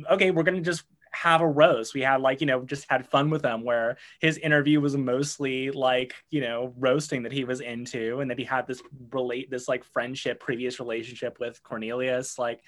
okay 0.09 0.31
we're 0.31 0.43
gonna 0.43 0.61
just 0.61 0.83
have 1.11 1.41
a 1.41 1.47
roast. 1.47 1.93
We 1.93 2.01
had 2.01 2.21
like, 2.21 2.41
you 2.41 2.47
know, 2.47 2.63
just 2.63 2.89
had 2.89 3.07
fun 3.09 3.29
with 3.29 3.43
him 3.43 3.63
where 3.63 3.97
his 4.19 4.37
interview 4.37 4.79
was 4.79 4.95
mostly 4.95 5.69
like, 5.71 6.15
you 6.29 6.41
know, 6.41 6.73
roasting 6.77 7.23
that 7.23 7.31
he 7.31 7.43
was 7.43 7.59
into 7.59 8.21
and 8.21 8.31
that 8.31 8.39
he 8.39 8.45
had 8.45 8.65
this 8.65 8.81
relate 9.11 9.51
this 9.51 9.67
like 9.67 9.83
friendship, 9.83 10.39
previous 10.39 10.79
relationship 10.79 11.37
with 11.39 11.61
Cornelius. 11.63 12.39
Like 12.39 12.61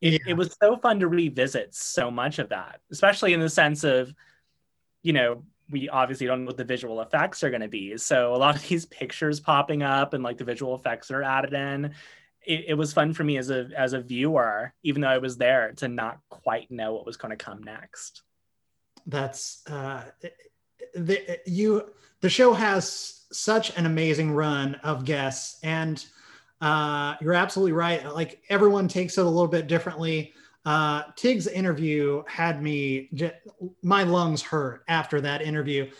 it, 0.00 0.12
yeah. 0.12 0.18
it 0.28 0.34
was 0.34 0.54
so 0.62 0.76
fun 0.76 1.00
to 1.00 1.08
revisit 1.08 1.74
so 1.74 2.10
much 2.10 2.38
of 2.38 2.50
that, 2.50 2.80
especially 2.92 3.32
in 3.32 3.40
the 3.40 3.48
sense 3.48 3.84
of, 3.84 4.12
you 5.02 5.14
know, 5.14 5.44
we 5.70 5.88
obviously 5.88 6.26
don't 6.26 6.40
know 6.40 6.46
what 6.46 6.56
the 6.56 6.64
visual 6.64 7.00
effects 7.00 7.42
are 7.42 7.50
going 7.50 7.62
to 7.62 7.68
be. 7.68 7.96
So 7.98 8.34
a 8.34 8.36
lot 8.36 8.56
of 8.56 8.66
these 8.68 8.86
pictures 8.86 9.40
popping 9.40 9.82
up 9.82 10.14
and 10.14 10.24
like 10.24 10.38
the 10.38 10.44
visual 10.44 10.74
effects 10.74 11.10
are 11.10 11.22
added 11.22 11.52
in 11.52 11.94
it, 12.48 12.64
it, 12.68 12.74
was 12.74 12.92
fun 12.92 13.12
for 13.12 13.24
me 13.24 13.36
as 13.36 13.50
a 13.50 13.68
as 13.76 13.92
a 13.92 14.00
viewer, 14.00 14.72
even 14.82 15.02
though 15.02 15.08
I 15.08 15.18
was 15.18 15.36
there, 15.36 15.72
to 15.76 15.88
not 15.88 16.18
quite 16.30 16.70
know 16.70 16.94
what 16.94 17.06
was 17.06 17.16
going 17.16 17.36
to 17.36 17.44
come 17.44 17.62
next. 17.62 18.22
That's 19.06 19.62
uh, 19.68 20.04
the 20.94 21.40
you 21.46 21.84
the 22.20 22.30
show 22.30 22.54
has 22.54 23.26
such 23.30 23.76
an 23.76 23.86
amazing 23.86 24.32
run 24.32 24.76
of 24.76 25.04
guests, 25.04 25.58
and 25.62 26.04
uh, 26.60 27.16
you're 27.20 27.34
absolutely 27.34 27.72
right. 27.72 28.04
Like 28.14 28.42
everyone 28.48 28.88
takes 28.88 29.18
it 29.18 29.26
a 29.26 29.28
little 29.28 29.48
bit 29.48 29.66
differently. 29.66 30.32
Uh, 30.68 31.02
Tig's 31.16 31.46
interview 31.46 32.22
had 32.26 32.62
me 32.62 33.10
my 33.82 34.02
lungs 34.02 34.42
hurt 34.42 34.84
after 34.86 35.20
that 35.22 35.40
interview. 35.40 35.90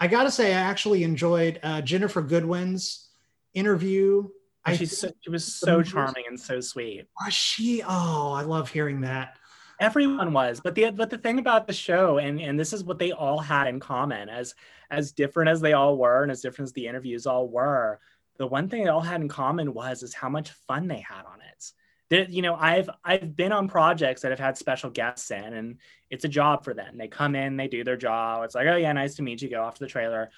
I 0.00 0.08
got 0.08 0.24
to 0.24 0.30
say, 0.30 0.52
I 0.52 0.60
actually 0.60 1.04
enjoyed 1.04 1.60
uh, 1.62 1.80
Ginnifer 1.82 2.26
Goodwin's 2.26 3.08
interview 3.54 4.28
She's 4.74 4.98
so, 4.98 5.10
she 5.20 5.30
was 5.30 5.44
so 5.44 5.82
charming 5.82 6.24
and 6.26 6.38
so 6.38 6.60
sweet. 6.60 7.06
Was 7.22 7.32
she? 7.32 7.82
Oh, 7.82 8.32
I 8.32 8.42
love 8.42 8.70
hearing 8.70 9.02
that. 9.02 9.38
Everyone 9.78 10.32
was, 10.32 10.60
but 10.60 10.74
the 10.74 10.90
but 10.90 11.10
the 11.10 11.18
thing 11.18 11.38
about 11.38 11.66
the 11.66 11.72
show, 11.72 12.18
and 12.18 12.40
and 12.40 12.58
this 12.58 12.72
is 12.72 12.82
what 12.82 12.98
they 12.98 13.12
all 13.12 13.38
had 13.38 13.68
in 13.68 13.78
common, 13.78 14.28
as 14.28 14.54
as 14.90 15.12
different 15.12 15.50
as 15.50 15.60
they 15.60 15.74
all 15.74 15.98
were, 15.98 16.22
and 16.22 16.32
as 16.32 16.40
different 16.40 16.68
as 16.68 16.72
the 16.72 16.86
interviews 16.86 17.26
all 17.26 17.48
were, 17.48 18.00
the 18.38 18.46
one 18.46 18.68
thing 18.68 18.84
they 18.84 18.90
all 18.90 19.00
had 19.00 19.20
in 19.20 19.28
common 19.28 19.74
was 19.74 20.02
is 20.02 20.14
how 20.14 20.28
much 20.28 20.50
fun 20.50 20.88
they 20.88 21.00
had 21.00 21.24
on 21.26 21.40
it. 21.52 21.72
That 22.10 22.30
you 22.30 22.42
know, 22.42 22.54
I've 22.54 22.88
I've 23.04 23.34
been 23.34 23.52
on 23.52 23.68
projects 23.68 24.22
that 24.22 24.30
have 24.30 24.38
had 24.38 24.56
special 24.56 24.90
guests 24.90 25.30
in, 25.30 25.54
and 25.54 25.78
it's 26.10 26.24
a 26.24 26.28
job 26.28 26.64
for 26.64 26.72
them. 26.72 26.96
They 26.96 27.08
come 27.08 27.34
in, 27.34 27.56
they 27.56 27.68
do 27.68 27.82
their 27.84 27.96
job. 27.96 28.44
It's 28.44 28.54
like, 28.54 28.66
oh 28.68 28.76
yeah, 28.76 28.92
nice 28.92 29.16
to 29.16 29.22
meet 29.22 29.42
you. 29.42 29.50
Go 29.50 29.62
off 29.62 29.74
to 29.74 29.84
the 29.84 29.90
trailer. 29.90 30.30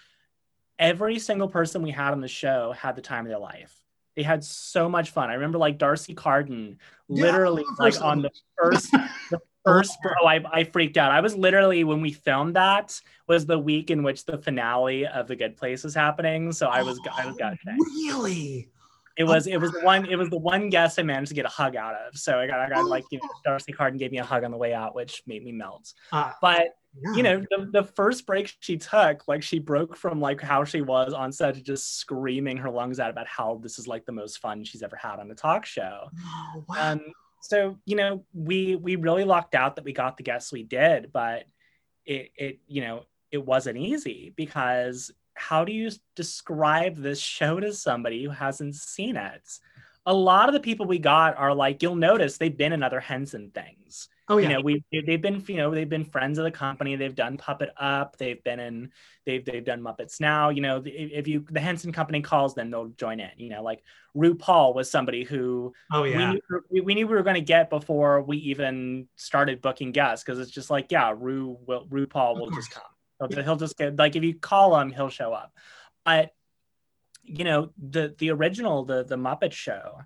Every 0.78 1.18
single 1.18 1.48
person 1.48 1.82
we 1.82 1.90
had 1.90 2.12
on 2.12 2.20
the 2.20 2.28
show 2.28 2.72
had 2.72 2.96
the 2.96 3.02
time 3.02 3.26
of 3.26 3.30
their 3.30 3.38
life 3.38 3.78
they 4.18 4.24
had 4.24 4.42
so 4.42 4.88
much 4.88 5.10
fun. 5.10 5.30
I 5.30 5.34
remember 5.34 5.58
like 5.58 5.78
D'Arcy 5.78 6.12
Carden, 6.12 6.80
literally 7.08 7.62
yeah, 7.62 7.84
like 7.84 8.02
on 8.02 8.20
the 8.20 8.30
first, 8.60 8.90
the 9.30 9.38
first. 9.64 9.96
Oh, 10.20 10.26
I, 10.26 10.42
I 10.52 10.64
freaked 10.64 10.96
out. 10.96 11.12
I 11.12 11.20
was 11.20 11.36
literally 11.36 11.84
when 11.84 12.00
we 12.00 12.10
filmed 12.10 12.56
that 12.56 13.00
was 13.28 13.46
the 13.46 13.60
week 13.60 13.92
in 13.92 14.02
which 14.02 14.24
the 14.24 14.36
finale 14.36 15.06
of 15.06 15.28
The 15.28 15.36
Good 15.36 15.56
Place 15.56 15.84
was 15.84 15.94
happening. 15.94 16.50
So 16.50 16.66
I 16.66 16.82
was, 16.82 16.98
oh, 17.06 17.10
I 17.16 17.26
was 17.26 17.36
gushing. 17.36 17.78
Really? 17.78 18.68
It 19.18 19.24
was 19.24 19.46
it 19.48 19.60
was 19.60 19.72
the 19.72 19.80
one 19.80 20.06
it 20.06 20.16
was 20.16 20.30
the 20.30 20.38
one 20.38 20.70
guest 20.70 20.98
I 20.98 21.02
managed 21.02 21.30
to 21.30 21.34
get 21.34 21.44
a 21.44 21.48
hug 21.48 21.74
out 21.74 21.94
of. 21.94 22.16
So 22.16 22.38
I 22.38 22.46
got 22.46 22.60
I 22.60 22.68
got 22.68 22.86
like 22.86 23.04
you 23.10 23.18
know 23.18 23.28
D'Arcy 23.44 23.72
Carden 23.72 23.98
gave 23.98 24.12
me 24.12 24.18
a 24.18 24.24
hug 24.24 24.44
on 24.44 24.52
the 24.52 24.56
way 24.56 24.72
out, 24.72 24.94
which 24.94 25.22
made 25.26 25.44
me 25.44 25.50
melt. 25.50 25.92
Uh, 26.12 26.32
but 26.40 26.76
yeah. 27.02 27.14
you 27.14 27.22
know 27.22 27.44
the, 27.50 27.68
the 27.72 27.82
first 27.82 28.26
break 28.26 28.54
she 28.60 28.76
took 28.76 29.26
like 29.28 29.42
she 29.42 29.58
broke 29.58 29.96
from 29.96 30.20
like 30.20 30.40
how 30.40 30.64
she 30.64 30.80
was 30.80 31.12
on 31.12 31.32
set 31.32 31.54
to 31.54 31.60
just 31.60 31.98
screaming 31.98 32.56
her 32.56 32.70
lungs 32.70 33.00
out 33.00 33.10
about 33.10 33.26
how 33.26 33.60
this 33.62 33.78
is 33.78 33.86
like 33.86 34.06
the 34.06 34.12
most 34.12 34.38
fun 34.38 34.64
she's 34.64 34.82
ever 34.82 34.96
had 34.96 35.18
on 35.18 35.30
a 35.30 35.34
talk 35.34 35.66
show 35.66 36.08
oh, 36.24 36.64
wow. 36.68 36.92
um, 36.92 37.00
so 37.42 37.76
you 37.84 37.94
know 37.94 38.24
we 38.32 38.76
we 38.76 38.96
really 38.96 39.24
lucked 39.24 39.54
out 39.54 39.76
that 39.76 39.84
we 39.84 39.92
got 39.92 40.16
the 40.16 40.22
guests 40.22 40.50
we 40.50 40.62
did 40.62 41.12
but 41.12 41.44
it 42.06 42.30
it 42.36 42.58
you 42.66 42.80
know 42.80 43.02
it 43.30 43.44
wasn't 43.44 43.76
easy 43.76 44.32
because 44.36 45.12
how 45.38 45.64
do 45.64 45.72
you 45.72 45.90
describe 46.16 46.96
this 46.96 47.20
show 47.20 47.60
to 47.60 47.72
somebody 47.72 48.24
who 48.24 48.30
hasn't 48.30 48.74
seen 48.74 49.16
it 49.16 49.48
a 50.06 50.12
lot 50.12 50.48
of 50.48 50.54
the 50.54 50.60
people 50.60 50.86
we 50.86 50.98
got 50.98 51.36
are 51.36 51.54
like 51.54 51.82
you'll 51.82 51.94
notice 51.94 52.36
they've 52.36 52.56
been 52.56 52.72
in 52.72 52.82
other 52.82 53.00
henson 53.00 53.50
things 53.54 54.08
Oh 54.30 54.36
yeah. 54.36 54.48
You 54.48 54.54
know, 54.54 54.60
we 54.60 54.84
they've 55.06 55.20
been 55.20 55.42
you 55.48 55.56
know 55.56 55.70
they've 55.70 55.88
been 55.88 56.04
friends 56.04 56.38
of 56.38 56.44
the 56.44 56.50
company. 56.50 56.96
They've 56.96 57.14
done 57.14 57.38
Puppet 57.38 57.70
Up. 57.78 58.16
They've 58.18 58.42
been 58.44 58.60
in 58.60 58.90
they've 59.24 59.42
they've 59.42 59.64
done 59.64 59.80
Muppets 59.80 60.20
Now. 60.20 60.50
You 60.50 60.60
know, 60.60 60.82
if 60.84 61.26
you 61.26 61.46
the 61.50 61.60
Henson 61.60 61.92
Company 61.92 62.20
calls 62.20 62.54
them, 62.54 62.70
they'll 62.70 62.88
join 62.88 63.20
in. 63.20 63.30
You 63.36 63.48
know, 63.48 63.62
like 63.62 63.82
RuPaul 64.14 64.74
was 64.74 64.90
somebody 64.90 65.24
who 65.24 65.72
oh 65.92 66.04
yeah. 66.04 66.18
we 66.18 66.32
knew 66.34 66.40
we, 66.70 66.80
we 66.82 66.94
knew 66.94 67.06
we 67.06 67.14
were 67.14 67.22
going 67.22 67.36
to 67.36 67.40
get 67.40 67.70
before 67.70 68.20
we 68.20 68.36
even 68.38 69.08
started 69.16 69.62
booking 69.62 69.92
guests 69.92 70.24
because 70.24 70.38
it's 70.40 70.50
just 70.50 70.68
like 70.68 70.92
yeah, 70.92 71.14
Ru 71.16 71.56
will 71.66 71.86
RuPaul 71.86 72.38
will 72.38 72.50
just 72.50 72.70
come. 72.70 72.82
He'll, 73.18 73.42
he'll 73.42 73.56
just 73.56 73.76
get 73.76 73.96
like 73.96 74.16
if 74.16 74.22
you 74.22 74.34
call 74.34 74.78
him, 74.78 74.90
he'll 74.90 75.08
show 75.10 75.32
up. 75.32 75.52
But 76.04 76.32
you 77.24 77.44
know 77.44 77.70
the 77.76 78.14
the 78.18 78.30
original 78.30 78.84
the 78.84 79.04
the 79.04 79.16
Muppet 79.16 79.52
Show 79.52 80.00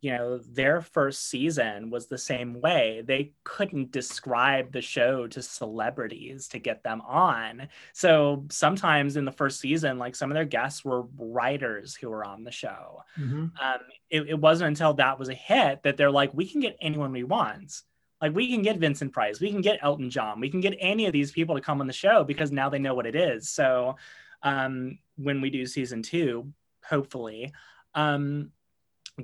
you 0.00 0.12
know 0.12 0.38
their 0.38 0.80
first 0.80 1.28
season 1.28 1.90
was 1.90 2.06
the 2.06 2.18
same 2.18 2.60
way 2.60 3.02
they 3.04 3.32
couldn't 3.42 3.90
describe 3.90 4.70
the 4.70 4.80
show 4.80 5.26
to 5.26 5.42
celebrities 5.42 6.46
to 6.48 6.58
get 6.58 6.84
them 6.84 7.00
on 7.00 7.68
so 7.92 8.44
sometimes 8.50 9.16
in 9.16 9.24
the 9.24 9.32
first 9.32 9.58
season 9.60 9.98
like 9.98 10.14
some 10.14 10.30
of 10.30 10.34
their 10.34 10.44
guests 10.44 10.84
were 10.84 11.02
writers 11.18 11.96
who 11.96 12.08
were 12.10 12.24
on 12.24 12.44
the 12.44 12.52
show 12.52 13.02
Mhm. 13.18 13.50
um, 13.60 13.80
it, 14.08 14.28
it 14.28 14.38
wasn't 14.38 14.68
until 14.68 14.94
that 14.94 15.18
was 15.18 15.28
a 15.30 15.34
hit 15.34 15.82
that 15.82 15.96
they're 15.96 16.10
like 16.10 16.32
we 16.32 16.48
can 16.48 16.60
get 16.60 16.76
anyone 16.80 17.10
we 17.10 17.24
want 17.24 17.82
like 18.20 18.34
we 18.34 18.50
can 18.50 18.62
get 18.62 18.78
vincent 18.78 19.12
price 19.12 19.40
we 19.40 19.50
can 19.50 19.60
get 19.60 19.78
elton 19.82 20.10
john 20.10 20.40
we 20.40 20.50
can 20.50 20.60
get 20.60 20.76
any 20.80 21.06
of 21.06 21.12
these 21.12 21.32
people 21.32 21.54
to 21.54 21.60
come 21.60 21.80
on 21.80 21.86
the 21.86 21.92
show 21.92 22.24
because 22.24 22.50
now 22.50 22.68
they 22.68 22.78
know 22.78 22.94
what 22.94 23.06
it 23.06 23.16
is 23.16 23.48
so 23.48 23.96
um, 24.42 24.98
when 25.16 25.40
we 25.40 25.50
do 25.50 25.66
season 25.66 26.02
two 26.02 26.52
hopefully 26.84 27.52
um, 27.94 28.52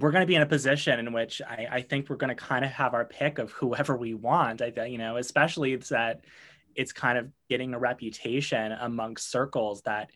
we're 0.00 0.10
going 0.10 0.22
to 0.22 0.26
be 0.26 0.34
in 0.34 0.42
a 0.42 0.46
position 0.46 0.98
in 0.98 1.12
which 1.12 1.40
I, 1.42 1.68
I 1.70 1.82
think 1.82 2.08
we're 2.08 2.16
going 2.16 2.34
to 2.34 2.42
kind 2.42 2.64
of 2.64 2.70
have 2.72 2.94
our 2.94 3.04
pick 3.04 3.38
of 3.38 3.52
whoever 3.52 3.96
we 3.96 4.14
want. 4.14 4.60
I 4.60 4.72
you 4.86 4.98
know, 4.98 5.16
especially 5.16 5.72
it's 5.72 5.90
that 5.90 6.24
it's 6.74 6.92
kind 6.92 7.18
of 7.18 7.30
getting 7.48 7.74
a 7.74 7.78
reputation 7.78 8.72
amongst 8.72 9.30
circles 9.30 9.82
that 9.82 10.10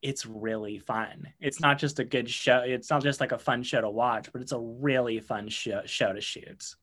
it's 0.00 0.24
really 0.24 0.78
fun. 0.78 1.28
It's 1.40 1.60
not 1.60 1.78
just 1.78 1.98
a 1.98 2.04
good 2.04 2.30
show. 2.30 2.62
It's 2.64 2.90
not 2.90 3.02
just 3.02 3.20
like 3.20 3.32
a 3.32 3.38
fun 3.38 3.64
show 3.64 3.80
to 3.80 3.90
watch, 3.90 4.30
but 4.32 4.40
it's 4.40 4.52
a 4.52 4.58
really 4.60 5.18
fun 5.18 5.48
show, 5.48 5.82
show 5.86 6.12
to 6.12 6.20
shoot. 6.20 6.76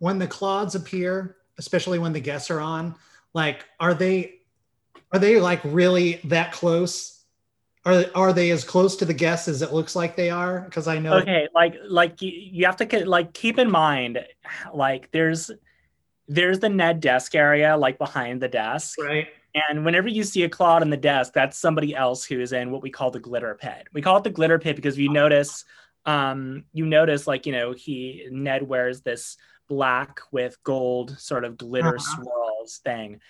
When 0.00 0.18
the 0.18 0.26
clods 0.26 0.74
appear, 0.74 1.36
especially 1.58 1.98
when 1.98 2.12
the 2.12 2.20
guests 2.20 2.50
are 2.50 2.60
on, 2.60 2.96
like 3.32 3.64
are 3.78 3.94
they 3.94 4.40
are 5.12 5.18
they 5.18 5.40
like 5.40 5.60
really 5.64 6.20
that 6.24 6.52
close? 6.52 7.24
Are 7.84 8.04
are 8.14 8.32
they 8.32 8.50
as 8.50 8.64
close 8.64 8.96
to 8.96 9.04
the 9.04 9.14
guests 9.14 9.46
as 9.46 9.62
it 9.62 9.72
looks 9.72 9.94
like 9.94 10.16
they 10.16 10.30
are? 10.30 10.60
Because 10.60 10.88
I 10.88 10.98
know 10.98 11.18
Okay, 11.18 11.48
like 11.54 11.74
like 11.88 12.20
you, 12.22 12.30
you 12.30 12.66
have 12.66 12.76
to 12.76 12.86
ke- 12.86 13.06
like 13.06 13.32
keep 13.32 13.58
in 13.58 13.70
mind, 13.70 14.24
like 14.74 15.10
there's 15.12 15.50
there's 16.28 16.60
the 16.60 16.68
Ned 16.68 17.00
desk 17.00 17.34
area 17.34 17.76
like 17.76 17.98
behind 17.98 18.40
the 18.40 18.48
desk. 18.48 18.98
right. 19.00 19.28
And 19.68 19.84
whenever 19.84 20.06
you 20.06 20.22
see 20.22 20.44
a 20.44 20.48
clod 20.48 20.82
on 20.82 20.90
the 20.90 20.96
desk, 20.96 21.32
that's 21.32 21.58
somebody 21.58 21.94
else 21.94 22.24
who 22.24 22.40
is 22.40 22.52
in 22.52 22.70
what 22.70 22.82
we 22.82 22.90
call 22.90 23.10
the 23.10 23.18
glitter 23.18 23.56
pit. 23.60 23.88
We 23.92 24.00
call 24.00 24.16
it 24.18 24.24
the 24.24 24.30
glitter 24.30 24.60
pit 24.60 24.76
because 24.76 24.96
you 24.96 25.08
notice, 25.08 25.64
um, 26.06 26.64
you 26.72 26.86
notice 26.86 27.26
like 27.26 27.46
you 27.46 27.52
know 27.52 27.72
he 27.72 28.28
Ned 28.30 28.62
wears 28.62 29.00
this 29.00 29.36
black 29.70 30.20
with 30.32 30.62
gold 30.64 31.18
sort 31.18 31.44
of 31.46 31.56
glitter 31.56 31.96
Uh-huh. 31.96 32.22
swirls 32.22 32.78
thing. 32.84 33.20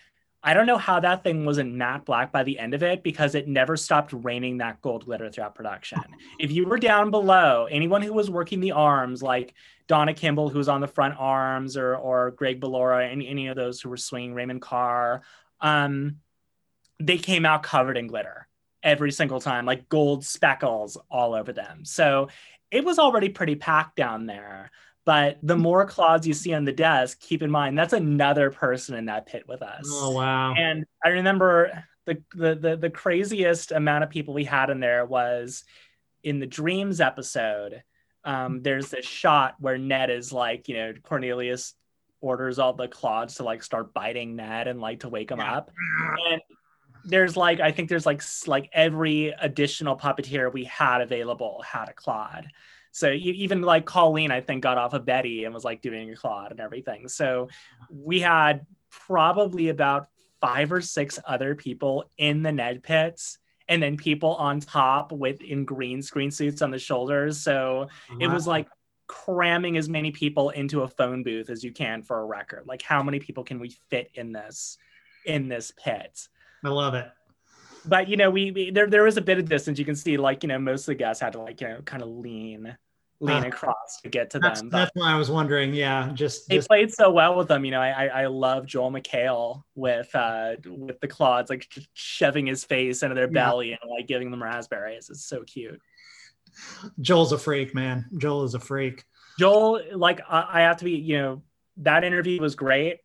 I 0.42 0.54
don't 0.54 0.64
know 0.64 0.78
how 0.78 1.00
that 1.00 1.22
thing 1.22 1.44
wasn't 1.44 1.74
matte 1.74 2.06
black 2.06 2.32
by 2.32 2.44
the 2.44 2.58
end 2.58 2.72
of 2.72 2.82
it 2.82 3.02
because 3.02 3.34
it 3.34 3.46
never 3.46 3.76
stopped 3.76 4.14
raining 4.14 4.56
that 4.58 4.80
gold 4.80 5.04
glitter 5.04 5.30
throughout 5.30 5.54
production. 5.54 6.00
If 6.38 6.50
you 6.50 6.66
were 6.66 6.78
down 6.78 7.10
below, 7.10 7.68
anyone 7.70 8.00
who 8.00 8.14
was 8.14 8.30
working 8.30 8.60
the 8.60 8.72
arms, 8.72 9.22
like 9.22 9.52
Donna 9.86 10.14
Kimball, 10.14 10.48
who 10.48 10.56
was 10.56 10.68
on 10.70 10.80
the 10.80 10.86
front 10.88 11.14
arms, 11.18 11.76
or 11.76 11.94
or 11.94 12.30
Greg 12.30 12.58
Ballora, 12.58 13.06
any 13.12 13.28
any 13.28 13.48
of 13.48 13.56
those 13.56 13.82
who 13.82 13.90
were 13.90 13.98
swinging 13.98 14.32
Raymond 14.32 14.62
Carr, 14.62 15.20
um, 15.60 16.16
they 16.98 17.18
came 17.18 17.44
out 17.44 17.62
covered 17.62 17.98
in 17.98 18.06
glitter 18.06 18.48
every 18.82 19.12
single 19.12 19.40
time, 19.42 19.66
like 19.66 19.90
gold 19.90 20.24
speckles 20.24 20.96
all 21.10 21.34
over 21.34 21.52
them. 21.52 21.84
So 21.84 22.28
it 22.70 22.82
was 22.82 22.98
already 22.98 23.28
pretty 23.28 23.56
packed 23.56 23.96
down 23.96 24.24
there. 24.24 24.70
But 25.10 25.38
the 25.42 25.56
more 25.56 25.84
clods 25.86 26.24
you 26.24 26.34
see 26.34 26.54
on 26.54 26.64
the 26.64 26.70
desk, 26.72 27.18
keep 27.18 27.42
in 27.42 27.50
mind 27.50 27.76
that's 27.76 27.94
another 27.94 28.52
person 28.52 28.94
in 28.94 29.06
that 29.06 29.26
pit 29.26 29.42
with 29.48 29.60
us. 29.60 29.82
Oh 29.88 30.12
wow. 30.12 30.54
And 30.54 30.84
I 31.04 31.08
remember 31.08 31.82
the, 32.06 32.22
the 32.32 32.54
the 32.54 32.76
the 32.76 32.90
craziest 32.90 33.72
amount 33.72 34.04
of 34.04 34.10
people 34.10 34.34
we 34.34 34.44
had 34.44 34.70
in 34.70 34.78
there 34.78 35.04
was 35.04 35.64
in 36.22 36.38
the 36.38 36.46
dreams 36.46 37.00
episode. 37.00 37.82
Um, 38.22 38.62
there's 38.62 38.90
this 38.90 39.04
shot 39.04 39.56
where 39.58 39.78
Ned 39.78 40.10
is 40.10 40.32
like, 40.32 40.68
you 40.68 40.76
know, 40.76 40.92
Cornelius 41.02 41.74
orders 42.20 42.60
all 42.60 42.74
the 42.74 42.86
clods 42.86 43.34
to 43.36 43.42
like 43.42 43.64
start 43.64 43.92
biting 43.92 44.36
Ned 44.36 44.68
and 44.68 44.80
like 44.80 45.00
to 45.00 45.08
wake 45.08 45.32
him 45.32 45.40
Yeah. 45.40 45.56
up. 45.56 45.72
And 46.30 46.40
there's 47.04 47.36
like 47.36 47.58
I 47.58 47.72
think 47.72 47.88
there's 47.88 48.06
like 48.06 48.22
like 48.46 48.70
every 48.72 49.30
additional 49.40 49.96
puppeteer 49.96 50.52
we 50.52 50.62
had 50.66 51.00
available 51.00 51.64
had 51.66 51.88
a 51.88 51.94
clod. 51.94 52.46
So 52.92 53.10
you, 53.10 53.32
even 53.32 53.62
like 53.62 53.84
Colleen, 53.84 54.30
I 54.30 54.40
think, 54.40 54.62
got 54.62 54.78
off 54.78 54.94
of 54.94 55.04
Betty 55.04 55.44
and 55.44 55.54
was 55.54 55.64
like 55.64 55.80
doing 55.82 56.10
a 56.10 56.16
clod 56.16 56.50
and 56.50 56.60
everything. 56.60 57.08
So 57.08 57.48
we 57.88 58.20
had 58.20 58.66
probably 58.90 59.68
about 59.68 60.08
five 60.40 60.72
or 60.72 60.80
six 60.80 61.18
other 61.26 61.54
people 61.54 62.04
in 62.18 62.42
the 62.42 62.52
Ned 62.52 62.82
pits, 62.82 63.38
and 63.68 63.82
then 63.82 63.96
people 63.96 64.34
on 64.34 64.60
top 64.60 65.12
with 65.12 65.40
in 65.42 65.64
green 65.64 66.02
screen 66.02 66.30
suits 66.30 66.62
on 66.62 66.70
the 66.70 66.78
shoulders. 66.78 67.40
So 67.40 67.88
it 68.18 68.26
was 68.26 68.46
like 68.46 68.68
cramming 69.06 69.76
as 69.76 69.88
many 69.88 70.10
people 70.10 70.50
into 70.50 70.82
a 70.82 70.88
phone 70.88 71.22
booth 71.22 71.50
as 71.50 71.64
you 71.64 71.72
can 71.72 72.02
for 72.02 72.20
a 72.20 72.24
record. 72.24 72.64
Like 72.66 72.82
how 72.82 73.02
many 73.02 73.18
people 73.18 73.44
can 73.44 73.58
we 73.58 73.70
fit 73.90 74.10
in 74.14 74.32
this 74.32 74.78
in 75.26 75.48
this 75.48 75.72
pit? 75.76 76.28
I 76.64 76.68
love 76.68 76.94
it. 76.94 77.08
But 77.84 78.08
you 78.08 78.16
know, 78.16 78.30
we, 78.30 78.50
we 78.50 78.70
there 78.70 78.86
there 78.88 79.02
was 79.02 79.16
a 79.16 79.22
bit 79.22 79.38
of 79.38 79.48
distance. 79.48 79.78
You 79.78 79.84
can 79.84 79.96
see 79.96 80.16
like 80.16 80.42
you 80.42 80.48
know 80.48 80.58
most 80.58 80.82
of 80.82 80.86
the 80.86 80.94
guests 80.96 81.22
had 81.22 81.32
to 81.34 81.40
like 81.40 81.60
you 81.60 81.68
know 81.68 81.80
kind 81.82 82.02
of 82.02 82.08
lean 82.08 82.76
lean 83.22 83.44
Uh, 83.44 83.48
across 83.48 84.00
to 84.02 84.08
get 84.08 84.30
to 84.30 84.38
That's, 84.38 84.60
them. 84.60 84.70
But 84.70 84.78
that's 84.78 84.90
why 84.94 85.12
I 85.12 85.16
was 85.16 85.30
wondering. 85.30 85.74
Yeah, 85.74 86.10
just, 86.14 86.48
they 86.48 86.56
just 86.56 86.68
played 86.68 86.90
so 86.90 87.10
well 87.10 87.36
with 87.36 87.48
them. 87.48 87.64
You 87.64 87.70
know, 87.72 87.80
I 87.80 87.90
I, 87.90 88.22
I 88.22 88.26
love 88.26 88.66
Joel 88.66 88.90
McHale 88.90 89.62
with 89.74 90.14
uh 90.14 90.56
with 90.66 91.00
the 91.00 91.08
clods 91.08 91.50
like 91.50 91.66
shoving 91.92 92.46
his 92.46 92.64
face 92.64 93.02
into 93.02 93.14
their 93.14 93.26
Yeah. 93.26 93.32
belly 93.32 93.72
and 93.72 93.90
like 93.90 94.06
giving 94.06 94.30
them 94.30 94.42
raspberries. 94.42 95.10
It's 95.10 95.24
so 95.26 95.42
cute. 95.42 95.80
Joel's 97.00 97.32
a 97.32 97.38
freak, 97.38 97.74
man. 97.74 98.06
Joel 98.18 98.44
is 98.44 98.54
a 98.54 98.60
freak. 98.60 99.04
Joel, 99.38 99.80
like 99.94 100.20
I, 100.28 100.46
I 100.52 100.60
have 100.62 100.78
to 100.78 100.84
be, 100.84 100.92
you 100.92 101.18
know, 101.18 101.42
that 101.78 102.04
interview 102.04 102.40
was 102.40 102.54
great, 102.56 102.98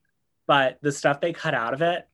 but 0.47 0.79
the 0.81 0.91
stuff 0.91 1.21
they 1.21 1.31
cut 1.31 1.53
out 1.53 1.73
of 1.73 1.81
it, 1.81 2.07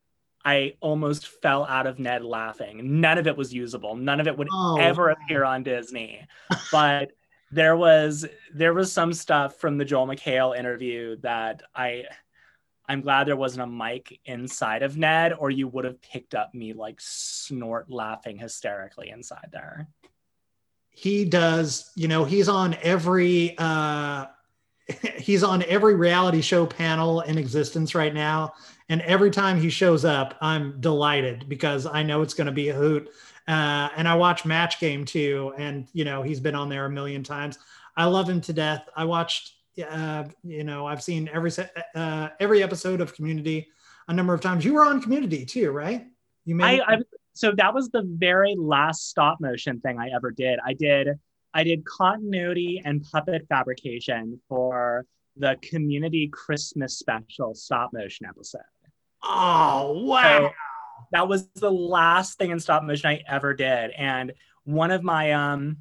I 0.43 0.75
almost 0.79 1.27
fell 1.27 1.65
out 1.65 1.87
of 1.87 1.99
Ned 1.99 2.23
laughing. 2.23 2.99
None 3.01 3.17
of 3.17 3.27
it 3.27 3.37
was 3.37 3.53
usable. 3.53 3.95
None 3.95 4.19
of 4.19 4.27
it 4.27 4.37
would 4.37 4.47
Oh, 4.51 4.77
ever 4.79 5.09
appear 5.09 5.43
on 5.43 5.63
Disney. 5.63 6.25
But 6.71 7.11
there 7.51 7.75
was 7.75 8.25
there 8.53 8.73
was 8.73 8.91
some 8.91 9.13
stuff 9.13 9.57
from 9.57 9.77
the 9.77 9.85
Joel 9.85 10.07
McHale 10.07 10.57
interview 10.57 11.17
that 11.21 11.63
I 11.75 12.05
I'm 12.87 13.01
glad 13.01 13.27
there 13.27 13.35
wasn't 13.37 13.63
a 13.63 13.67
mic 13.67 14.19
inside 14.25 14.83
of 14.83 14.97
Ned, 14.97 15.33
or 15.37 15.49
you 15.51 15.67
would 15.67 15.85
have 15.85 16.01
picked 16.01 16.33
up 16.35 16.53
me 16.53 16.73
like 16.73 16.95
snort 16.99 17.89
laughing 17.91 18.37
hysterically 18.37 19.09
inside 19.09 19.49
there. 19.51 19.87
he 20.89 21.23
does 21.25 21.91
you 21.95 22.07
know 22.07 22.25
he's 22.25 22.49
on 22.49 22.75
every 22.81 23.55
uh 23.57 24.25
he's 25.17 25.43
on 25.43 25.63
every 25.63 25.95
reality 25.95 26.41
show 26.41 26.65
panel 26.65 27.21
in 27.21 27.37
existence 27.37 27.95
right 27.95 28.13
now. 28.13 28.53
And 28.89 29.01
every 29.01 29.31
time 29.31 29.59
he 29.59 29.69
shows 29.69 30.03
up 30.05 30.37
i'm 30.41 30.79
delighted 30.81 31.47
because 31.47 31.85
i 31.85 32.03
know 32.03 32.21
it's 32.21 32.33
going 32.33 32.47
to 32.47 32.51
be 32.53 32.69
a 32.69 32.73
hoot. 32.73 33.09
Uh, 33.47 33.89
and 33.95 34.07
i 34.07 34.15
watch 34.15 34.45
match 34.45 34.79
game 34.79 35.05
too 35.05 35.53
and 35.57 35.87
you 35.93 36.05
know 36.05 36.21
he's 36.21 36.39
been 36.39 36.55
on 36.55 36.69
there 36.69 36.85
a 36.85 36.89
million 36.89 37.23
times. 37.23 37.59
I 37.95 38.05
love 38.05 38.29
him 38.29 38.41
to 38.41 38.53
death. 38.53 38.87
I 38.95 39.05
watched 39.05 39.53
uh, 39.89 40.25
you 40.43 40.63
know 40.63 40.85
i've 40.85 41.01
seen 41.01 41.29
every 41.33 41.51
uh, 41.95 42.29
every 42.39 42.61
episode 42.61 43.01
of 43.01 43.13
community 43.13 43.69
a 44.07 44.13
number 44.13 44.33
of 44.33 44.41
times. 44.41 44.65
You 44.65 44.73
were 44.73 44.85
on 44.85 45.01
community 45.01 45.45
too 45.45 45.71
right? 45.71 46.07
You 46.45 46.61
I, 46.61 46.81
I 46.85 46.97
so 47.33 47.53
that 47.55 47.73
was 47.73 47.89
the 47.89 48.03
very 48.05 48.55
last 48.57 49.09
stop 49.09 49.39
motion 49.39 49.79
thing 49.79 49.99
I 49.99 50.09
ever 50.13 50.31
did. 50.31 50.59
I 50.65 50.73
did 50.73 51.19
I 51.53 51.63
did 51.63 51.85
continuity 51.85 52.81
and 52.83 53.03
puppet 53.03 53.45
fabrication 53.49 54.39
for 54.47 55.05
the 55.37 55.57
community 55.61 56.27
Christmas 56.27 56.97
special 56.97 57.53
stop 57.55 57.91
motion 57.93 58.25
episode. 58.27 58.61
oh 59.23 60.03
wow 60.03 60.49
So 60.49 60.51
that 61.11 61.27
was 61.27 61.47
the 61.55 61.71
last 61.71 62.37
thing 62.37 62.51
in 62.51 62.59
stop 62.59 62.83
motion 62.83 63.09
I 63.09 63.23
ever 63.27 63.53
did. 63.53 63.91
And 63.91 64.33
one 64.63 64.91
of 64.91 65.03
my 65.03 65.31
um 65.33 65.77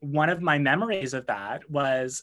one 0.00 0.30
of 0.30 0.40
my 0.40 0.58
memories 0.58 1.14
of 1.14 1.26
that 1.26 1.68
was 1.68 2.22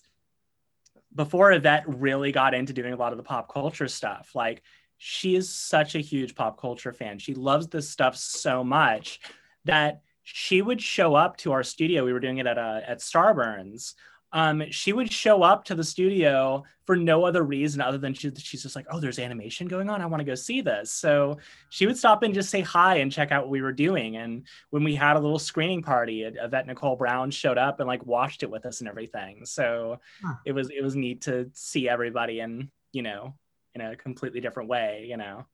before 1.13 1.51
Yvette 1.51 1.83
really 1.87 2.31
got 2.31 2.53
into 2.53 2.73
doing 2.73 2.93
a 2.93 2.97
lot 2.97 3.11
of 3.11 3.17
the 3.17 3.23
pop 3.23 3.51
culture 3.51 3.87
stuff. 3.87 4.31
Like 4.33 4.61
she 4.97 5.35
is 5.35 5.49
such 5.49 5.95
a 5.95 5.99
huge 5.99 6.35
pop 6.35 6.59
culture 6.59 6.93
fan. 6.93 7.19
She 7.19 7.33
loves 7.33 7.67
this 7.67 7.89
stuff 7.89 8.15
so 8.15 8.63
much 8.63 9.19
that 9.65 10.01
she 10.25 10.61
would 10.61 10.81
show 10.81 11.13
up 11.13 11.37
to 11.37 11.51
our 11.53 11.63
studio. 11.63 12.03
We 12.03 12.11
were 12.11 12.19
doing 12.19 12.39
it 12.39 12.47
at 12.47 12.57
uh, 12.57 12.81
at 12.85 12.99
Starburns. 12.99 13.93
um, 14.33 14.63
she 14.69 14.91
would 14.91 15.11
show 15.13 15.43
up 15.43 15.63
to 15.65 15.75
the 15.75 15.83
studio 15.83 16.65
for 16.85 16.97
no 16.97 17.23
other 17.23 17.41
reason 17.43 17.79
other 17.79 17.97
than 17.97 18.13
she, 18.13 18.31
she's 18.35 18.63
just 18.63 18.75
like, 18.75 18.85
oh, 18.91 18.99
there's 18.99 19.17
animation 19.17 19.67
going 19.67 19.89
on. 19.89 20.01
I 20.01 20.07
want 20.07 20.19
to 20.19 20.25
go 20.25 20.35
see 20.35 20.59
this. 20.59 20.91
So 20.91 21.37
she 21.69 21.85
would 21.85 21.97
stop 21.97 22.21
and 22.21 22.33
just 22.33 22.49
say 22.49 22.59
hi 22.59 22.97
and 22.97 23.11
check 23.11 23.31
out 23.31 23.43
what 23.43 23.49
we 23.49 23.61
were 23.61 23.71
doing. 23.71 24.17
And 24.17 24.45
when 24.71 24.83
we 24.83 24.93
had 24.93 25.15
a 25.15 25.19
little 25.19 25.39
screening 25.39 25.81
party, 25.83 26.23
Yvette 26.23 26.67
Nicole 26.67 26.97
Brown 26.97 27.31
showed 27.31 27.57
up 27.57 27.79
and 27.79 27.87
like 27.87 28.05
watched 28.05 28.43
it 28.43 28.51
with 28.51 28.65
us 28.65 28.81
and 28.81 28.89
everything. 28.89 29.45
So 29.45 30.01
huh. 30.21 30.33
it 30.45 30.51
was 30.51 30.69
it 30.69 30.83
was 30.83 30.95
neat 30.97 31.21
to 31.21 31.49
see 31.53 31.87
everybody 31.87 32.41
and 32.41 32.67
you 32.91 33.03
know 33.03 33.35
in 33.73 33.81
a 33.81 33.95
completely 33.95 34.41
different 34.41 34.67
way. 34.67 35.05
You 35.07 35.17
know, 35.17 35.45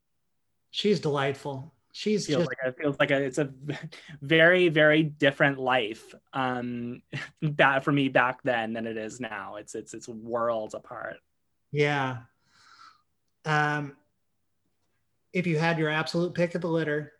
she's 0.71 0.99
delightful 0.99 1.71
she's 1.91 2.27
feels 2.27 2.45
just... 2.45 2.49
like 2.49 2.57
a, 2.65 2.77
feels 2.77 2.95
like 2.99 3.11
a 3.11 3.21
it's 3.21 3.37
a 3.37 3.49
very 4.21 4.69
very 4.69 5.03
different 5.03 5.59
life 5.59 6.13
um 6.33 7.01
that 7.41 7.83
for 7.83 7.91
me 7.91 8.09
back 8.09 8.41
then 8.43 8.73
than 8.73 8.87
it 8.87 8.97
is 8.97 9.19
now. 9.19 9.55
It's 9.57 9.75
it's 9.75 9.93
it's 9.93 10.07
worlds 10.07 10.73
apart. 10.73 11.17
Yeah. 11.71 12.17
Um 13.45 13.95
if 15.33 15.47
you 15.47 15.57
had 15.57 15.79
your 15.79 15.89
absolute 15.89 16.33
pick 16.33 16.55
of 16.55 16.61
the 16.61 16.67
litter 16.67 17.13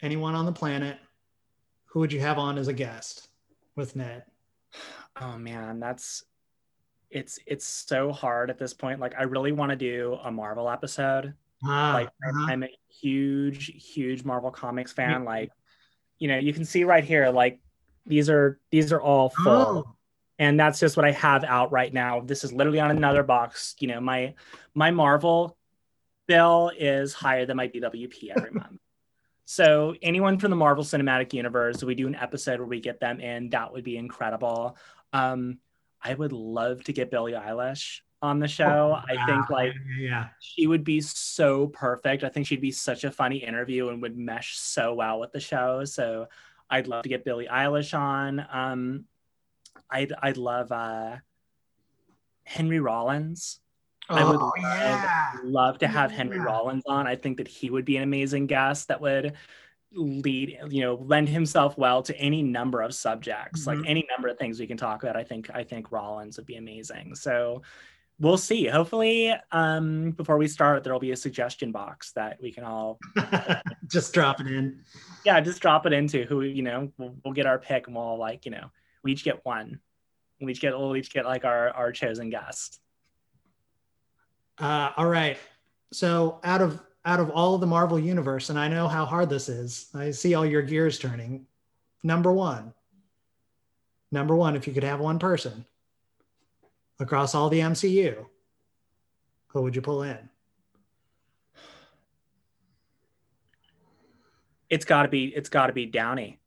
anyone 0.00 0.34
on 0.34 0.46
the 0.46 0.52
planet 0.52 0.98
who 1.86 2.00
would 2.00 2.12
you 2.12 2.20
have 2.20 2.38
on 2.38 2.58
as 2.58 2.68
a 2.68 2.72
guest 2.72 3.28
with 3.76 3.96
ned? 3.96 4.24
Oh 5.20 5.38
man 5.38 5.80
that's 5.80 6.24
it's 7.10 7.38
it's 7.46 7.66
so 7.66 8.10
hard 8.10 8.48
at 8.48 8.58
this 8.58 8.72
point. 8.72 9.00
Like 9.00 9.14
i 9.18 9.22
really 9.22 9.52
want 9.52 9.70
to 9.70 9.76
do 9.76 10.18
a 10.24 10.30
marvel 10.30 10.68
episode 10.68 11.34
Ah, 11.64 11.92
like 11.94 12.08
uh-huh. 12.08 12.46
I'm 12.48 12.62
a 12.62 12.68
huge, 12.88 13.66
huge 13.92 14.24
Marvel 14.24 14.50
Comics 14.50 14.92
fan. 14.92 15.24
Like, 15.24 15.50
you 16.18 16.28
know, 16.28 16.38
you 16.38 16.52
can 16.52 16.64
see 16.64 16.84
right 16.84 17.04
here, 17.04 17.30
like 17.30 17.60
these 18.06 18.28
are 18.28 18.58
these 18.70 18.92
are 18.92 19.00
all 19.00 19.30
full. 19.30 19.86
Oh. 19.86 19.96
And 20.38 20.58
that's 20.58 20.80
just 20.80 20.96
what 20.96 21.06
I 21.06 21.12
have 21.12 21.44
out 21.44 21.70
right 21.70 21.92
now. 21.92 22.20
This 22.20 22.42
is 22.42 22.52
literally 22.52 22.80
on 22.80 22.90
another 22.90 23.22
box. 23.22 23.76
You 23.78 23.88
know, 23.88 24.00
my 24.00 24.34
my 24.74 24.90
Marvel 24.90 25.56
bill 26.26 26.72
is 26.76 27.12
higher 27.12 27.46
than 27.46 27.56
my 27.56 27.68
DWP 27.68 28.32
every 28.36 28.50
month. 28.52 28.80
So 29.44 29.94
anyone 30.02 30.38
from 30.38 30.50
the 30.50 30.56
Marvel 30.56 30.84
Cinematic 30.84 31.32
Universe, 31.32 31.82
we 31.84 31.94
do 31.94 32.06
an 32.06 32.14
episode 32.14 32.58
where 32.58 32.68
we 32.68 32.80
get 32.80 33.00
them 33.00 33.20
in. 33.20 33.50
That 33.50 33.72
would 33.72 33.84
be 33.84 33.96
incredible. 33.96 34.76
Um, 35.12 35.58
I 36.02 36.14
would 36.14 36.32
love 36.32 36.82
to 36.84 36.92
get 36.92 37.10
Billie 37.10 37.32
Eilish 37.32 38.00
on 38.22 38.38
the 38.38 38.48
show. 38.48 38.96
Oh, 38.96 39.12
I 39.12 39.26
think 39.26 39.50
like 39.50 39.74
yeah, 39.98 40.28
she 40.40 40.66
would 40.66 40.84
be 40.84 41.00
so 41.00 41.66
perfect. 41.66 42.24
I 42.24 42.28
think 42.28 42.46
she'd 42.46 42.60
be 42.60 42.70
such 42.70 43.04
a 43.04 43.10
funny 43.10 43.38
interview 43.38 43.88
and 43.88 44.00
would 44.02 44.16
mesh 44.16 44.56
so 44.58 44.94
well 44.94 45.20
with 45.20 45.32
the 45.32 45.40
show. 45.40 45.84
So 45.84 46.28
I'd 46.70 46.86
love 46.86 47.02
to 47.02 47.08
get 47.08 47.24
Billie 47.24 47.48
Eilish 47.50 47.98
on. 47.98 48.46
Um, 48.50 49.04
I'd 49.90 50.12
I'd 50.22 50.36
love 50.36 50.70
uh, 50.70 51.16
Henry 52.44 52.80
Rollins. 52.80 53.58
Oh, 54.08 54.16
I 54.16 54.24
would 54.24 54.40
love, 54.40 54.52
yeah. 54.58 55.32
love 55.44 55.78
to 55.78 55.88
have 55.88 56.10
Henry. 56.10 56.38
Rollins 56.38 56.84
on. 56.86 57.06
I 57.06 57.16
think 57.16 57.38
that 57.38 57.48
he 57.48 57.70
would 57.70 57.84
be 57.84 57.96
an 57.96 58.02
amazing 58.02 58.46
guest 58.46 58.88
that 58.88 59.00
would 59.00 59.34
lead 59.94 60.58
you 60.70 60.80
know 60.80 60.94
lend 61.04 61.28
himself 61.28 61.76
well 61.76 62.02
to 62.02 62.16
any 62.16 62.42
number 62.42 62.80
of 62.80 62.94
subjects 62.94 63.66
mm-hmm. 63.66 63.80
like 63.80 63.90
any 63.90 64.06
number 64.10 64.28
of 64.28 64.38
things 64.38 64.58
we 64.58 64.66
can 64.66 64.76
talk 64.76 65.02
about 65.02 65.16
i 65.16 65.22
think 65.22 65.50
i 65.52 65.62
think 65.62 65.92
rollins 65.92 66.36
would 66.36 66.46
be 66.46 66.56
amazing 66.56 67.14
so 67.14 67.60
we'll 68.18 68.38
see. 68.38 68.66
Hopefully, 68.66 69.34
um, 69.50 70.12
before 70.12 70.38
we 70.38 70.48
start, 70.48 70.84
there'll 70.84 71.00
be 71.00 71.12
a 71.12 71.16
suggestion 71.16 71.72
box 71.72 72.12
that 72.12 72.38
we 72.40 72.52
can 72.52 72.64
all 72.64 72.98
just 73.86 74.12
drop 74.12 74.40
it 74.40 74.46
in. 74.46 74.80
Yeah, 75.24 75.40
just 75.40 75.60
drop 75.60 75.86
it 75.86 75.92
into 75.92 76.24
who 76.24 76.42
you 76.42 76.62
know. 76.62 76.92
We'll, 76.98 77.14
we'll 77.24 77.34
get 77.34 77.46
our 77.46 77.58
pick, 77.58 77.86
and 77.86 77.96
we'll 77.96 78.18
like 78.18 78.44
you 78.44 78.52
know 78.52 78.70
we 79.02 79.12
each 79.12 79.24
get 79.24 79.44
one. 79.44 79.80
We 80.40 80.52
each 80.52 80.60
get 80.60 80.78
we'll 80.78 80.96
each 80.96 81.12
get 81.12 81.24
like 81.24 81.44
our 81.44 81.70
our 81.70 81.92
chosen 81.92 82.30
guest. 82.30 82.80
Uh, 84.58 84.90
all 84.96 85.08
right. 85.08 85.38
So 85.92 86.40
out 86.44 86.62
of 86.62 86.80
out 87.04 87.20
of 87.20 87.30
all 87.30 87.54
of 87.54 87.60
the 87.60 87.66
Marvel 87.66 87.98
universe, 87.98 88.50
and 88.50 88.58
I 88.58 88.68
know 88.68 88.88
how 88.88 89.04
hard 89.04 89.28
this 89.28 89.48
is. 89.48 89.88
I 89.94 90.10
see 90.10 90.34
all 90.34 90.46
your 90.46 90.62
gears 90.62 90.98
turning. 90.98 91.46
Number 92.02 92.32
one. 92.32 92.72
Number 94.10 94.36
one, 94.36 94.56
if 94.56 94.66
you 94.66 94.74
could 94.74 94.84
have 94.84 95.00
one 95.00 95.18
person 95.18 95.64
across 97.00 97.34
all 97.34 97.48
the 97.48 97.60
MCU, 97.60 98.26
who 99.48 99.62
would 99.62 99.76
you 99.76 99.82
pull 99.82 100.02
in? 100.02 100.28
It's 104.70 104.86
got 104.86 105.02
to 105.02 105.08
be 105.08 105.26
it's 105.26 105.50
got 105.50 105.66
to 105.66 105.72
be 105.72 105.84
Downey. 105.84 106.40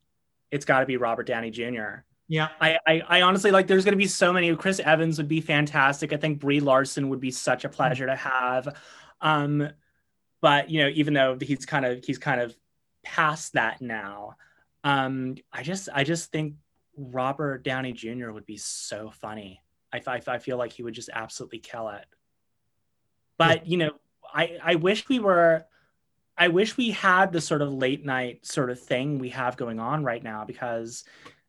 It's 0.50 0.64
got 0.64 0.80
to 0.80 0.86
be 0.86 0.96
Robert 0.96 1.26
Downey 1.26 1.50
Jr. 1.50 2.02
Yeah. 2.28 2.48
I, 2.60 2.78
I, 2.86 3.02
I 3.06 3.22
honestly 3.22 3.52
like 3.52 3.68
there's 3.68 3.84
going 3.84 3.92
to 3.92 3.98
be 3.98 4.08
so 4.08 4.32
many 4.32 4.54
Chris 4.56 4.80
Evans 4.80 5.18
would 5.18 5.28
be 5.28 5.40
fantastic. 5.40 6.12
I 6.12 6.16
think 6.16 6.40
Brie 6.40 6.60
Larson 6.60 7.08
would 7.10 7.20
be 7.20 7.30
such 7.30 7.64
a 7.64 7.68
pleasure 7.68 8.06
to 8.06 8.16
have. 8.16 8.68
Um 9.20 9.68
but 10.40 10.68
you 10.70 10.82
know 10.82 10.88
even 10.88 11.14
though 11.14 11.38
he's 11.40 11.64
kind 11.64 11.84
of 11.86 12.04
he's 12.04 12.18
kind 12.18 12.40
of 12.40 12.56
past 13.04 13.52
that 13.52 13.80
now. 13.80 14.34
Um 14.82 15.36
I 15.52 15.62
just 15.62 15.88
I 15.94 16.02
just 16.02 16.32
think 16.32 16.54
Robert 16.96 17.62
Downey 17.62 17.92
Jr. 17.92 18.30
would 18.30 18.46
be 18.46 18.56
so 18.56 19.10
funny. 19.10 19.60
I, 19.96 20.16
I, 20.16 20.20
I 20.26 20.38
feel 20.38 20.56
like 20.56 20.72
he 20.72 20.82
would 20.82 20.94
just 20.94 21.10
absolutely 21.12 21.58
kill 21.58 21.88
it. 21.90 22.04
Hmm. 22.04 23.48
But 23.48 23.66
you 23.66 23.78
know, 23.78 23.92
I 24.32 24.58
I 24.62 24.74
wish 24.76 25.08
we 25.08 25.18
were. 25.18 25.64
I 26.38 26.48
wish 26.48 26.76
we 26.76 26.90
had 26.90 27.32
the 27.32 27.40
sort 27.40 27.62
of 27.62 27.72
late 27.72 28.04
night 28.04 28.44
sort 28.44 28.68
of 28.68 28.78
thing 28.78 29.18
we 29.18 29.30
have 29.30 29.56
going 29.56 29.80
on 29.80 30.04
right 30.04 30.22
now 30.22 30.44
because 30.44 31.04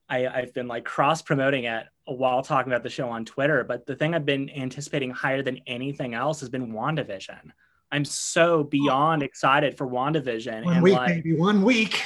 I, 0.07 0.27
I've 0.27 0.53
been 0.53 0.69
like 0.69 0.85
cross 0.85 1.21
promoting 1.21 1.65
it 1.65 1.85
while 2.05 2.41
talking 2.41 2.71
about 2.71 2.83
the 2.83 2.89
show 2.89 3.09
on 3.09 3.25
Twitter. 3.25 3.65
But 3.65 3.85
the 3.85 3.95
thing 3.95 4.15
I've 4.15 4.25
been 4.25 4.49
anticipating 4.49 5.11
higher 5.11 5.41
than 5.41 5.59
anything 5.67 6.13
else 6.13 6.39
has 6.39 6.47
been 6.47 6.71
WandaVision. 6.71 7.51
I'm 7.91 8.05
so 8.05 8.59
oh. 8.59 8.63
beyond 8.63 9.23
excited 9.23 9.77
for 9.77 9.87
WandaVision. 9.87 10.63
One 10.63 10.73
and 10.75 10.83
week, 10.83 10.95
like, 10.95 11.09
maybe 11.09 11.35
one 11.35 11.63
week 11.63 12.01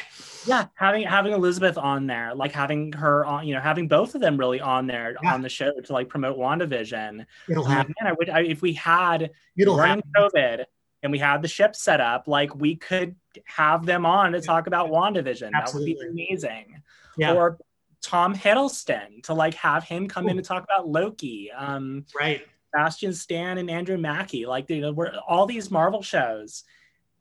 yeah 0.45 0.67
having 0.75 1.03
having 1.03 1.33
elizabeth 1.33 1.77
on 1.77 2.07
there 2.07 2.33
like 2.35 2.51
having 2.51 2.91
her 2.93 3.25
on 3.25 3.47
you 3.47 3.53
know 3.53 3.61
having 3.61 3.87
both 3.87 4.15
of 4.15 4.21
them 4.21 4.37
really 4.37 4.59
on 4.59 4.87
there 4.87 5.15
yeah. 5.21 5.33
on 5.33 5.41
the 5.41 5.49
show 5.49 5.71
to 5.83 5.93
like 5.93 6.09
promote 6.09 6.37
wandavision 6.37 7.25
it'll 7.49 7.63
happen 7.63 7.93
man 8.01 8.11
i 8.11 8.15
would 8.17 8.29
I, 8.29 8.41
if 8.41 8.61
we 8.61 8.73
had 8.73 9.31
it'll 9.57 9.77
running 9.77 10.03
covid 10.15 10.65
and 11.03 11.11
we 11.11 11.19
had 11.19 11.41
the 11.41 11.47
ship 11.47 11.75
set 11.75 12.01
up 12.01 12.27
like 12.27 12.55
we 12.55 12.75
could 12.75 13.15
have 13.45 13.85
them 13.85 14.05
on 14.05 14.31
to 14.33 14.41
talk 14.41 14.67
about 14.67 14.89
wandavision 14.89 15.51
Absolutely. 15.53 15.93
that 15.93 15.99
would 15.99 16.15
be 16.15 16.25
amazing 16.29 16.81
yeah. 17.17 17.33
or 17.33 17.57
tom 18.01 18.35
hiddleston 18.35 19.23
to 19.23 19.33
like 19.33 19.53
have 19.55 19.83
him 19.83 20.07
come 20.07 20.25
Ooh. 20.25 20.29
in 20.29 20.37
to 20.37 20.43
talk 20.43 20.63
about 20.63 20.87
loki 20.87 21.51
um 21.51 22.05
right 22.19 22.45
Bastian 22.73 23.13
Stan 23.13 23.57
and 23.57 23.69
Andrew 23.69 23.97
Mackie, 23.97 24.45
like 24.45 24.69
you 24.69 24.79
know, 24.79 24.93
we're 24.93 25.11
all 25.27 25.45
these 25.45 25.69
Marvel 25.69 26.01
shows 26.01 26.63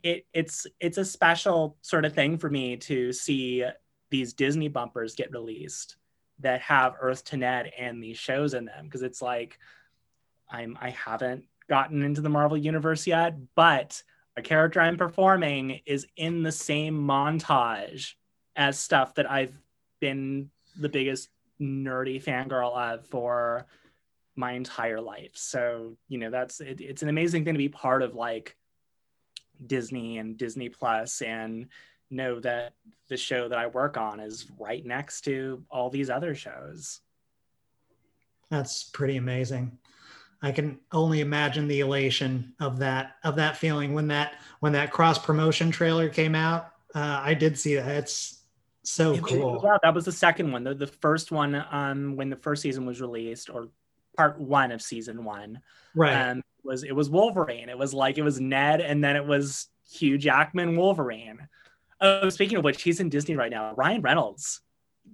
it 0.02 0.26
it's 0.32 0.66
it's 0.80 0.98
a 0.98 1.04
special 1.04 1.76
sort 1.82 2.04
of 2.04 2.14
thing 2.14 2.38
for 2.38 2.50
me 2.50 2.76
to 2.76 3.12
see 3.12 3.64
these 4.10 4.32
Disney 4.32 4.68
bumpers 4.68 5.14
get 5.14 5.32
released 5.32 5.96
that 6.40 6.60
have 6.62 6.96
Earth 7.00 7.24
to 7.26 7.36
Ned 7.36 7.72
and 7.78 8.02
these 8.02 8.18
shows 8.18 8.54
in 8.54 8.64
them 8.64 8.84
because 8.84 9.02
it's 9.02 9.22
like 9.22 9.58
I'm 10.50 10.76
I 10.80 10.90
haven't 10.90 11.44
gotten 11.68 12.02
into 12.02 12.20
the 12.20 12.28
Marvel 12.28 12.56
universe 12.56 13.06
yet, 13.06 13.36
but 13.54 14.02
a 14.36 14.42
character 14.42 14.80
I'm 14.80 14.96
performing 14.96 15.80
is 15.86 16.06
in 16.16 16.42
the 16.42 16.52
same 16.52 16.94
montage 16.94 18.14
as 18.56 18.78
stuff 18.78 19.14
that 19.14 19.30
I've 19.30 19.54
been 20.00 20.50
the 20.78 20.88
biggest 20.88 21.28
nerdy 21.60 22.22
fangirl 22.22 22.76
of 22.76 23.06
for 23.06 23.66
my 24.34 24.52
entire 24.52 25.00
life. 25.00 25.32
So, 25.34 25.96
you 26.08 26.18
know, 26.18 26.30
that's 26.30 26.60
it, 26.60 26.80
it's 26.80 27.02
an 27.02 27.08
amazing 27.08 27.44
thing 27.44 27.54
to 27.54 27.58
be 27.58 27.68
part 27.68 28.02
of 28.02 28.14
like 28.14 28.56
Disney 29.66 30.18
and 30.18 30.36
Disney 30.36 30.68
Plus 30.68 31.22
and 31.22 31.66
know 32.10 32.40
that 32.40 32.74
the 33.08 33.16
show 33.16 33.48
that 33.48 33.58
I 33.58 33.66
work 33.66 33.96
on 33.96 34.20
is 34.20 34.46
right 34.58 34.84
next 34.84 35.22
to 35.22 35.62
all 35.70 35.90
these 35.90 36.10
other 36.10 36.34
shows. 36.34 37.00
That's 38.50 38.84
pretty 38.84 39.16
amazing. 39.16 39.78
I 40.42 40.52
can 40.52 40.78
only 40.92 41.20
imagine 41.20 41.68
the 41.68 41.80
elation 41.80 42.54
of 42.60 42.78
that 42.78 43.16
of 43.24 43.36
that 43.36 43.58
feeling 43.58 43.92
when 43.92 44.08
that 44.08 44.34
when 44.60 44.72
that 44.72 44.90
cross 44.90 45.18
promotion 45.18 45.70
trailer 45.70 46.08
came 46.08 46.34
out. 46.34 46.72
Uh, 46.94 47.20
I 47.22 47.34
did 47.34 47.58
see 47.58 47.76
that. 47.76 47.88
It's 47.88 48.40
so 48.82 49.12
it, 49.12 49.22
cool. 49.22 49.60
Yeah, 49.62 49.76
that 49.82 49.94
was 49.94 50.06
the 50.06 50.12
second 50.12 50.50
one. 50.50 50.64
The, 50.64 50.74
the 50.74 50.86
first 50.86 51.30
one, 51.30 51.64
um, 51.70 52.16
when 52.16 52.30
the 52.30 52.36
first 52.36 52.62
season 52.62 52.86
was 52.86 53.00
released, 53.00 53.50
or 53.50 53.68
part 54.16 54.40
one 54.40 54.72
of 54.72 54.80
season 54.80 55.24
one. 55.24 55.60
Right. 55.94 56.30
Um, 56.30 56.42
was 56.64 56.82
it 56.82 56.92
was 56.94 57.10
Wolverine. 57.10 57.68
It 57.68 57.78
was 57.78 57.94
like 57.94 58.18
it 58.18 58.22
was 58.22 58.40
Ned, 58.40 58.80
and 58.80 59.02
then 59.02 59.16
it 59.16 59.26
was 59.26 59.68
Hugh 59.90 60.18
Jackman 60.18 60.76
Wolverine. 60.76 61.48
Oh, 62.00 62.28
speaking 62.28 62.58
of 62.58 62.64
which, 62.64 62.82
he's 62.82 63.00
in 63.00 63.08
Disney 63.08 63.36
right 63.36 63.50
now. 63.50 63.74
Ryan 63.74 64.00
Reynolds, 64.00 64.60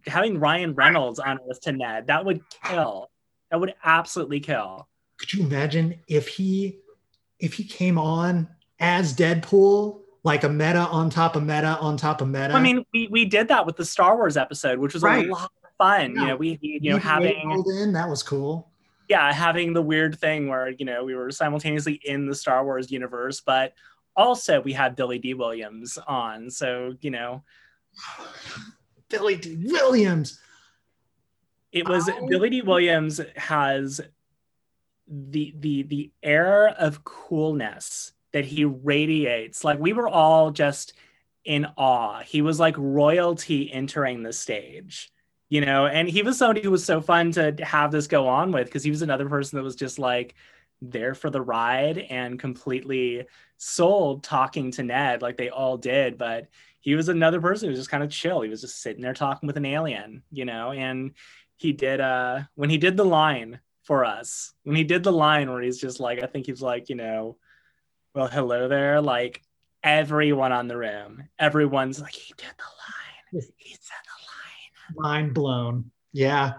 having 0.06 0.38
Ryan 0.38 0.74
Reynolds 0.74 1.18
on 1.18 1.38
Earth 1.50 1.60
to 1.62 1.72
Ned, 1.72 2.06
that 2.06 2.24
would 2.24 2.40
kill. 2.64 3.10
That 3.50 3.60
would 3.60 3.74
absolutely 3.84 4.40
kill. 4.40 4.88
Could 5.18 5.32
you 5.32 5.44
imagine 5.44 5.98
if 6.08 6.28
he 6.28 6.78
if 7.38 7.54
he 7.54 7.64
came 7.64 7.98
on 7.98 8.48
as 8.80 9.14
Deadpool, 9.14 10.00
like 10.24 10.44
a 10.44 10.48
meta 10.48 10.80
on 10.80 11.10
top 11.10 11.36
of 11.36 11.42
meta 11.42 11.78
on 11.80 11.96
top 11.96 12.20
of 12.20 12.28
meta? 12.28 12.52
I 12.52 12.60
mean, 12.60 12.84
we, 12.92 13.08
we 13.08 13.24
did 13.24 13.48
that 13.48 13.66
with 13.66 13.76
the 13.76 13.84
Star 13.84 14.16
Wars 14.16 14.36
episode, 14.36 14.78
which 14.78 14.94
was 14.94 15.02
right. 15.02 15.28
a 15.28 15.32
lot 15.32 15.44
of 15.64 15.70
fun. 15.78 16.14
Yeah. 16.14 16.20
You 16.20 16.26
know, 16.28 16.36
we 16.36 16.58
you 16.60 16.90
know 16.90 16.98
having 16.98 17.64
in, 17.80 17.92
that 17.92 18.08
was 18.08 18.22
cool. 18.22 18.70
Yeah 19.08 19.32
having 19.32 19.72
the 19.72 19.82
weird 19.82 20.18
thing 20.18 20.48
where 20.48 20.70
you 20.70 20.84
know 20.84 21.04
we 21.04 21.14
were 21.14 21.30
simultaneously 21.30 22.00
in 22.04 22.26
the 22.26 22.34
Star 22.34 22.64
Wars 22.64 22.90
universe, 22.90 23.40
but 23.40 23.74
also 24.16 24.60
we 24.60 24.72
had 24.72 24.96
Billy 24.96 25.18
Dee 25.18 25.34
Williams 25.34 25.98
on. 26.06 26.50
So 26.50 26.94
you 27.00 27.10
know, 27.10 27.42
Billy 29.08 29.36
Dee 29.36 29.56
Williams. 29.70 30.40
it 31.72 31.88
was 31.88 32.08
Oh. 32.08 32.26
Billy 32.26 32.50
Dee 32.50 32.62
Williams 32.62 33.20
has 33.36 34.00
the 35.08 35.54
the 35.58 35.82
the 35.84 36.10
air 36.22 36.68
of 36.68 37.04
coolness 37.04 38.12
that 38.32 38.44
he 38.44 38.64
radiates. 38.64 39.62
Like 39.64 39.78
we 39.78 39.92
were 39.92 40.08
all 40.08 40.50
just 40.50 40.94
in 41.44 41.66
awe. 41.76 42.20
He 42.20 42.42
was 42.42 42.58
like 42.58 42.74
royalty 42.76 43.72
entering 43.72 44.22
the 44.22 44.32
stage, 44.32 45.12
you 45.48 45.60
know, 45.60 45.86
and 45.86 46.08
he 46.08 46.22
was 46.22 46.38
somebody 46.38 46.62
who 46.62 46.70
was 46.70 46.84
so 46.84 47.00
fun 47.00 47.32
to 47.32 47.54
have 47.62 47.92
this 47.92 48.06
go 48.06 48.26
on 48.26 48.50
with 48.52 48.66
because 48.66 48.82
he 48.82 48.90
was 48.90 49.02
another 49.02 49.28
person 49.28 49.56
that 49.56 49.62
was 49.62 49.76
just 49.76 49.98
like 49.98 50.34
there 50.82 51.14
for 51.14 51.30
the 51.30 51.40
ride 51.40 51.98
and 51.98 52.38
completely 52.38 53.26
sold 53.56 54.22
talking 54.22 54.70
to 54.72 54.82
Ned 54.82 55.22
like 55.22 55.36
they 55.36 55.48
all 55.48 55.76
did. 55.76 56.18
But 56.18 56.48
he 56.80 56.94
was 56.94 57.08
another 57.08 57.40
person 57.40 57.66
who 57.66 57.70
was 57.70 57.80
just 57.80 57.90
kind 57.90 58.02
of 58.02 58.10
chill. 58.10 58.42
He 58.42 58.50
was 58.50 58.60
just 58.60 58.82
sitting 58.82 59.02
there 59.02 59.14
talking 59.14 59.46
with 59.46 59.56
an 59.56 59.66
alien, 59.66 60.22
you 60.30 60.44
know, 60.44 60.72
and 60.72 61.12
he 61.56 61.72
did 61.72 62.00
uh 62.00 62.40
when 62.54 62.70
he 62.70 62.78
did 62.78 62.96
the 62.96 63.04
line 63.04 63.60
for 63.84 64.04
us, 64.04 64.52
when 64.64 64.76
he 64.76 64.84
did 64.84 65.04
the 65.04 65.12
line 65.12 65.50
where 65.50 65.62
he's 65.62 65.78
just 65.78 66.00
like, 66.00 66.22
I 66.22 66.26
think 66.26 66.46
he's 66.46 66.60
like, 66.60 66.88
you 66.88 66.96
know, 66.96 67.36
well, 68.14 68.26
hello 68.26 68.66
there, 68.66 69.00
like 69.00 69.42
everyone 69.82 70.50
on 70.50 70.66
the 70.66 70.76
room, 70.76 71.28
everyone's 71.38 72.00
like, 72.00 72.14
he 72.14 72.34
did 72.36 72.48
the 72.58 72.64
line. 72.64 73.44
He 73.56 73.74
said 73.74 73.96
the 74.04 74.10
line. 74.10 74.15
Mind 74.98 75.34
blown. 75.34 75.90
Yeah. 76.12 76.54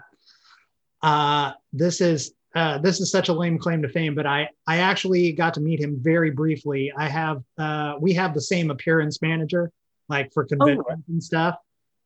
Uh, 1.02 1.54
this 1.74 2.02
is 2.02 2.34
uh, 2.56 2.80
this 2.80 3.00
is 3.00 3.12
such 3.12 3.30
a 3.30 3.34
lame 3.34 3.60
claim 3.60 3.82
to 3.84 3.90
fame, 3.90 4.16
but 4.16 4.26
I 4.26 4.50
I 4.66 4.78
actually 4.78 5.32
got 5.32 5.54
to 5.56 5.62
meet 5.62 5.80
him 5.80 6.00
very 6.02 6.32
briefly. 6.32 6.92
I 6.98 7.08
have 7.08 7.44
uh, 7.58 7.96
we 8.00 8.14
have 8.14 8.34
the 8.34 8.42
same 8.42 8.72
appearance 8.72 9.22
manager, 9.22 9.72
like 10.10 10.34
for 10.34 10.46
conventions 10.46 11.04
and 11.08 11.24
stuff. 11.24 11.56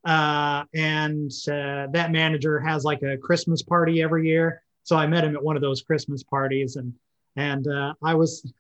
Uh, 0.03 0.63
and 0.73 1.31
uh, 1.47 1.87
that 1.91 2.09
manager 2.11 2.59
has 2.59 2.83
like 2.83 3.03
a 3.03 3.17
Christmas 3.17 3.61
party 3.61 4.01
every 4.01 4.27
year. 4.27 4.63
So 4.83 4.95
I 4.97 5.05
met 5.05 5.23
him 5.23 5.35
at 5.35 5.43
one 5.43 5.55
of 5.55 5.61
those 5.61 5.83
Christmas 5.83 6.23
parties, 6.23 6.75
and 6.75 6.93
and 7.35 7.67
uh, 7.67 7.93
I 8.03 8.15
was 8.15 8.51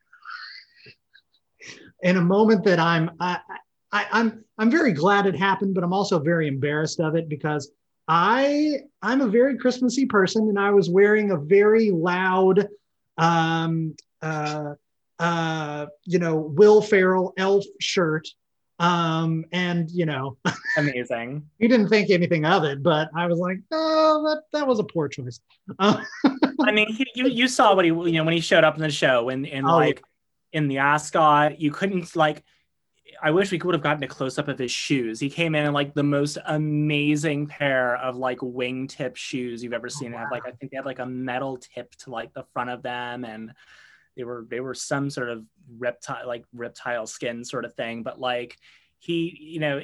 in 2.03 2.17
a 2.17 2.21
moment 2.21 2.63
that 2.65 2.79
I'm 2.79 3.11
I, 3.19 3.39
I, 3.91 4.07
I'm 4.11 4.43
I'm 4.57 4.71
very 4.71 4.93
glad 4.93 5.25
it 5.25 5.35
happened, 5.35 5.75
but 5.75 5.83
I'm 5.83 5.93
also 5.93 6.19
very 6.19 6.47
embarrassed 6.47 6.99
of 6.99 7.15
it 7.15 7.27
because 7.27 7.71
I 8.07 8.79
I'm 9.01 9.21
a 9.21 9.27
very 9.27 9.57
Christmassy 9.57 10.05
person, 10.05 10.49
and 10.49 10.59
I 10.59 10.71
was 10.71 10.89
wearing 10.89 11.31
a 11.31 11.37
very 11.37 11.91
loud, 11.91 12.67
um, 13.17 13.95
uh, 14.21 14.73
uh, 15.19 15.85
you 16.05 16.19
know, 16.19 16.35
Will 16.35 16.81
Ferrell 16.81 17.33
elf 17.37 17.63
shirt, 17.79 18.27
um, 18.79 19.45
and 19.51 19.89
you 19.91 20.05
know, 20.05 20.37
Amazing. 20.77 21.45
you 21.59 21.67
didn't 21.67 21.89
think 21.89 22.09
anything 22.09 22.45
of 22.45 22.63
it, 22.63 22.81
but 22.81 23.09
I 23.15 23.27
was 23.27 23.39
like, 23.39 23.59
oh, 23.71 24.23
that 24.27 24.43
that 24.51 24.67
was 24.67 24.79
a 24.79 24.83
poor 24.83 25.07
choice. 25.07 25.39
Uh, 25.79 26.01
I 26.65 26.71
mean, 26.71 26.91
he, 26.91 27.05
you 27.15 27.27
you 27.27 27.47
saw 27.47 27.75
what 27.75 27.85
he 27.85 27.91
you 27.91 28.13
know 28.13 28.23
when 28.23 28.33
he 28.33 28.41
showed 28.41 28.63
up 28.63 28.75
in 28.75 28.81
the 28.81 28.89
show 28.89 29.29
and 29.29 29.45
and 29.47 29.65
Oh, 29.67 29.75
like 29.75 30.03
in 30.53 30.67
the 30.67 30.79
ascot, 30.79 31.59
you 31.59 31.71
couldn't 31.71 32.15
like. 32.15 32.43
I 33.23 33.31
wish 33.31 33.51
we 33.51 33.59
could 33.59 33.75
have 33.75 33.83
gotten 33.83 34.03
a 34.03 34.07
close 34.07 34.39
up 34.39 34.47
of 34.47 34.57
his 34.57 34.71
shoes. 34.71 35.19
He 35.19 35.29
came 35.29 35.53
in 35.53 35.65
in 35.65 35.73
like 35.73 35.93
the 35.93 36.03
most 36.03 36.39
amazing 36.45 37.47
pair 37.47 37.95
of 37.97 38.15
like 38.17 38.39
wingtip 38.39 39.15
shoes 39.15 39.63
you've 39.63 39.73
ever 39.73 39.87
oh, 39.87 39.89
seen. 39.89 40.11
They 40.11 40.17
had 40.17 40.31
like 40.31 40.47
I 40.47 40.51
think 40.51 40.71
they 40.71 40.77
had 40.77 40.85
like 40.85 40.99
a 40.99 41.05
metal 41.05 41.57
tip 41.57 41.93
to 41.97 42.09
like 42.09 42.33
the 42.33 42.45
front 42.53 42.71
of 42.71 42.81
them, 42.81 43.23
and 43.23 43.53
they 44.17 44.23
were 44.23 44.45
they 44.49 44.59
were 44.59 44.73
some 44.73 45.09
sort 45.09 45.29
of 45.29 45.45
reptile 45.77 46.27
like 46.27 46.45
reptile 46.53 47.05
skin 47.05 47.45
sort 47.45 47.65
of 47.65 47.75
thing. 47.75 48.01
But 48.01 48.19
like 48.19 48.57
he, 48.97 49.37
you 49.39 49.59
know, 49.59 49.79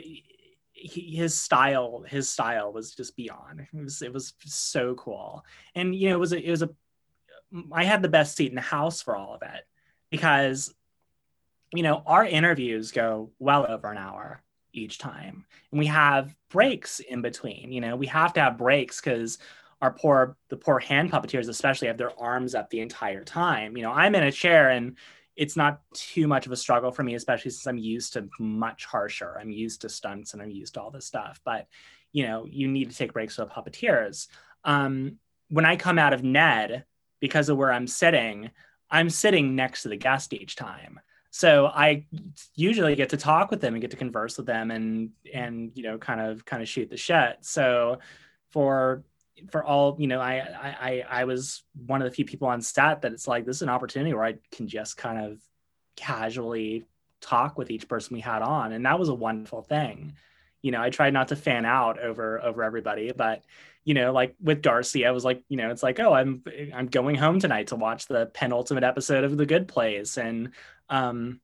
he, 0.74 1.16
his 1.16 1.38
style 1.38 2.04
his 2.08 2.30
style 2.30 2.74
was 2.74 2.96
just 2.96 3.16
beyond. 3.16 3.68
It 3.72 3.84
was 3.84 4.02
it 4.02 4.14
was 4.14 4.34
so 4.46 4.96
cool, 4.96 5.46
and 5.76 5.96
you 5.96 6.10
know 6.10 6.16
it 6.16 6.20
was 6.20 6.34
a, 6.34 6.44
it 6.44 6.52
was 6.52 6.64
a 6.64 6.70
I 7.72 7.84
had 7.84 8.02
the 8.02 8.10
best 8.10 8.36
seat 8.36 8.50
in 8.50 8.56
the 8.56 8.62
house 8.62 9.02
for 9.02 9.16
all 9.16 9.36
of 9.36 9.42
it 9.44 9.64
because 10.10 10.74
you 11.74 11.84
know 11.84 12.02
our 12.06 12.26
interviews 12.26 12.92
go 12.92 13.32
well 13.40 13.66
over 13.68 13.92
an 13.92 13.98
hour 13.98 14.42
each 14.74 14.98
time. 14.98 15.46
And 15.72 15.80
we 15.80 15.88
have 15.88 16.36
breaks 16.50 17.00
in 17.00 17.22
between 17.22 17.72
you 17.72 17.82
know 17.82 17.96
we 17.96 18.08
have 18.08 18.34
to 18.34 18.42
have 18.42 18.58
breaks 18.58 19.02
because 19.02 19.38
our 19.82 19.92
poor 19.92 20.38
the 20.50 20.58
poor 20.58 20.80
hand 20.80 21.12
puppeteers 21.12 21.50
especially 21.50 21.88
have 21.88 21.98
their 21.98 22.18
arms 22.20 22.56
up 22.56 22.70
the 22.70 22.80
entire 22.80 23.24
time. 23.24 23.76
You 23.76 23.84
know 23.84 23.92
i'm 23.92 24.16
in 24.16 24.24
a 24.24 24.32
chair 24.32 24.70
and 24.70 24.98
it's 25.36 25.56
not 25.56 25.82
too 25.94 26.28
much 26.28 26.48
of 26.48 26.52
a 26.52 26.56
struggle 26.58 26.92
for 26.92 27.04
me 27.04 27.16
especially 27.16 27.52
since 27.52 27.68
i'm 27.68 27.78
used 27.78 28.14
to 28.14 28.28
much 28.40 28.86
harsher. 28.86 29.38
I'm 29.40 29.52
used 29.52 29.82
to 29.82 29.90
stunts 29.90 30.34
and 30.34 30.42
i'm 30.42 30.52
used 30.52 30.76
to 30.76 30.82
all 30.82 30.92
this 30.92 31.06
stuff. 31.06 31.40
But 31.44 31.68
you 32.14 32.26
know 32.26 32.46
you 32.50 32.68
need 32.68 32.90
to 32.90 32.98
take 32.98 33.14
breaks 33.14 33.36
for 33.36 33.46
the 33.46 33.52
puppeteers. 33.52 34.28
Um, 34.64 35.18
when 35.50 35.66
i 35.66 35.76
come 35.76 36.00
out 36.00 36.14
of 36.14 36.24
ned 36.24 36.86
because 37.20 37.50
of 37.50 37.58
where 37.58 37.72
i'm 37.72 37.88
sitting 37.88 38.52
i'm 38.90 39.10
sitting 39.10 39.56
next 39.56 39.84
to 39.84 39.90
the 39.90 39.98
guest 39.98 40.34
each 40.34 40.56
time 40.56 41.00
so 41.38 41.68
i 41.68 42.04
usually 42.56 42.96
get 42.96 43.10
to 43.10 43.18
talk 43.18 43.52
with 43.52 43.62
them 43.62 43.76
and 43.76 43.82
get 43.82 43.92
to 43.92 43.98
converse 43.98 44.38
with 44.38 44.48
them 44.48 44.72
and 44.72 45.12
and 45.32 45.72
you 45.76 45.84
know 45.84 45.96
kind 46.00 46.20
of 46.20 46.44
kind 46.46 46.64
of 46.64 46.68
shoot 46.68 46.90
the 46.90 46.98
shit. 46.98 47.38
So 47.42 48.00
for 48.50 49.04
for 49.52 49.64
all 49.64 49.98
you 50.00 50.08
know 50.08 50.20
I, 50.20 50.38
I 50.82 51.06
i 51.08 51.24
was 51.26 51.62
one 51.86 52.02
of 52.02 52.10
the 52.10 52.16
few 52.16 52.26
people 52.26 52.48
on 52.48 52.60
stat 52.60 53.04
that 53.04 53.14
it's 53.14 53.28
like 53.28 53.46
this 53.46 53.58
is 53.58 53.62
an 53.62 53.70
opportunity 53.70 54.12
where 54.16 54.24
i 54.24 54.34
can 54.52 54.68
just 54.68 54.98
kind 54.98 55.28
of 55.28 55.40
casually 55.96 56.86
talk 57.22 57.56
with 57.56 57.70
each 57.70 57.88
person 57.88 58.16
we 58.16 58.22
had 58.22 58.42
on. 58.42 58.72
And 58.72 58.86
that 58.88 58.98
was 58.98 59.10
a 59.10 59.14
wonderful 59.14 59.62
thing. 59.62 60.16
You 60.64 60.72
know 60.72 60.82
i 60.82 60.90
tried 60.90 61.14
not 61.14 61.28
to 61.28 61.36
fan 61.36 61.66
out 61.66 62.00
over 62.00 62.42
over 62.42 62.64
everybody 62.64 63.12
but 63.16 63.44
you 63.86 63.94
know 63.94 64.12
like 64.12 64.36
with 64.42 64.64
darcy 64.64 65.06
i 65.06 65.12
was 65.12 65.24
like 65.24 65.44
you 65.48 65.56
know 65.56 65.70
it's 65.70 65.84
like 65.84 66.00
oh 66.00 66.12
i'm 66.12 66.44
i'm 66.74 66.88
going 66.88 67.16
home 67.16 67.40
tonight 67.40 67.68
to 67.68 67.76
watch 67.76 68.08
the 68.08 68.26
penultimate 68.34 68.84
episode 68.84 69.24
of 69.24 69.38
the 69.38 69.46
good 69.46 69.68
place. 69.68 70.18
And 70.18 70.52
um 70.90 71.40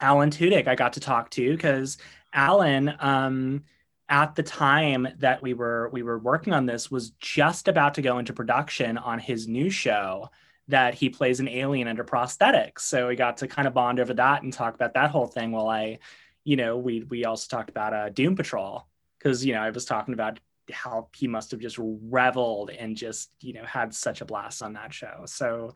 alan 0.00 0.30
tudyk 0.30 0.66
i 0.66 0.74
got 0.74 0.94
to 0.94 1.00
talk 1.00 1.30
to 1.30 1.50
because 1.52 1.98
alan 2.32 2.94
um 3.00 3.62
at 4.08 4.34
the 4.34 4.42
time 4.42 5.08
that 5.18 5.42
we 5.42 5.54
were 5.54 5.88
we 5.92 6.02
were 6.02 6.18
working 6.18 6.52
on 6.52 6.66
this 6.66 6.90
was 6.90 7.10
just 7.20 7.68
about 7.68 7.94
to 7.94 8.02
go 8.02 8.18
into 8.18 8.32
production 8.32 8.98
on 8.98 9.18
his 9.18 9.48
new 9.48 9.70
show 9.70 10.28
that 10.68 10.94
he 10.94 11.08
plays 11.08 11.40
an 11.40 11.48
alien 11.48 11.88
under 11.88 12.04
prosthetics. 12.04 12.80
So 12.80 13.08
we 13.08 13.16
got 13.16 13.38
to 13.38 13.48
kind 13.48 13.66
of 13.66 13.74
bond 13.74 13.98
over 13.98 14.14
that 14.14 14.42
and 14.42 14.52
talk 14.52 14.74
about 14.74 14.94
that 14.94 15.10
whole 15.10 15.26
thing 15.26 15.50
while 15.50 15.68
i 15.68 15.98
you 16.44 16.56
know 16.56 16.76
we 16.76 17.04
we 17.04 17.24
also 17.24 17.46
talked 17.48 17.70
about 17.70 17.94
uh, 17.94 18.08
doom 18.10 18.36
patrol 18.36 18.86
because 19.18 19.44
you 19.44 19.54
know 19.54 19.60
i 19.60 19.70
was 19.70 19.84
talking 19.84 20.14
about 20.14 20.38
how 20.70 21.08
he 21.14 21.26
must 21.26 21.50
have 21.50 21.60
just 21.60 21.78
reveled 21.80 22.70
and 22.70 22.96
just 22.96 23.30
you 23.40 23.52
know 23.52 23.64
had 23.64 23.94
such 23.94 24.20
a 24.20 24.24
blast 24.24 24.62
on 24.62 24.74
that 24.74 24.92
show. 24.92 25.22
So 25.26 25.74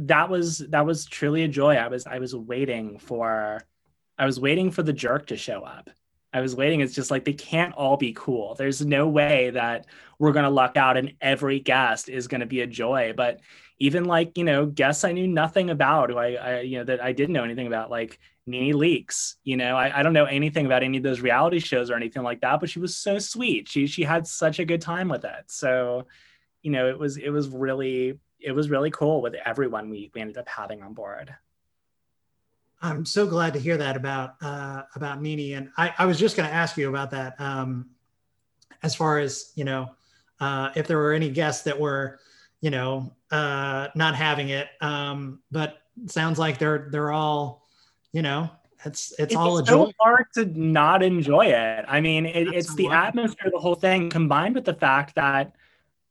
that 0.00 0.28
was 0.28 0.58
that 0.58 0.84
was 0.84 1.06
truly 1.06 1.44
a 1.44 1.48
joy 1.48 1.74
i 1.76 1.88
was 1.88 2.06
i 2.06 2.18
was 2.18 2.34
waiting 2.34 2.98
for 2.98 3.62
i 4.18 4.26
was 4.26 4.40
waiting 4.40 4.70
for 4.70 4.82
the 4.82 4.92
jerk 4.92 5.26
to 5.26 5.36
show 5.36 5.62
up 5.62 5.90
I 6.34 6.40
was 6.40 6.56
waiting. 6.56 6.80
It's 6.80 6.94
just 6.94 7.12
like 7.12 7.24
they 7.24 7.32
can't 7.32 7.72
all 7.74 7.96
be 7.96 8.12
cool. 8.12 8.56
There's 8.56 8.84
no 8.84 9.06
way 9.06 9.50
that 9.50 9.86
we're 10.18 10.32
to 10.42 10.50
luck 10.50 10.76
out 10.76 10.96
and 10.96 11.14
every 11.20 11.60
guest 11.60 12.08
is 12.08 12.26
to 12.40 12.46
be 12.46 12.60
a 12.60 12.66
joy. 12.66 13.12
But 13.16 13.40
even 13.78 14.04
like, 14.04 14.36
you 14.36 14.42
know, 14.42 14.66
guests 14.66 15.04
I 15.04 15.12
knew 15.12 15.28
nothing 15.28 15.70
about, 15.70 16.10
who 16.10 16.18
I, 16.18 16.32
I 16.34 16.60
you 16.62 16.78
know, 16.78 16.84
that 16.84 17.00
I 17.00 17.12
didn't 17.12 17.34
know 17.34 17.44
anything 17.44 17.68
about, 17.68 17.88
like 17.88 18.18
Nene 18.46 18.74
Leakes, 18.74 19.36
you 19.44 19.56
know, 19.56 19.76
I, 19.76 20.00
I 20.00 20.02
don't 20.02 20.12
know 20.12 20.24
anything 20.24 20.66
about 20.66 20.82
any 20.82 20.96
of 20.96 21.04
those 21.04 21.20
reality 21.20 21.60
shows 21.60 21.88
or 21.88 21.94
anything 21.94 22.24
like 22.24 22.40
that, 22.40 22.58
but 22.58 22.68
she 22.68 22.80
was 22.80 22.96
so 22.96 23.20
sweet. 23.20 23.68
She, 23.68 23.86
she 23.86 24.02
had 24.02 24.26
such 24.26 24.58
a 24.58 24.64
good 24.64 24.80
time 24.80 25.08
with 25.08 25.24
it. 25.24 25.44
So, 25.46 26.08
you 26.62 26.72
know, 26.72 26.88
it 26.88 26.98
was, 26.98 27.16
it 27.16 27.30
was 27.30 27.48
really, 27.48 28.18
it 28.44 28.52
was 28.52 28.70
really 28.70 28.90
cool 28.90 29.22
with 29.22 29.34
everyone 29.34 29.90
we, 29.90 30.10
we 30.14 30.20
ended 30.20 30.38
up 30.38 30.48
having 30.48 30.82
on 30.82 30.92
board. 30.92 31.34
I'm 32.82 33.06
so 33.06 33.26
glad 33.26 33.54
to 33.54 33.58
hear 33.58 33.78
that 33.78 33.96
about 33.96 34.34
uh, 34.42 34.82
about 34.94 35.22
Nene, 35.22 35.56
and 35.56 35.70
I, 35.78 35.94
I 35.96 36.06
was 36.06 36.18
just 36.18 36.36
going 36.36 36.48
to 36.48 36.54
ask 36.54 36.76
you 36.76 36.88
about 36.88 37.10
that. 37.12 37.40
Um, 37.40 37.86
as 38.82 38.94
far 38.94 39.18
as 39.18 39.52
you 39.54 39.64
know, 39.64 39.90
uh, 40.38 40.70
if 40.76 40.86
there 40.86 40.98
were 40.98 41.14
any 41.14 41.30
guests 41.30 41.64
that 41.64 41.80
were, 41.80 42.18
you 42.60 42.70
know, 42.70 43.14
uh, 43.30 43.88
not 43.94 44.14
having 44.14 44.50
it, 44.50 44.68
um, 44.82 45.40
but 45.50 45.78
sounds 46.06 46.38
like 46.38 46.58
they're 46.58 46.88
they're 46.90 47.12
all, 47.12 47.66
you 48.12 48.20
know, 48.20 48.50
it's 48.84 49.12
it's, 49.12 49.32
it's 49.32 49.34
all 49.34 49.58
a 49.58 49.66
so 49.66 49.86
joy. 49.86 49.92
hard 50.00 50.26
to 50.34 50.44
not 50.44 51.02
enjoy 51.02 51.46
it. 51.46 51.86
I 51.88 52.02
mean, 52.02 52.26
it, 52.26 52.48
it's 52.52 52.74
the 52.74 52.88
atmosphere, 52.88 53.50
the 53.50 53.58
whole 53.58 53.76
thing, 53.76 54.10
combined 54.10 54.54
with 54.54 54.66
the 54.66 54.74
fact 54.74 55.14
that 55.14 55.54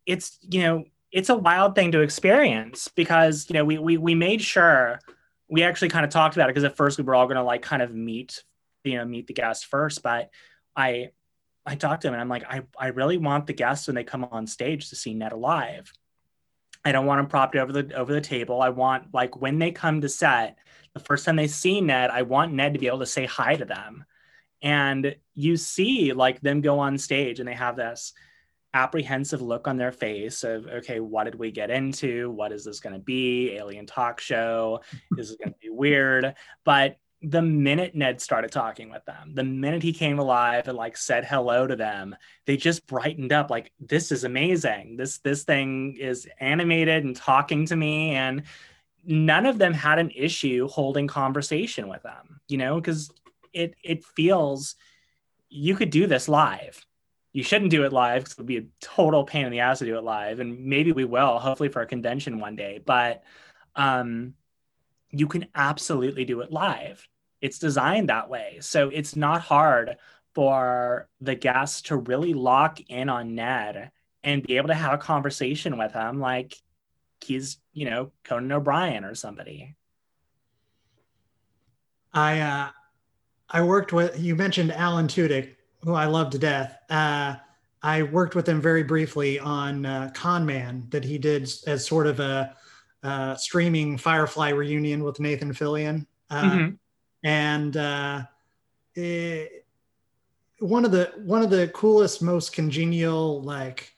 it's 0.07 0.39
you 0.49 0.63
know 0.63 0.85
it's 1.13 1.29
a 1.29 1.35
wild 1.35 1.75
thing 1.75 1.91
to 1.93 2.01
experience 2.01 2.89
because 2.89 3.45
you 3.49 3.53
know 3.53 3.63
we 3.63 3.77
we 3.77 3.97
we 3.97 4.15
made 4.15 4.41
sure 4.41 4.99
we 5.49 5.63
actually 5.63 5.89
kind 5.89 6.03
of 6.03 6.11
talked 6.11 6.35
about 6.35 6.49
it 6.49 6.53
because 6.53 6.65
at 6.65 6.75
first 6.75 6.97
we 6.97 7.03
were 7.03 7.15
all 7.15 7.27
going 7.27 7.37
to 7.37 7.43
like 7.43 7.61
kind 7.61 7.81
of 7.81 7.93
meet 7.93 8.43
you 8.83 8.97
know 8.97 9.05
meet 9.05 9.27
the 9.27 9.33
guest 9.33 9.67
first 9.67 10.03
but 10.03 10.29
i 10.75 11.09
I 11.65 11.75
talked 11.75 12.01
to 12.01 12.07
him 12.07 12.13
and 12.13 12.21
I'm 12.21 12.29
like, 12.29 12.43
I, 12.43 12.63
I 12.77 12.87
really 12.87 13.17
want 13.17 13.47
the 13.47 13.53
guests 13.53 13.87
when 13.87 13.95
they 13.95 14.03
come 14.03 14.25
on 14.25 14.47
stage 14.47 14.89
to 14.89 14.95
see 14.95 15.13
Ned 15.13 15.31
alive. 15.31 15.91
I 16.85 16.91
don't 16.91 17.05
want 17.05 17.19
them 17.19 17.27
propped 17.27 17.55
over 17.55 17.71
the 17.71 17.95
over 17.95 18.11
the 18.11 18.19
table. 18.19 18.61
I 18.61 18.69
want 18.69 19.13
like 19.13 19.39
when 19.39 19.59
they 19.59 19.71
come 19.71 20.01
to 20.01 20.09
set, 20.09 20.57
the 20.93 20.99
first 20.99 21.25
time 21.25 21.37
they 21.37 21.47
see 21.47 21.79
Ned, 21.79 22.09
I 22.09 22.23
want 22.23 22.51
Ned 22.51 22.73
to 22.73 22.79
be 22.79 22.87
able 22.87 22.99
to 22.99 23.05
say 23.05 23.25
hi 23.25 23.55
to 23.55 23.63
them. 23.63 24.03
And 24.61 25.15
you 25.33 25.55
see 25.55 26.11
like 26.11 26.41
them 26.41 26.59
go 26.59 26.79
on 26.79 26.97
stage 26.97 27.39
and 27.39 27.47
they 27.47 27.53
have 27.53 27.77
this 27.77 28.13
apprehensive 28.73 29.41
look 29.41 29.67
on 29.67 29.77
their 29.77 29.91
face 29.91 30.43
of 30.43 30.65
okay 30.67 30.99
what 30.99 31.25
did 31.25 31.35
we 31.35 31.51
get 31.51 31.69
into? 31.69 32.31
What 32.31 32.51
is 32.51 32.65
this 32.65 32.79
going 32.79 32.93
to 32.93 32.99
be? 32.99 33.51
Alien 33.51 33.85
talk 33.85 34.19
show? 34.19 34.81
Is 35.17 35.31
it 35.31 35.39
going 35.39 35.53
to 35.53 35.59
be 35.59 35.69
weird? 35.69 36.35
But 36.63 36.97
the 37.21 37.41
minute 37.41 37.95
ned 37.95 38.19
started 38.19 38.51
talking 38.51 38.89
with 38.89 39.05
them 39.05 39.33
the 39.33 39.43
minute 39.45 39.81
he 39.81 39.93
came 39.93 40.19
alive 40.19 40.67
and 40.67 40.75
like 40.75 40.97
said 40.97 41.23
hello 41.23 41.65
to 41.65 41.73
them 41.73 42.13
they 42.45 42.57
just 42.57 42.85
brightened 42.85 43.31
up 43.31 43.49
like 43.49 43.71
this 43.79 44.11
is 44.11 44.25
amazing. 44.25 44.97
This 44.97 45.19
this 45.19 45.43
thing 45.43 45.95
is 45.97 46.27
animated 46.39 47.05
and 47.05 47.15
talking 47.15 47.65
to 47.67 47.75
me 47.75 48.11
and 48.11 48.43
none 49.05 49.45
of 49.45 49.57
them 49.57 49.73
had 49.73 49.99
an 49.99 50.11
issue 50.15 50.67
holding 50.67 51.07
conversation 51.07 51.87
with 51.87 52.03
them 52.03 52.41
you 52.47 52.57
know 52.57 52.75
because 52.75 53.11
it 53.53 53.75
it 53.83 54.03
feels 54.03 54.75
you 55.49 55.75
could 55.75 55.91
do 55.91 56.07
this 56.07 56.27
live 56.27 56.85
you 57.33 57.43
shouldn't 57.43 57.71
do 57.71 57.83
it 57.83 57.91
live 57.91 58.23
because 58.23 58.33
it 58.33 58.37
would 58.37 58.47
be 58.47 58.57
a 58.57 58.65
total 58.79 59.23
pain 59.23 59.45
in 59.45 59.51
the 59.51 59.59
ass 59.59 59.79
to 59.79 59.85
do 59.85 59.97
it 59.97 60.03
live. 60.03 60.39
And 60.39 60.65
maybe 60.65 60.91
we 60.91 61.03
will, 61.03 61.39
hopefully 61.39 61.69
for 61.69 61.81
a 61.81 61.87
convention 61.87 62.39
one 62.39 62.55
day. 62.55 62.79
But 62.83 63.23
um, 63.75 64.35
you 65.09 65.27
can 65.27 65.47
absolutely 65.55 66.25
do 66.25 66.41
it 66.41 66.51
live. 66.51 67.07
It's 67.41 67.57
designed 67.57 68.09
that 68.09 68.29
way. 68.29 68.59
So 68.61 68.89
it's 68.89 69.15
not 69.15 69.41
hard 69.41 69.97
for 70.35 71.09
the 71.21 71.35
guests 71.35 71.81
to 71.83 71.97
really 71.97 72.35
lock 72.35 72.79
in 72.87 73.09
on 73.09 73.35
Ned 73.35 73.91
and 74.23 74.43
be 74.43 74.57
able 74.57 74.69
to 74.69 74.75
have 74.75 74.93
a 74.93 74.97
conversation 74.97 75.77
with 75.77 75.91
him 75.91 76.19
like 76.19 76.55
he's, 77.19 77.57
you 77.73 77.89
know, 77.89 78.11
Conan 78.23 78.51
O'Brien 78.51 79.05
or 79.05 79.15
somebody. 79.15 79.75
I 82.13 82.39
uh 82.39 82.69
I 83.49 83.63
worked 83.63 83.91
with 83.91 84.19
you 84.19 84.35
mentioned 84.35 84.71
Alan 84.71 85.07
Tudyk 85.07 85.55
who 85.83 85.93
I 85.93 86.05
love 86.05 86.29
to 86.31 86.39
death. 86.39 86.77
Uh, 86.89 87.35
I 87.81 88.03
worked 88.03 88.35
with 88.35 88.47
him 88.47 88.61
very 88.61 88.83
briefly 88.83 89.39
on 89.39 89.85
uh, 89.85 90.11
Con 90.13 90.45
Man 90.45 90.87
that 90.89 91.03
he 91.03 91.17
did 91.17 91.43
as 91.67 91.85
sort 91.85 92.07
of 92.07 92.19
a 92.19 92.55
uh, 93.03 93.35
streaming 93.35 93.97
Firefly 93.97 94.49
reunion 94.49 95.03
with 95.03 95.19
Nathan 95.19 95.53
Fillion. 95.53 96.05
Uh, 96.29 96.43
mm-hmm. 96.43 96.75
And 97.25 97.77
uh, 97.77 98.23
it, 98.95 99.65
one 100.59 100.85
of 100.85 100.91
the 100.91 101.11
one 101.17 101.41
of 101.41 101.49
the 101.49 101.67
coolest, 101.69 102.21
most 102.21 102.53
congenial, 102.53 103.41
like 103.41 103.93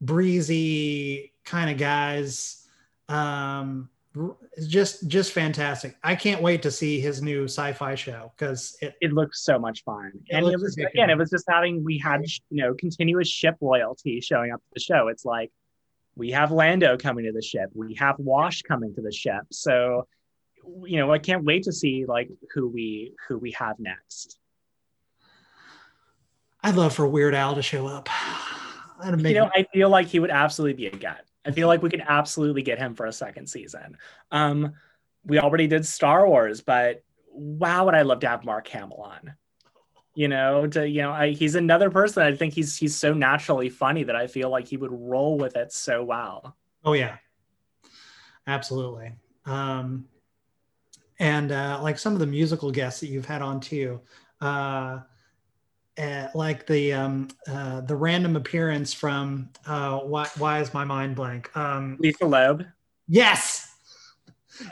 breezy 0.00 1.32
kind 1.44 1.70
of 1.70 1.76
guys. 1.76 2.66
Um, 3.08 3.90
just 4.66 5.08
just 5.08 5.32
fantastic. 5.32 5.96
I 6.02 6.14
can't 6.14 6.42
wait 6.42 6.62
to 6.62 6.70
see 6.70 7.00
his 7.00 7.20
new 7.20 7.44
sci-fi 7.44 7.94
show 7.94 8.32
because 8.36 8.76
it 8.80 8.94
it 9.00 9.12
looks 9.12 9.44
so 9.44 9.58
much 9.58 9.84
fun. 9.84 10.12
It 10.26 10.36
and 10.36 10.46
it 10.46 10.52
was 10.58 10.76
ridiculous. 10.76 10.92
again, 10.94 11.10
it 11.10 11.18
was 11.18 11.30
just 11.30 11.44
having 11.48 11.84
we 11.84 11.98
had 11.98 12.22
you 12.50 12.62
know 12.62 12.74
continuous 12.74 13.28
ship 13.28 13.56
loyalty 13.60 14.20
showing 14.20 14.52
up 14.52 14.60
to 14.60 14.68
the 14.74 14.80
show. 14.80 15.08
It's 15.08 15.24
like 15.24 15.50
we 16.16 16.30
have 16.30 16.50
Lando 16.50 16.96
coming 16.96 17.26
to 17.26 17.32
the 17.32 17.42
ship, 17.42 17.70
we 17.74 17.94
have 17.94 18.16
Wash 18.18 18.62
coming 18.62 18.94
to 18.94 19.02
the 19.02 19.12
ship. 19.12 19.42
So 19.52 20.06
you 20.84 20.98
know, 20.98 21.12
I 21.12 21.18
can't 21.18 21.44
wait 21.44 21.64
to 21.64 21.72
see 21.72 22.06
like 22.06 22.30
who 22.52 22.68
we 22.68 23.12
who 23.28 23.38
we 23.38 23.52
have 23.52 23.78
next. 23.78 24.38
I'd 26.62 26.74
love 26.74 26.94
for 26.94 27.06
Weird 27.06 27.34
Al 27.34 27.54
to 27.54 27.62
show 27.62 27.86
up. 27.86 28.08
you 29.04 29.34
know, 29.34 29.50
I 29.54 29.66
feel 29.72 29.88
like 29.88 30.08
he 30.08 30.18
would 30.18 30.30
absolutely 30.30 30.74
be 30.74 30.86
a 30.86 30.96
get. 30.96 31.24
I 31.46 31.50
feel 31.52 31.68
like 31.68 31.82
we 31.82 31.90
could 31.90 32.04
absolutely 32.06 32.62
get 32.62 32.78
him 32.78 32.94
for 32.94 33.06
a 33.06 33.12
second 33.12 33.46
season. 33.46 33.96
Um, 34.30 34.74
we 35.24 35.38
already 35.38 35.66
did 35.66 35.86
Star 35.86 36.28
Wars, 36.28 36.60
but 36.60 37.02
wow, 37.32 37.84
would 37.84 37.94
I 37.94 38.02
love 38.02 38.20
to 38.20 38.28
have 38.28 38.44
Mark 38.44 38.66
Hamill 38.68 39.02
on? 39.02 39.34
You 40.14 40.28
know, 40.28 40.66
to 40.68 40.88
you 40.88 41.02
know, 41.02 41.12
I, 41.12 41.30
he's 41.30 41.54
another 41.54 41.90
person. 41.90 42.22
I 42.22 42.34
think 42.34 42.54
he's 42.54 42.76
he's 42.76 42.96
so 42.96 43.12
naturally 43.12 43.68
funny 43.68 44.02
that 44.04 44.16
I 44.16 44.26
feel 44.26 44.48
like 44.48 44.66
he 44.66 44.76
would 44.76 44.92
roll 44.92 45.36
with 45.36 45.56
it 45.56 45.72
so 45.72 46.02
well. 46.02 46.56
Oh 46.84 46.94
yeah, 46.94 47.16
absolutely. 48.46 49.12
Um, 49.44 50.06
and 51.18 51.52
uh, 51.52 51.80
like 51.82 51.98
some 51.98 52.14
of 52.14 52.18
the 52.18 52.26
musical 52.26 52.70
guests 52.70 53.00
that 53.00 53.08
you've 53.08 53.26
had 53.26 53.42
on 53.42 53.60
too. 53.60 54.00
Uh, 54.40 55.00
uh, 55.98 56.28
like 56.34 56.66
the 56.66 56.92
um, 56.92 57.28
uh, 57.48 57.80
the 57.80 57.96
random 57.96 58.36
appearance 58.36 58.92
from 58.92 59.48
uh, 59.66 59.98
why 60.00 60.28
why 60.38 60.60
is 60.60 60.74
my 60.74 60.84
mind 60.84 61.16
blank? 61.16 61.54
Um, 61.56 61.96
Lisa 61.98 62.26
Loeb. 62.26 62.64
Yes. 63.08 63.72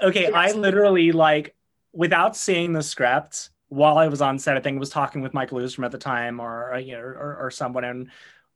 Okay, 0.02 0.22
yes. 0.22 0.32
I 0.34 0.52
literally 0.52 1.12
like 1.12 1.54
without 1.92 2.36
seeing 2.36 2.72
the 2.72 2.82
script 2.82 3.50
while 3.68 3.98
I 3.98 4.08
was 4.08 4.20
on 4.20 4.38
set. 4.38 4.56
I 4.56 4.60
think 4.60 4.76
I 4.76 4.80
was 4.80 4.90
talking 4.90 5.22
with 5.22 5.34
Mike 5.34 5.50
Oosterom 5.50 5.84
at 5.84 5.92
the 5.92 5.98
time, 5.98 6.40
or 6.40 6.74
uh, 6.74 6.78
you 6.78 6.92
know, 6.92 7.00
or, 7.00 7.36
or 7.40 7.50
someone, 7.50 7.84
and 7.84 8.10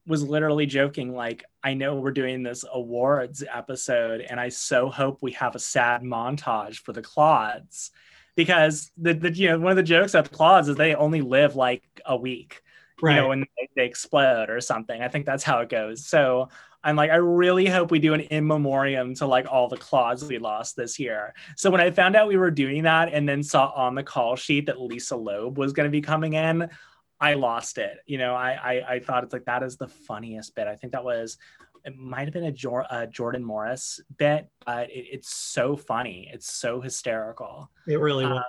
was 0.07 0.23
literally 0.23 0.67
joking 0.67 1.15
like, 1.15 1.45
"I 1.63 1.75
know 1.75 1.97
we're 1.97 2.11
doing 2.11 2.43
this 2.43 2.65
awards 2.71 3.43
episode, 3.51 4.21
and 4.23 4.39
I 4.39 4.49
so 4.49 4.89
hope 4.91 5.19
we 5.21 5.33
have 5.33 5.55
a 5.55 5.61
sad 5.61 6.03
montage 6.03 6.77
for 6.77 6.93
the 6.93 7.03
clods." 7.03 7.91
Because 8.39 8.93
the, 8.97 9.15
the 9.15 9.33
you 9.33 9.49
know 9.49 9.59
one 9.59 9.73
of 9.73 9.77
the 9.77 9.83
jokes 9.83 10.15
about 10.15 10.31
the 10.31 10.37
clods 10.37 10.69
is 10.69 10.77
they 10.77 10.95
only 10.95 11.23
live 11.23 11.57
like 11.57 11.83
a 12.07 12.17
week 12.17 12.63
right. 13.03 13.17
you 13.17 13.21
know 13.21 13.29
when 13.29 13.41
they, 13.41 13.69
they, 13.77 13.85
explode 13.85 14.49
or 14.49 14.61
something. 14.61 15.03
I 15.03 15.09
think 15.09 15.27
that's 15.27 15.45
how 15.45 15.59
it 15.61 15.69
goes. 15.69 16.07
So 16.07 16.49
i'm 16.85 16.95
like 16.95 17.11
i 17.11 17.17
really 17.17 17.67
hope 17.67 17.91
we 17.91 17.99
do 17.99 18.15
an 18.15 18.21
in 18.21 18.47
memoriam 18.47 19.13
to 19.13 19.27
like 19.27 19.51
all 19.51 19.67
the 19.67 19.77
clods 19.77 20.25
we 20.25 20.39
lost 20.39 20.77
this 20.77 20.99
year. 21.01 21.35
So 21.57 21.71
when 21.71 21.81
i 21.81 21.91
found 21.91 22.15
out 22.15 22.29
we 22.29 22.37
were 22.37 22.53
doing 22.53 22.85
that 22.85 23.13
and 23.13 23.29
then 23.29 23.43
saw 23.43 23.73
on 23.75 23.97
the 23.97 24.05
call 24.05 24.37
sheet 24.37 24.67
that 24.67 24.81
lisa 24.81 25.17
loeb 25.17 25.59
was 25.59 25.73
going 25.73 25.87
to 25.87 25.91
be 25.91 26.01
coming 26.01 26.35
in 26.35 26.71
i 27.21 27.35
lost 27.35 27.79
it. 27.79 27.99
You 28.07 28.19
know 28.19 28.35
I, 28.35 28.53
I 28.53 28.95
i 28.95 28.99
thought 29.01 29.25
it's 29.25 29.33
like 29.33 29.47
that 29.47 29.65
is 29.65 29.77
the 29.77 29.89
funniest 29.89 30.55
bit. 30.55 30.69
I 30.69 30.77
think 30.77 30.93
that 30.93 31.05
was 31.05 31.37
it 31.85 31.97
might 31.97 32.25
have 32.25 32.33
been 32.33 32.45
a, 32.45 32.53
Jor- 32.53 32.87
a 32.91 33.07
Jordan 33.07 33.45
Morris 33.45 34.01
bit, 34.17 34.49
but 34.65 34.91
it, 34.91 35.07
it's 35.13 35.35
so 35.35 35.77
funny. 35.77 36.31
It's 36.33 36.53
so 36.53 36.81
hysterical. 36.81 37.71
It 37.87 38.01
really 38.01 38.27
was. 38.27 38.39
Uh, 38.39 38.43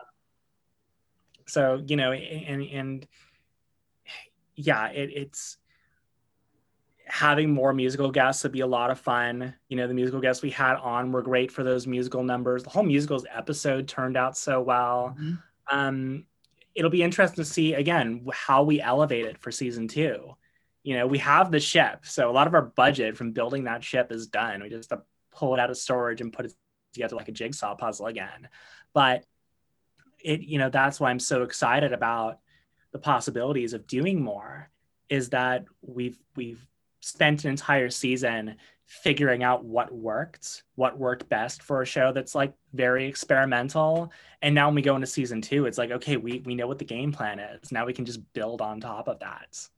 so 1.48 1.84
you 1.86 1.96
know, 1.96 2.12
and 2.12 2.62
and 2.64 3.08
yeah, 4.56 4.88
it, 4.90 5.10
it's 5.14 5.58
having 7.06 7.50
more 7.50 7.74
musical 7.74 8.12
guests 8.12 8.44
would 8.44 8.52
be 8.52 8.60
a 8.60 8.68
lot 8.68 8.92
of 8.92 9.00
fun. 9.00 9.56
You 9.68 9.78
know, 9.78 9.88
the 9.88 9.94
musical 9.94 10.22
guests 10.22 10.44
we 10.44 10.52
had 10.52 10.76
on 10.76 11.12
were 11.12 11.24
great 11.24 11.52
for 11.52 11.64
those 11.64 11.88
musical 11.88 12.24
numbers. 12.24 12.64
The 12.64 12.70
whole 12.70 12.84
musicals 12.84 13.26
episode 13.34 13.88
turned 13.88 14.16
out 14.16 14.38
so 14.38 14.62
well. 14.62 15.16
Mm-hmm. 15.20 15.78
Um, 15.78 16.26
it'll 16.76 16.92
be 16.92 17.04
interesting 17.04 17.44
to 17.44 17.50
see 17.50 17.74
again 17.74 18.26
how 18.32 18.64
we 18.64 18.80
elevate 18.80 19.26
it 19.26 19.38
for 19.38 19.52
season 19.52 19.88
two 19.88 20.36
you 20.84 20.96
know, 20.98 21.08
we 21.08 21.18
have 21.20 21.52
the 21.52 21.60
ship. 21.60 22.06
So 22.06 22.30
a 22.30 22.34
lot 22.34 22.48
of 22.48 22.54
our 22.54 22.62
budget 22.62 23.18
from 23.18 23.32
building 23.32 23.66
that 23.66 23.84
ship 23.84 24.12
is 24.12 24.28
done. 24.28 24.64
We 24.64 24.70
just 24.70 24.92
pull 25.32 25.54
it 25.54 25.60
out 25.60 25.70
of 25.70 25.78
storage 25.78 26.22
and 26.22 26.34
put 26.34 26.46
it 26.46 26.54
together 26.94 27.16
like 27.16 27.28
a 27.28 27.34
jigsaw 27.34 27.76
puzzle 27.76 28.08
again. 28.08 28.50
But 28.94 29.26
it, 30.24 30.42
you 30.42 30.58
know, 30.58 30.70
that's 30.70 31.00
why 31.00 31.10
I'm 31.10 31.20
so 31.20 31.44
excited 31.44 31.94
about 31.94 32.40
the 32.92 33.00
possibilities 33.00 33.74
of 33.74 33.88
doing 33.88 34.22
more 34.22 34.70
is 35.10 35.30
that 35.30 35.66
we've 35.82 36.18
we've 36.36 36.66
spent 37.02 37.46
an 37.46 37.52
entire 37.52 37.90
season 37.90 38.56
figuring 38.86 39.44
out 39.44 39.64
what 39.64 39.94
worked, 39.94 40.64
what 40.76 40.98
worked 40.98 41.30
best 41.30 41.62
for 41.62 41.82
a 41.82 41.86
show 41.86 42.12
that's 42.12 42.34
like 42.34 42.54
very 42.74 43.08
experimental. 43.08 44.12
And 44.42 44.56
now 44.56 44.68
when 44.68 44.76
we 44.76 44.82
go 44.82 44.96
into 44.96 45.08
season 45.08 45.42
two, 45.42 45.66
it's 45.66 45.78
like, 45.78 45.92
okay, 45.92 46.18
we 46.18 46.40
we 46.46 46.56
know 46.56 46.68
what 46.68 46.80
the 46.80 46.86
game 46.86 47.12
plan 47.12 47.40
is. 47.40 47.72
Now 47.72 47.86
we 47.86 47.94
can 47.94 48.06
just 48.06 48.22
build 48.34 48.62
on 48.62 48.80
top 48.80 49.08
of 49.08 49.20
that. 49.20 49.70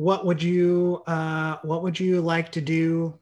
What 0.00 0.24
would 0.26 0.42
you 0.42 1.02
uh, 1.06 1.56
what 1.62 1.82
would 1.82 1.98
you 1.98 2.20
like 2.20 2.50
to 2.52 2.60
do 2.60 3.14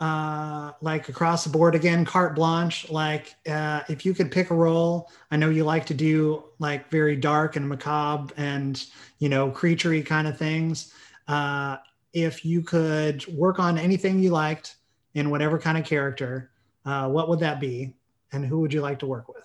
uh, 0.00 0.72
like 0.80 1.08
across 1.08 1.44
the 1.44 1.50
board 1.50 1.74
again 1.74 2.04
carte 2.04 2.34
blanche 2.34 2.90
like 2.90 3.34
uh, 3.48 3.82
if 3.88 4.04
you 4.06 4.14
could 4.14 4.30
pick 4.30 4.50
a 4.50 4.54
role 4.54 5.10
i 5.30 5.36
know 5.36 5.50
you 5.50 5.64
like 5.64 5.86
to 5.86 5.94
do 5.94 6.44
like 6.58 6.90
very 6.90 7.16
dark 7.16 7.56
and 7.56 7.68
macabre 7.68 8.32
and 8.36 8.86
you 9.18 9.28
know 9.28 9.50
creaturey 9.50 10.04
kind 10.04 10.26
of 10.26 10.36
things 10.36 10.94
uh, 11.28 11.76
if 12.12 12.44
you 12.44 12.62
could 12.62 13.26
work 13.28 13.58
on 13.58 13.78
anything 13.78 14.18
you 14.18 14.30
liked 14.30 14.76
in 15.14 15.30
whatever 15.30 15.58
kind 15.58 15.78
of 15.78 15.84
character 15.84 16.52
uh, 16.84 17.08
what 17.08 17.28
would 17.28 17.40
that 17.40 17.60
be? 17.60 17.94
And 18.32 18.44
who 18.44 18.60
would 18.60 18.72
you 18.72 18.80
like 18.80 18.98
to 19.00 19.06
work 19.06 19.28
with 19.28 19.44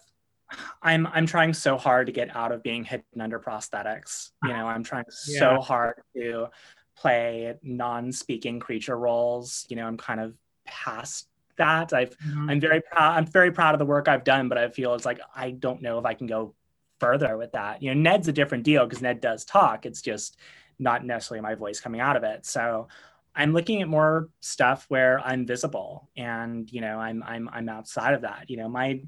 I'm 0.81 1.07
I'm 1.07 1.25
trying 1.25 1.53
so 1.53 1.77
hard 1.77 2.07
to 2.07 2.13
get 2.13 2.35
out 2.35 2.51
of 2.51 2.63
being 2.63 2.83
hidden 2.83 3.21
under 3.21 3.39
prosthetics. 3.39 4.31
You 4.43 4.49
know, 4.49 4.67
I'm 4.67 4.83
trying 4.83 5.05
yeah. 5.27 5.39
so 5.39 5.61
hard 5.61 6.01
to 6.15 6.47
play 6.95 7.55
non-speaking 7.61 8.59
creature 8.59 8.97
roles. 8.97 9.65
You 9.69 9.75
know, 9.75 9.85
I'm 9.85 9.97
kind 9.97 10.19
of 10.19 10.33
past 10.65 11.27
that. 11.57 11.93
I've 11.93 12.17
mm-hmm. 12.17 12.49
I'm 12.49 12.59
very 12.59 12.81
proud 12.81 13.17
I'm 13.17 13.25
very 13.25 13.51
proud 13.51 13.75
of 13.75 13.79
the 13.79 13.85
work 13.85 14.07
I've 14.07 14.23
done, 14.23 14.49
but 14.49 14.57
I 14.57 14.69
feel 14.69 14.93
it's 14.93 15.05
like 15.05 15.19
I 15.35 15.51
don't 15.51 15.81
know 15.81 15.99
if 15.99 16.05
I 16.05 16.13
can 16.13 16.27
go 16.27 16.53
further 16.99 17.37
with 17.37 17.51
that. 17.51 17.81
You 17.81 17.93
know, 17.93 18.01
Ned's 18.01 18.27
a 18.27 18.33
different 18.33 18.63
deal 18.63 18.85
because 18.85 19.01
Ned 19.01 19.21
does 19.21 19.45
talk. 19.45 19.85
It's 19.85 20.01
just 20.01 20.37
not 20.79 21.05
necessarily 21.05 21.41
my 21.41 21.55
voice 21.55 21.79
coming 21.79 22.01
out 22.01 22.15
of 22.15 22.23
it. 22.23 22.45
So 22.45 22.87
I'm 23.35 23.53
looking 23.53 23.81
at 23.81 23.87
more 23.87 24.29
stuff 24.39 24.85
where 24.87 25.19
I'm 25.19 25.45
visible 25.45 26.09
and 26.17 26.71
you 26.71 26.81
know 26.81 26.99
I'm 26.99 27.23
I'm 27.23 27.49
I'm 27.51 27.69
outside 27.69 28.13
of 28.13 28.21
that. 28.21 28.49
You 28.49 28.57
know, 28.57 28.69
my 28.69 29.01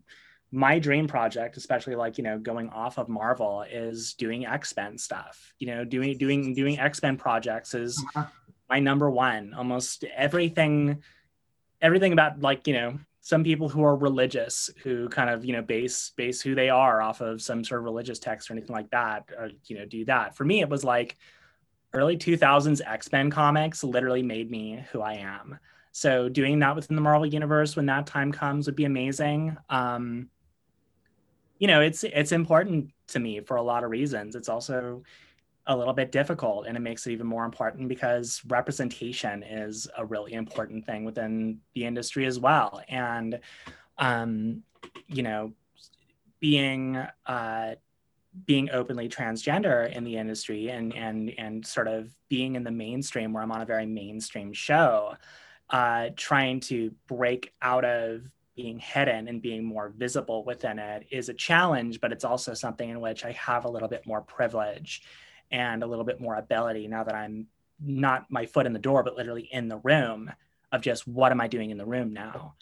my 0.52 0.80
dream 0.80 1.08
project, 1.08 1.58
especially 1.58 1.96
like 1.96 2.18
you 2.18 2.24
know 2.24 2.40
going 2.40 2.70
off 2.70 2.98
of 2.98 3.10
Marvel, 3.10 3.64
is 3.70 4.14
doing 4.14 4.46
X 4.46 4.76
Men 4.76 4.98
stuff. 4.98 5.54
You 5.60 5.68
know, 5.68 5.86
doing 5.86 6.18
doing 6.18 6.54
doing 6.54 6.80
X 6.80 7.02
Men 7.02 7.18
projects 7.18 7.74
is 7.74 8.04
uh-huh. 8.16 8.28
my 8.70 8.80
number 8.80 9.10
one. 9.10 9.54
Almost 9.54 10.06
everything, 10.16 11.04
everything 11.82 12.14
about 12.14 12.42
like 12.42 12.68
you 12.68 12.74
know 12.74 13.00
some 13.22 13.44
people 13.44 13.70
who 13.70 13.84
are 13.84 13.96
religious 13.96 14.72
who 14.82 15.08
kind 15.10 15.30
of 15.30 15.46
you 15.46 15.54
know 15.54 15.62
base 15.62 16.12
base 16.16 16.42
who 16.42 16.56
they 16.56 16.70
are 16.70 17.02
off 17.02 17.22
of 17.22 17.42
some 17.42 17.64
sort 17.64 17.80
of 17.80 17.86
religious 17.86 18.18
text 18.18 18.50
or 18.50 18.54
anything 18.54 18.74
like 18.74 18.90
that 18.90 19.30
or 19.38 19.52
you 19.66 19.78
know 19.78 19.86
do 19.86 20.06
that 20.06 20.36
for 20.36 20.46
me 20.46 20.62
it 20.62 20.70
was 20.70 20.84
like 20.84 21.16
early 21.94 22.18
2000s 22.18 22.82
x-men 22.86 23.30
comics 23.30 23.84
literally 23.84 24.24
made 24.24 24.50
me 24.50 24.84
who 24.92 25.02
i 25.02 25.14
am 25.14 25.60
so 25.92 26.30
doing 26.30 26.58
that 26.60 26.76
within 26.76 26.96
the 26.96 27.02
marvel 27.02 27.26
universe 27.26 27.76
when 27.76 27.86
that 27.86 28.08
time 28.08 28.32
comes 28.32 28.66
would 28.66 28.76
be 28.76 28.86
amazing 28.86 29.56
um, 29.70 30.28
you 31.60 31.68
know 31.68 31.82
it's 31.82 32.04
it's 32.04 32.32
important 32.32 32.92
to 33.08 33.20
me 33.20 33.42
for 33.42 33.58
a 33.58 33.62
lot 33.62 33.84
of 33.84 33.92
reasons. 33.92 34.36
It's 34.36 34.50
also 34.50 35.04
a 35.68 35.78
little 35.78 35.94
bit 35.94 36.12
difficult 36.12 36.66
and 36.66 36.76
it 36.76 36.80
makes 36.80 37.06
it 37.06 37.12
even 37.12 37.28
more 37.28 37.46
important 37.46 37.88
because 37.88 38.42
representation 38.48 39.44
is 39.44 39.88
a 39.98 40.04
really 40.04 40.34
important 40.34 40.84
thing 40.84 41.06
within 41.06 41.60
the 41.76 41.86
industry 41.86 42.26
as 42.26 42.40
well. 42.40 42.82
And 42.90 43.40
um, 44.00 44.64
you 45.08 45.22
know 45.22 45.54
being 46.40 46.96
uh, 47.26 47.76
being 48.46 48.70
openly 48.72 49.10
transgender 49.10 49.92
in 49.92 50.04
the 50.04 50.18
industry 50.18 50.70
and 50.70 50.96
and 50.96 51.32
and 51.38 51.66
sort 51.66 51.88
of 51.88 52.10
being 52.30 52.56
in 52.56 52.64
the 52.64 52.72
mainstream 52.72 53.34
where 53.34 53.44
I'm 53.44 53.52
on 53.52 53.62
a 53.62 53.66
very 53.66 53.86
mainstream 53.86 54.54
show 54.54 55.16
uh, 55.70 56.10
trying 56.16 56.62
to 56.62 56.92
break 57.08 57.54
out 57.62 57.86
of 57.86 58.24
being 58.60 58.80
hidden 58.80 59.28
and 59.30 59.42
being 59.42 59.64
more 59.64 59.94
visible 59.98 60.44
within 60.44 60.80
it 60.80 61.06
is 61.12 61.30
a 61.30 61.34
challenge 61.34 62.02
but 62.02 62.12
it's 62.12 62.26
also 62.26 62.54
something 62.54 62.90
in 62.90 63.00
which 63.00 63.24
I 63.24 63.32
have 63.32 63.64
a 63.64 63.70
little 63.70 63.88
bit 63.88 64.06
more 64.06 64.22
privilege 64.22 65.02
and 65.52 65.82
a 65.82 65.88
little 65.88 66.06
bit 66.06 66.20
more 66.20 66.36
ability 66.36 66.88
now 66.88 67.04
that 67.04 67.16
I'm 67.16 67.48
not 67.80 68.26
my 68.30 68.46
foot 68.46 68.66
in 68.66 68.74
the 68.74 68.80
door, 68.80 69.04
but 69.04 69.16
literally 69.16 69.50
in 69.52 69.68
the 69.68 69.78
room 69.78 70.32
of 70.72 70.82
just 70.82 71.08
what 71.08 71.32
am 71.32 71.42
I 71.42 71.48
doing 71.48 71.72
in 71.72 71.78
the 71.78 71.86
room 71.86 72.14
now? 72.14 72.56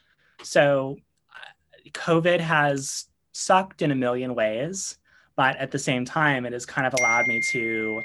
So 0.43 0.97
uh, 1.33 1.89
COVID 1.91 2.39
has 2.39 3.05
sucked 3.31 3.81
in 3.81 3.91
a 3.91 3.95
million 3.95 4.35
ways, 4.35 4.97
but 5.35 5.55
at 5.57 5.71
the 5.71 5.79
same 5.79 6.05
time, 6.05 6.45
it 6.45 6.53
has 6.53 6.65
kind 6.65 6.87
of 6.87 6.93
allowed 6.93 7.27
me 7.27 7.41
to 7.51 8.01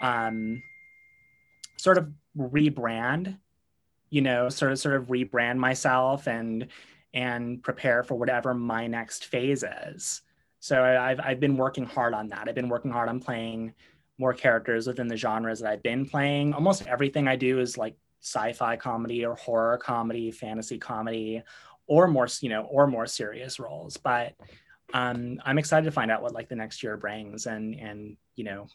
um, 0.00 0.62
sort 1.76 1.98
of 1.98 2.10
rebrand, 2.36 3.38
you 4.10 4.22
know, 4.22 4.48
sort 4.48 4.72
of 4.72 4.78
sort 4.78 4.96
of 4.96 5.06
rebrand 5.06 5.58
myself 5.58 6.26
and 6.26 6.68
and 7.14 7.62
prepare 7.62 8.02
for 8.02 8.16
whatever 8.16 8.52
my 8.52 8.86
next 8.86 9.26
phase 9.26 9.64
is. 9.92 10.22
So 10.58 10.82
I've 10.82 11.20
I've 11.20 11.40
been 11.40 11.56
working 11.56 11.84
hard 11.84 12.12
on 12.14 12.28
that. 12.28 12.48
I've 12.48 12.54
been 12.54 12.68
working 12.68 12.90
hard 12.90 13.08
on 13.08 13.20
playing 13.20 13.74
more 14.18 14.34
characters 14.34 14.86
within 14.86 15.08
the 15.08 15.16
genres 15.16 15.60
that 15.60 15.70
I've 15.70 15.82
been 15.82 16.06
playing. 16.06 16.52
Almost 16.54 16.86
everything 16.86 17.28
I 17.28 17.36
do 17.36 17.60
is 17.60 17.78
like 17.78 17.96
sci-fi 18.20 18.76
comedy 18.76 19.24
or 19.24 19.34
horror 19.34 19.76
comedy, 19.76 20.30
fantasy 20.30 20.78
comedy, 20.78 21.42
or 21.86 22.08
more, 22.08 22.26
you 22.40 22.48
know, 22.48 22.62
or 22.62 22.86
more 22.86 23.06
serious 23.06 23.58
roles. 23.58 23.96
But 23.96 24.34
um, 24.92 25.40
I'm 25.44 25.58
excited 25.58 25.84
to 25.84 25.92
find 25.92 26.10
out 26.10 26.22
what 26.22 26.32
like 26.32 26.48
the 26.48 26.56
next 26.56 26.82
year 26.82 26.96
brings 26.96 27.46
and 27.46 27.74
and 27.78 28.16
you 28.36 28.44
know 28.44 28.66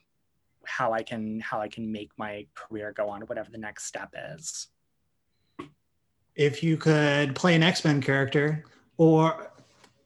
how 0.66 0.94
I 0.94 1.04
can 1.04 1.40
how 1.40 1.62
I 1.62 1.68
can 1.68 1.92
make 1.92 2.12
my 2.18 2.46
career 2.54 2.94
go 2.96 3.10
on 3.10 3.22
whatever 3.22 3.50
the 3.52 3.58
next 3.58 3.86
step 3.86 4.14
is. 4.36 4.68
If 6.40 6.64
you 6.64 6.78
could 6.78 7.36
play 7.36 7.54
an 7.56 7.64
X-Men 7.64 8.02
character 8.02 8.64
or 8.98 9.50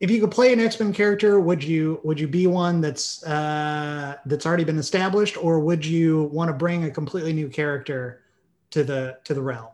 if 0.04 0.10
you 0.10 0.20
could 0.20 0.30
play 0.30 0.52
an 0.52 0.60
X 0.60 0.78
Men 0.78 0.92
character, 0.92 1.40
would 1.40 1.64
you 1.64 1.98
would 2.04 2.20
you 2.20 2.28
be 2.28 2.46
one 2.46 2.82
that's 2.82 3.24
uh, 3.24 4.16
that's 4.26 4.44
already 4.44 4.64
been 4.64 4.78
established, 4.78 5.42
or 5.42 5.60
would 5.60 5.86
you 5.86 6.24
want 6.24 6.48
to 6.48 6.52
bring 6.52 6.84
a 6.84 6.90
completely 6.90 7.32
new 7.32 7.48
character 7.48 8.22
to 8.70 8.84
the 8.84 9.18
to 9.24 9.32
the 9.32 9.40
realm? 9.40 9.70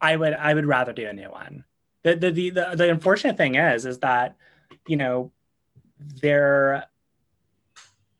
I 0.00 0.16
would 0.16 0.32
I 0.32 0.54
would 0.54 0.64
rather 0.64 0.94
do 0.94 1.06
a 1.06 1.12
new 1.12 1.30
one. 1.30 1.64
The 2.02 2.16
the 2.16 2.30
the 2.30 2.50
the, 2.50 2.72
the 2.76 2.90
unfortunate 2.90 3.36
thing 3.36 3.56
is 3.56 3.84
is 3.84 3.98
that 3.98 4.36
you 4.86 4.96
know 4.96 5.32
there 6.22 6.86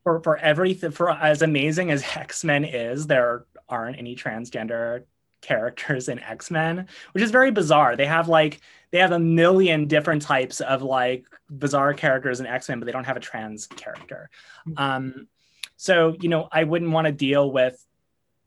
for 0.03 0.21
for 0.21 0.37
everything 0.37 0.91
for 0.91 1.11
as 1.11 1.41
amazing 1.41 1.91
as 1.91 2.05
X 2.15 2.45
Men 2.45 2.65
is, 2.65 3.07
there 3.07 3.47
aren't 3.71 3.99
any 3.99 4.15
transgender 4.15 5.05
characters 5.45 6.09
in 6.09 6.19
X-Men, 6.19 6.89
which 7.13 7.23
is 7.23 7.31
very 7.31 7.51
bizarre. 7.51 7.97
They 7.97 8.07
have 8.07 8.29
like 8.29 8.61
they 8.91 8.99
have 8.99 9.13
a 9.13 9.19
million 9.19 9.87
different 9.87 10.23
types 10.23 10.61
of 10.61 10.83
like 10.83 11.27
bizarre 11.51 11.95
characters 11.95 12.41
in 12.41 12.47
X-Men, 12.47 12.79
but 12.79 12.87
they 12.87 12.93
don't 12.93 13.05
have 13.05 13.17
a 13.17 13.21
trans 13.21 13.67
character. 13.67 14.31
Hmm. 14.65 14.73
Um, 14.77 15.29
so 15.77 16.17
you 16.21 16.29
know, 16.29 16.49
I 16.51 16.65
wouldn't 16.65 16.93
want 16.93 17.07
to 17.07 17.13
deal 17.13 17.51
with 17.51 17.85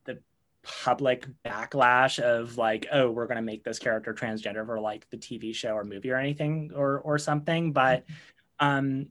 the 0.06 0.20
public 0.64 1.28
backlash 1.46 2.20
of 2.20 2.58
like, 2.58 2.88
oh, 2.92 3.12
we're 3.12 3.28
gonna 3.28 3.42
make 3.42 3.64
this 3.64 3.80
character 3.80 4.14
transgender 4.14 4.66
for 4.66 4.80
like 4.80 5.10
the 5.10 5.18
TV 5.18 5.54
show 5.54 5.74
or 5.74 5.84
movie 5.84 6.12
or 6.12 6.18
anything 6.18 6.72
or 6.76 7.00
or 7.00 7.18
something. 7.18 7.74
But 7.74 8.06
um, 8.60 9.08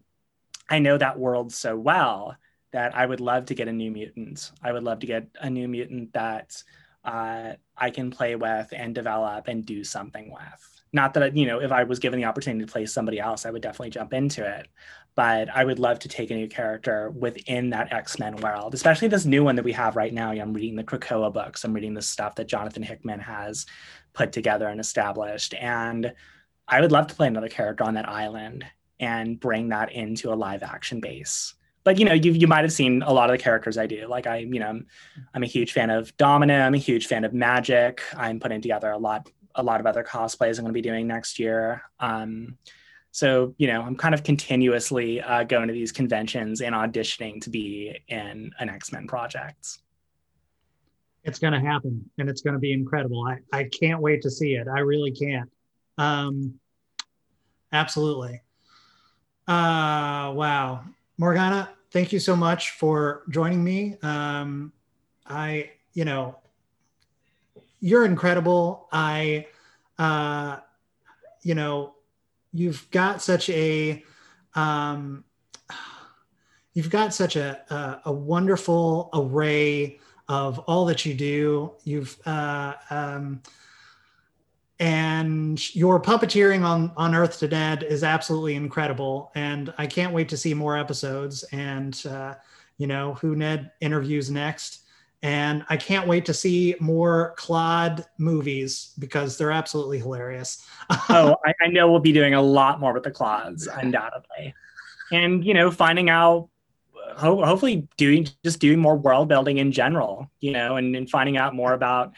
I 0.69 0.81
know 0.81 0.99
that 0.99 1.19
world 1.19 1.53
so 1.53 1.77
well 1.77 2.37
that 2.73 2.97
I 2.97 3.07
would 3.07 3.21
love 3.21 3.47
to 3.47 3.55
get 3.55 3.69
a 3.69 3.73
new 3.73 3.91
mutant. 3.91 4.51
I 4.63 4.73
would 4.73 4.83
love 4.83 4.99
to 5.01 5.07
get 5.07 5.29
a 5.41 5.49
new 5.49 5.69
mutant 5.69 6.13
that 6.15 6.63
uh, 7.07 7.53
I 7.77 7.91
can 7.91 8.11
play 8.11 8.35
with 8.37 8.69
and 8.73 8.95
develop 8.95 9.49
and 9.49 9.65
do 9.65 9.85
something 9.85 10.31
with. 10.31 10.83
Not 10.93 11.15
that, 11.15 11.37
you 11.37 11.47
know, 11.47 11.61
if 11.61 11.73
I 11.73 11.85
was 11.85 11.99
given 11.99 12.19
the 12.19 12.27
opportunity 12.27 12.65
to 12.65 12.73
play 12.73 12.87
somebody 12.87 13.21
else, 13.21 13.47
I 13.47 13.51
would 13.51 13.63
definitely 13.63 13.91
jump 13.91 14.13
into 14.13 14.45
it. 14.45 14.69
But 15.15 15.49
I 15.55 15.65
would 15.65 15.79
love 15.79 15.99
to 16.01 16.09
take 16.09 16.31
a 16.31 16.35
new 16.35 16.49
character 16.49 17.11
within 17.11 17.71
that 17.71 17.93
X 17.93 18.19
Men 18.19 18.37
world, 18.37 18.75
especially 18.75 19.09
this 19.09 19.25
new 19.25 19.45
one 19.45 19.57
that 19.57 19.65
we 19.65 19.73
have 19.73 19.97
right 19.97 20.13
now. 20.13 20.31
I'm 20.31 20.53
reading 20.53 20.77
the 20.77 20.85
Krakoa 20.85 21.33
books, 21.33 21.65
I'm 21.65 21.73
reading 21.73 21.95
the 21.95 22.03
stuff 22.03 22.35
that 22.35 22.49
Jonathan 22.49 22.83
Hickman 22.83 23.21
has 23.21 23.67
put 24.13 24.33
together 24.33 24.69
and 24.69 24.81
established. 24.81 25.55
And 25.55 26.13
I 26.69 26.81
would 26.81 26.93
love 26.93 27.07
to 27.07 27.15
play 27.15 27.29
another 27.29 27.49
character 27.49 27.85
on 27.85 27.95
that 27.95 28.09
island 28.09 28.65
and 29.01 29.39
bring 29.39 29.69
that 29.69 29.93
into 29.93 30.33
a 30.33 30.35
live 30.35 30.63
action 30.63 31.01
base 31.01 31.55
but 31.87 32.01
you 32.01 32.05
know 32.05 32.15
you 32.15 32.33
you 32.33 32.49
might 32.49 32.65
have 32.65 32.73
seen 32.73 33.01
a 33.03 33.13
lot 33.13 33.31
of 33.31 33.39
the 33.39 33.43
characters 33.43 33.79
I 33.79 33.87
do. 33.87 34.09
Like 34.09 34.27
I 34.27 34.39
you 34.39 34.59
know 34.59 34.67
I'm, 34.67 34.87
I'm 35.33 35.45
a 35.45 35.47
huge 35.47 35.73
fan 35.73 35.89
of 35.89 36.15
Domino. 36.17 36.59
I'm 36.59 36.75
a 36.75 36.79
huge 36.79 37.07
fan 37.07 37.25
of 37.25 37.31
Magik. 37.31 38.01
I'm 38.17 38.41
putting 38.41 38.61
together 38.61 38.91
a 38.91 38.99
lot 38.99 39.31
a 39.55 39.63
lot 39.63 39.79
of 39.79 39.87
other 39.87 40.03
cosplays 40.03 40.59
I'm 40.59 40.65
going 40.65 40.67
to 40.67 40.73
be 40.73 40.83
doing 40.83 41.07
next 41.07 41.39
year. 41.39 41.83
Um, 42.01 42.59
so 43.13 43.55
you 43.57 43.69
know 43.69 43.83
I'm 43.83 43.95
kind 43.95 44.17
of 44.17 44.25
continuously 44.25 45.23
uh, 45.23 45.45
going 45.45 45.69
to 45.69 45.73
these 45.73 45.93
conventions 45.93 46.61
and 46.61 46.75
auditioning 46.75 47.41
to 47.43 47.51
be 47.51 47.97
in 48.09 48.51
an 48.59 48.69
X 48.69 48.91
Men 48.91 49.07
project. 49.07 49.79
It's 51.23 51.39
going 51.39 51.53
to 51.53 51.61
happen, 51.61 52.11
and 52.19 52.29
it's 52.29 52.41
going 52.41 52.55
to 52.55 52.61
be 52.61 52.73
incredible. 52.73 53.25
I 53.29 53.39
I 53.57 53.71
can't 53.81 54.01
wait 54.01 54.23
to 54.23 54.31
see 54.31 54.55
it. 54.55 54.67
I 54.67 54.81
really 54.81 55.13
can't. 55.13 55.49
Um, 55.99 56.59
absolutely. 57.73 58.43
Uh, 59.47 60.33
wow. 60.35 60.83
Morgana, 61.19 61.71
thank 61.91 62.13
you 62.13 62.19
so 62.19 62.37
much 62.37 62.71
for 62.73 63.23
joining 63.31 63.63
me. 63.63 63.97
Um, 64.03 64.73
I, 65.27 65.71
you 65.93 66.05
know, 66.05 66.37
you're 67.81 68.05
incredible. 68.05 68.89
I, 68.93 69.47
uh, 69.99 70.59
you 71.43 71.55
know, 71.55 71.95
you've 72.53 72.91
got 72.91 73.23
such 73.23 73.49
a, 73.51 74.03
um, 74.55 75.25
you've 76.75 76.91
got 76.91 77.15
such 77.15 77.37
a, 77.37 77.61
a, 77.73 78.01
a 78.07 78.13
wonderful 78.13 79.11
array 79.15 79.99
of 80.29 80.59
all 80.61 80.85
that 80.87 81.05
you 81.05 81.15
do. 81.15 81.73
You've, 81.85 82.17
uh, 82.27 82.75
um, 82.91 83.43
and 84.79 85.75
your 85.75 86.01
puppeteering 86.01 86.63
on 86.63 86.93
on 86.97 87.15
earth 87.15 87.39
to 87.39 87.49
ned 87.49 87.83
is 87.83 88.05
absolutely 88.05 88.55
incredible. 88.55 89.33
And 89.35 89.73
i 89.79 89.87
can't 89.87 90.13
wait 90.13 90.29
to 90.31 90.37
see 90.37 90.55
more 90.55 90.77
episodes. 90.77 91.45
And 91.45 92.01
uh, 92.07 92.35
you 92.77 92.87
know 92.87 93.15
who 93.15 93.37
ned 93.37 93.73
interviews 93.81 94.31
next. 94.31 94.83
And 95.23 95.65
i 95.71 95.77
can't 95.77 96.07
wait 96.07 96.27
to 96.27 96.35
see 96.35 96.77
more 96.79 97.35
clod 97.37 98.05
movies 98.19 98.93
because 98.99 99.39
they're 99.39 99.53
absolutely 99.53 99.99
hilarious. 99.99 100.67
Oh 101.09 101.37
I, 101.45 101.55
I, 101.63 101.69
know 101.69 101.91
we'll 101.91 102.01
be 102.01 102.13
doing 102.13 102.35
a 102.35 102.43
lot 102.43 102.79
more 102.79 102.93
with 102.93 103.03
the 103.03 103.11
clods 103.11 103.67
undoubtedly. 103.67 104.55
And 105.11 105.45
you 105.45 105.55
know 105.55 105.71
finding 105.71 106.11
out 106.11 106.49
ho- 107.17 107.45
hopefully 107.45 107.89
doing 107.97 108.29
just 108.45 108.61
doing 108.61 108.79
more 108.79 108.97
world 108.97 109.29
building 109.29 109.59
in 109.59 109.73
general 109.73 110.31
you 110.41 110.53
know 110.53 110.77
and, 110.77 110.95
and 110.95 111.09
finding 111.09 111.37
out 111.37 111.55
more 111.55 111.73
about 111.73 112.13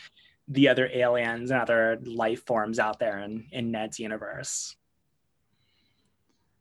the 0.48 0.68
other 0.68 0.88
aliens 0.92 1.50
and 1.50 1.60
other 1.60 1.98
life 2.04 2.44
forms 2.46 2.78
out 2.78 2.98
there 2.98 3.18
in, 3.18 3.46
in 3.52 3.70
Ned's 3.70 3.98
universe. 3.98 4.74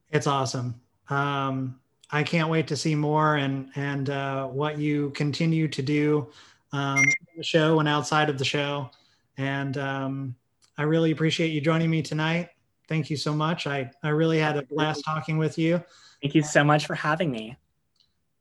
It's 0.09 0.27
awesome. 0.27 0.79
Um, 1.09 1.79
I 2.11 2.23
can't 2.23 2.49
wait 2.49 2.67
to 2.67 2.77
see 2.77 2.95
more 2.95 3.35
and 3.35 3.69
and 3.75 4.09
uh, 4.09 4.47
what 4.47 4.77
you 4.77 5.09
continue 5.11 5.67
to 5.67 5.81
do 5.81 6.29
um, 6.71 7.03
the 7.35 7.43
show 7.43 7.79
and 7.79 7.87
outside 7.87 8.29
of 8.29 8.37
the 8.37 8.45
show. 8.45 8.89
And 9.37 9.77
um, 9.77 10.35
I 10.77 10.83
really 10.83 11.11
appreciate 11.11 11.51
you 11.51 11.61
joining 11.61 11.89
me 11.89 12.01
tonight. 12.01 12.49
Thank 12.87 13.09
you 13.09 13.17
so 13.17 13.33
much. 13.33 13.67
I 13.67 13.91
I 14.03 14.09
really 14.09 14.39
had 14.39 14.57
a 14.57 14.63
blast 14.63 15.03
talking 15.03 15.37
with 15.37 15.57
you. 15.57 15.83
Thank 16.21 16.35
you 16.35 16.43
so 16.43 16.63
much 16.63 16.85
for 16.85 16.95
having 16.95 17.31
me. 17.31 17.57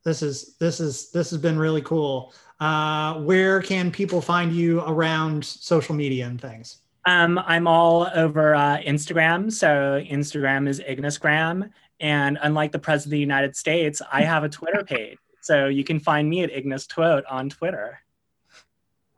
This 0.04 0.22
is 0.22 0.56
this 0.58 0.78
is 0.78 1.10
this 1.10 1.30
has 1.30 1.40
been 1.40 1.58
really 1.58 1.82
cool. 1.82 2.32
Uh, 2.58 3.14
where 3.20 3.60
can 3.60 3.90
people 3.90 4.20
find 4.20 4.52
you 4.52 4.80
around 4.80 5.44
social 5.44 5.94
media 5.94 6.26
and 6.26 6.40
things? 6.40 6.78
Um, 7.04 7.38
I'm 7.38 7.66
all 7.66 8.08
over 8.14 8.54
uh, 8.54 8.78
Instagram. 8.78 9.52
So 9.52 10.02
Instagram 10.10 10.68
is 10.68 10.80
Ignisgram. 10.80 11.70
And 12.00 12.38
unlike 12.42 12.72
the 12.72 12.78
President 12.78 13.08
of 13.08 13.10
the 13.12 13.20
United 13.20 13.56
States, 13.56 14.02
I 14.12 14.22
have 14.22 14.44
a 14.44 14.48
Twitter 14.48 14.84
page. 14.84 15.18
So 15.40 15.68
you 15.68 15.84
can 15.84 16.00
find 16.00 16.28
me 16.28 16.42
at 16.42 16.50
Ignis 16.50 16.86
Twote 16.86 17.22
on 17.30 17.48
Twitter. 17.48 18.00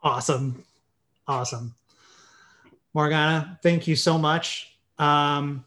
Awesome. 0.03 0.63
Awesome. 1.27 1.73
Morgana, 2.93 3.59
thank 3.63 3.87
you 3.87 3.95
so 3.95 4.17
much. 4.17 4.77
Um, 4.97 5.65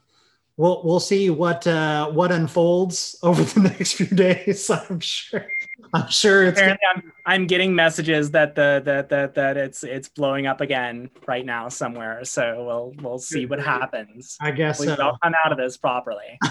we'll 0.56 0.82
we'll 0.84 1.00
see 1.00 1.30
what 1.30 1.66
uh, 1.66 2.10
what 2.10 2.32
unfolds 2.32 3.16
over 3.22 3.42
the 3.42 3.68
next 3.68 3.94
few 3.94 4.06
days. 4.06 4.70
I'm 4.70 5.00
sure. 5.00 5.46
I'm 5.94 6.08
sure 6.08 6.44
it's. 6.44 6.58
Apparently, 6.58 6.86
I'm, 6.94 7.12
I'm 7.26 7.46
getting 7.46 7.74
messages 7.74 8.30
that 8.30 8.54
the 8.54 8.82
that 8.84 9.08
that 9.10 9.34
that 9.34 9.56
it's 9.56 9.84
it's 9.84 10.08
blowing 10.08 10.46
up 10.46 10.60
again 10.60 11.10
right 11.26 11.44
now 11.44 11.68
somewhere. 11.68 12.24
So 12.24 12.64
we'll 12.64 12.94
we'll 13.02 13.18
see 13.18 13.46
what 13.46 13.60
happens. 13.60 14.36
I 14.40 14.52
guess 14.52 14.80
we 14.80 14.86
so. 14.86 15.16
come 15.22 15.34
out 15.44 15.52
of 15.52 15.58
this 15.58 15.76
properly. 15.76 16.38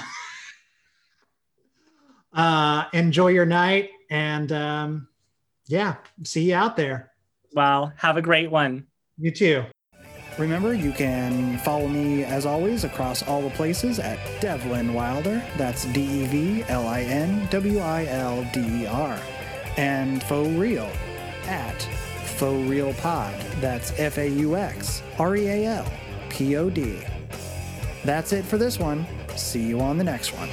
uh, 2.34 2.86
enjoy 2.94 3.30
your 3.30 3.48
night, 3.48 3.90
and 4.12 4.52
um, 4.52 5.08
yeah, 5.66 5.96
see 6.24 6.50
you 6.50 6.56
out 6.56 6.78
there. 6.78 7.12
Well, 7.54 7.94
have 7.98 8.18
a 8.18 8.22
great 8.22 8.52
one. 8.52 8.86
You 9.18 9.32
too. 9.32 9.66
Remember, 10.38 10.74
you 10.74 10.92
can 10.92 11.58
follow 11.60 11.88
me 11.88 12.24
as 12.24 12.46
always 12.46 12.84
across 12.84 13.28
all 13.28 13.42
the 13.42 13.50
places 13.52 14.00
at 14.00 14.18
Devlin 14.40 14.94
Wilder. 14.94 15.44
That's 15.58 15.86
D 15.86 16.02
E 16.02 16.26
V 16.26 16.64
L 16.68 16.88
I 16.88 17.02
N 17.02 17.48
W 17.52 17.80
I 17.80 18.06
L 18.06 18.46
D 18.54 18.84
E 18.84 18.86
R. 18.88 19.20
And 19.78 20.24
Faux 20.24 20.50
Real 20.50 20.90
at 21.46 21.82
Faux 22.38 22.68
Real 22.70 22.94
Pod. 22.96 23.34
That's 23.60 23.98
F 24.00 24.18
A 24.18 24.28
U 24.30 24.56
X 24.56 25.04
R 25.20 25.36
E 25.36 25.48
A 25.48 25.66
L 25.66 25.92
P 26.30 26.56
O 26.56 26.70
D. 26.70 27.00
That's 28.04 28.34
it 28.34 28.46
for 28.46 28.58
this 28.58 28.80
one. 28.80 29.06
See 29.36 29.62
you 29.62 29.80
on 29.82 29.98
the 29.98 30.04
next 30.04 30.34
one. 30.34 30.50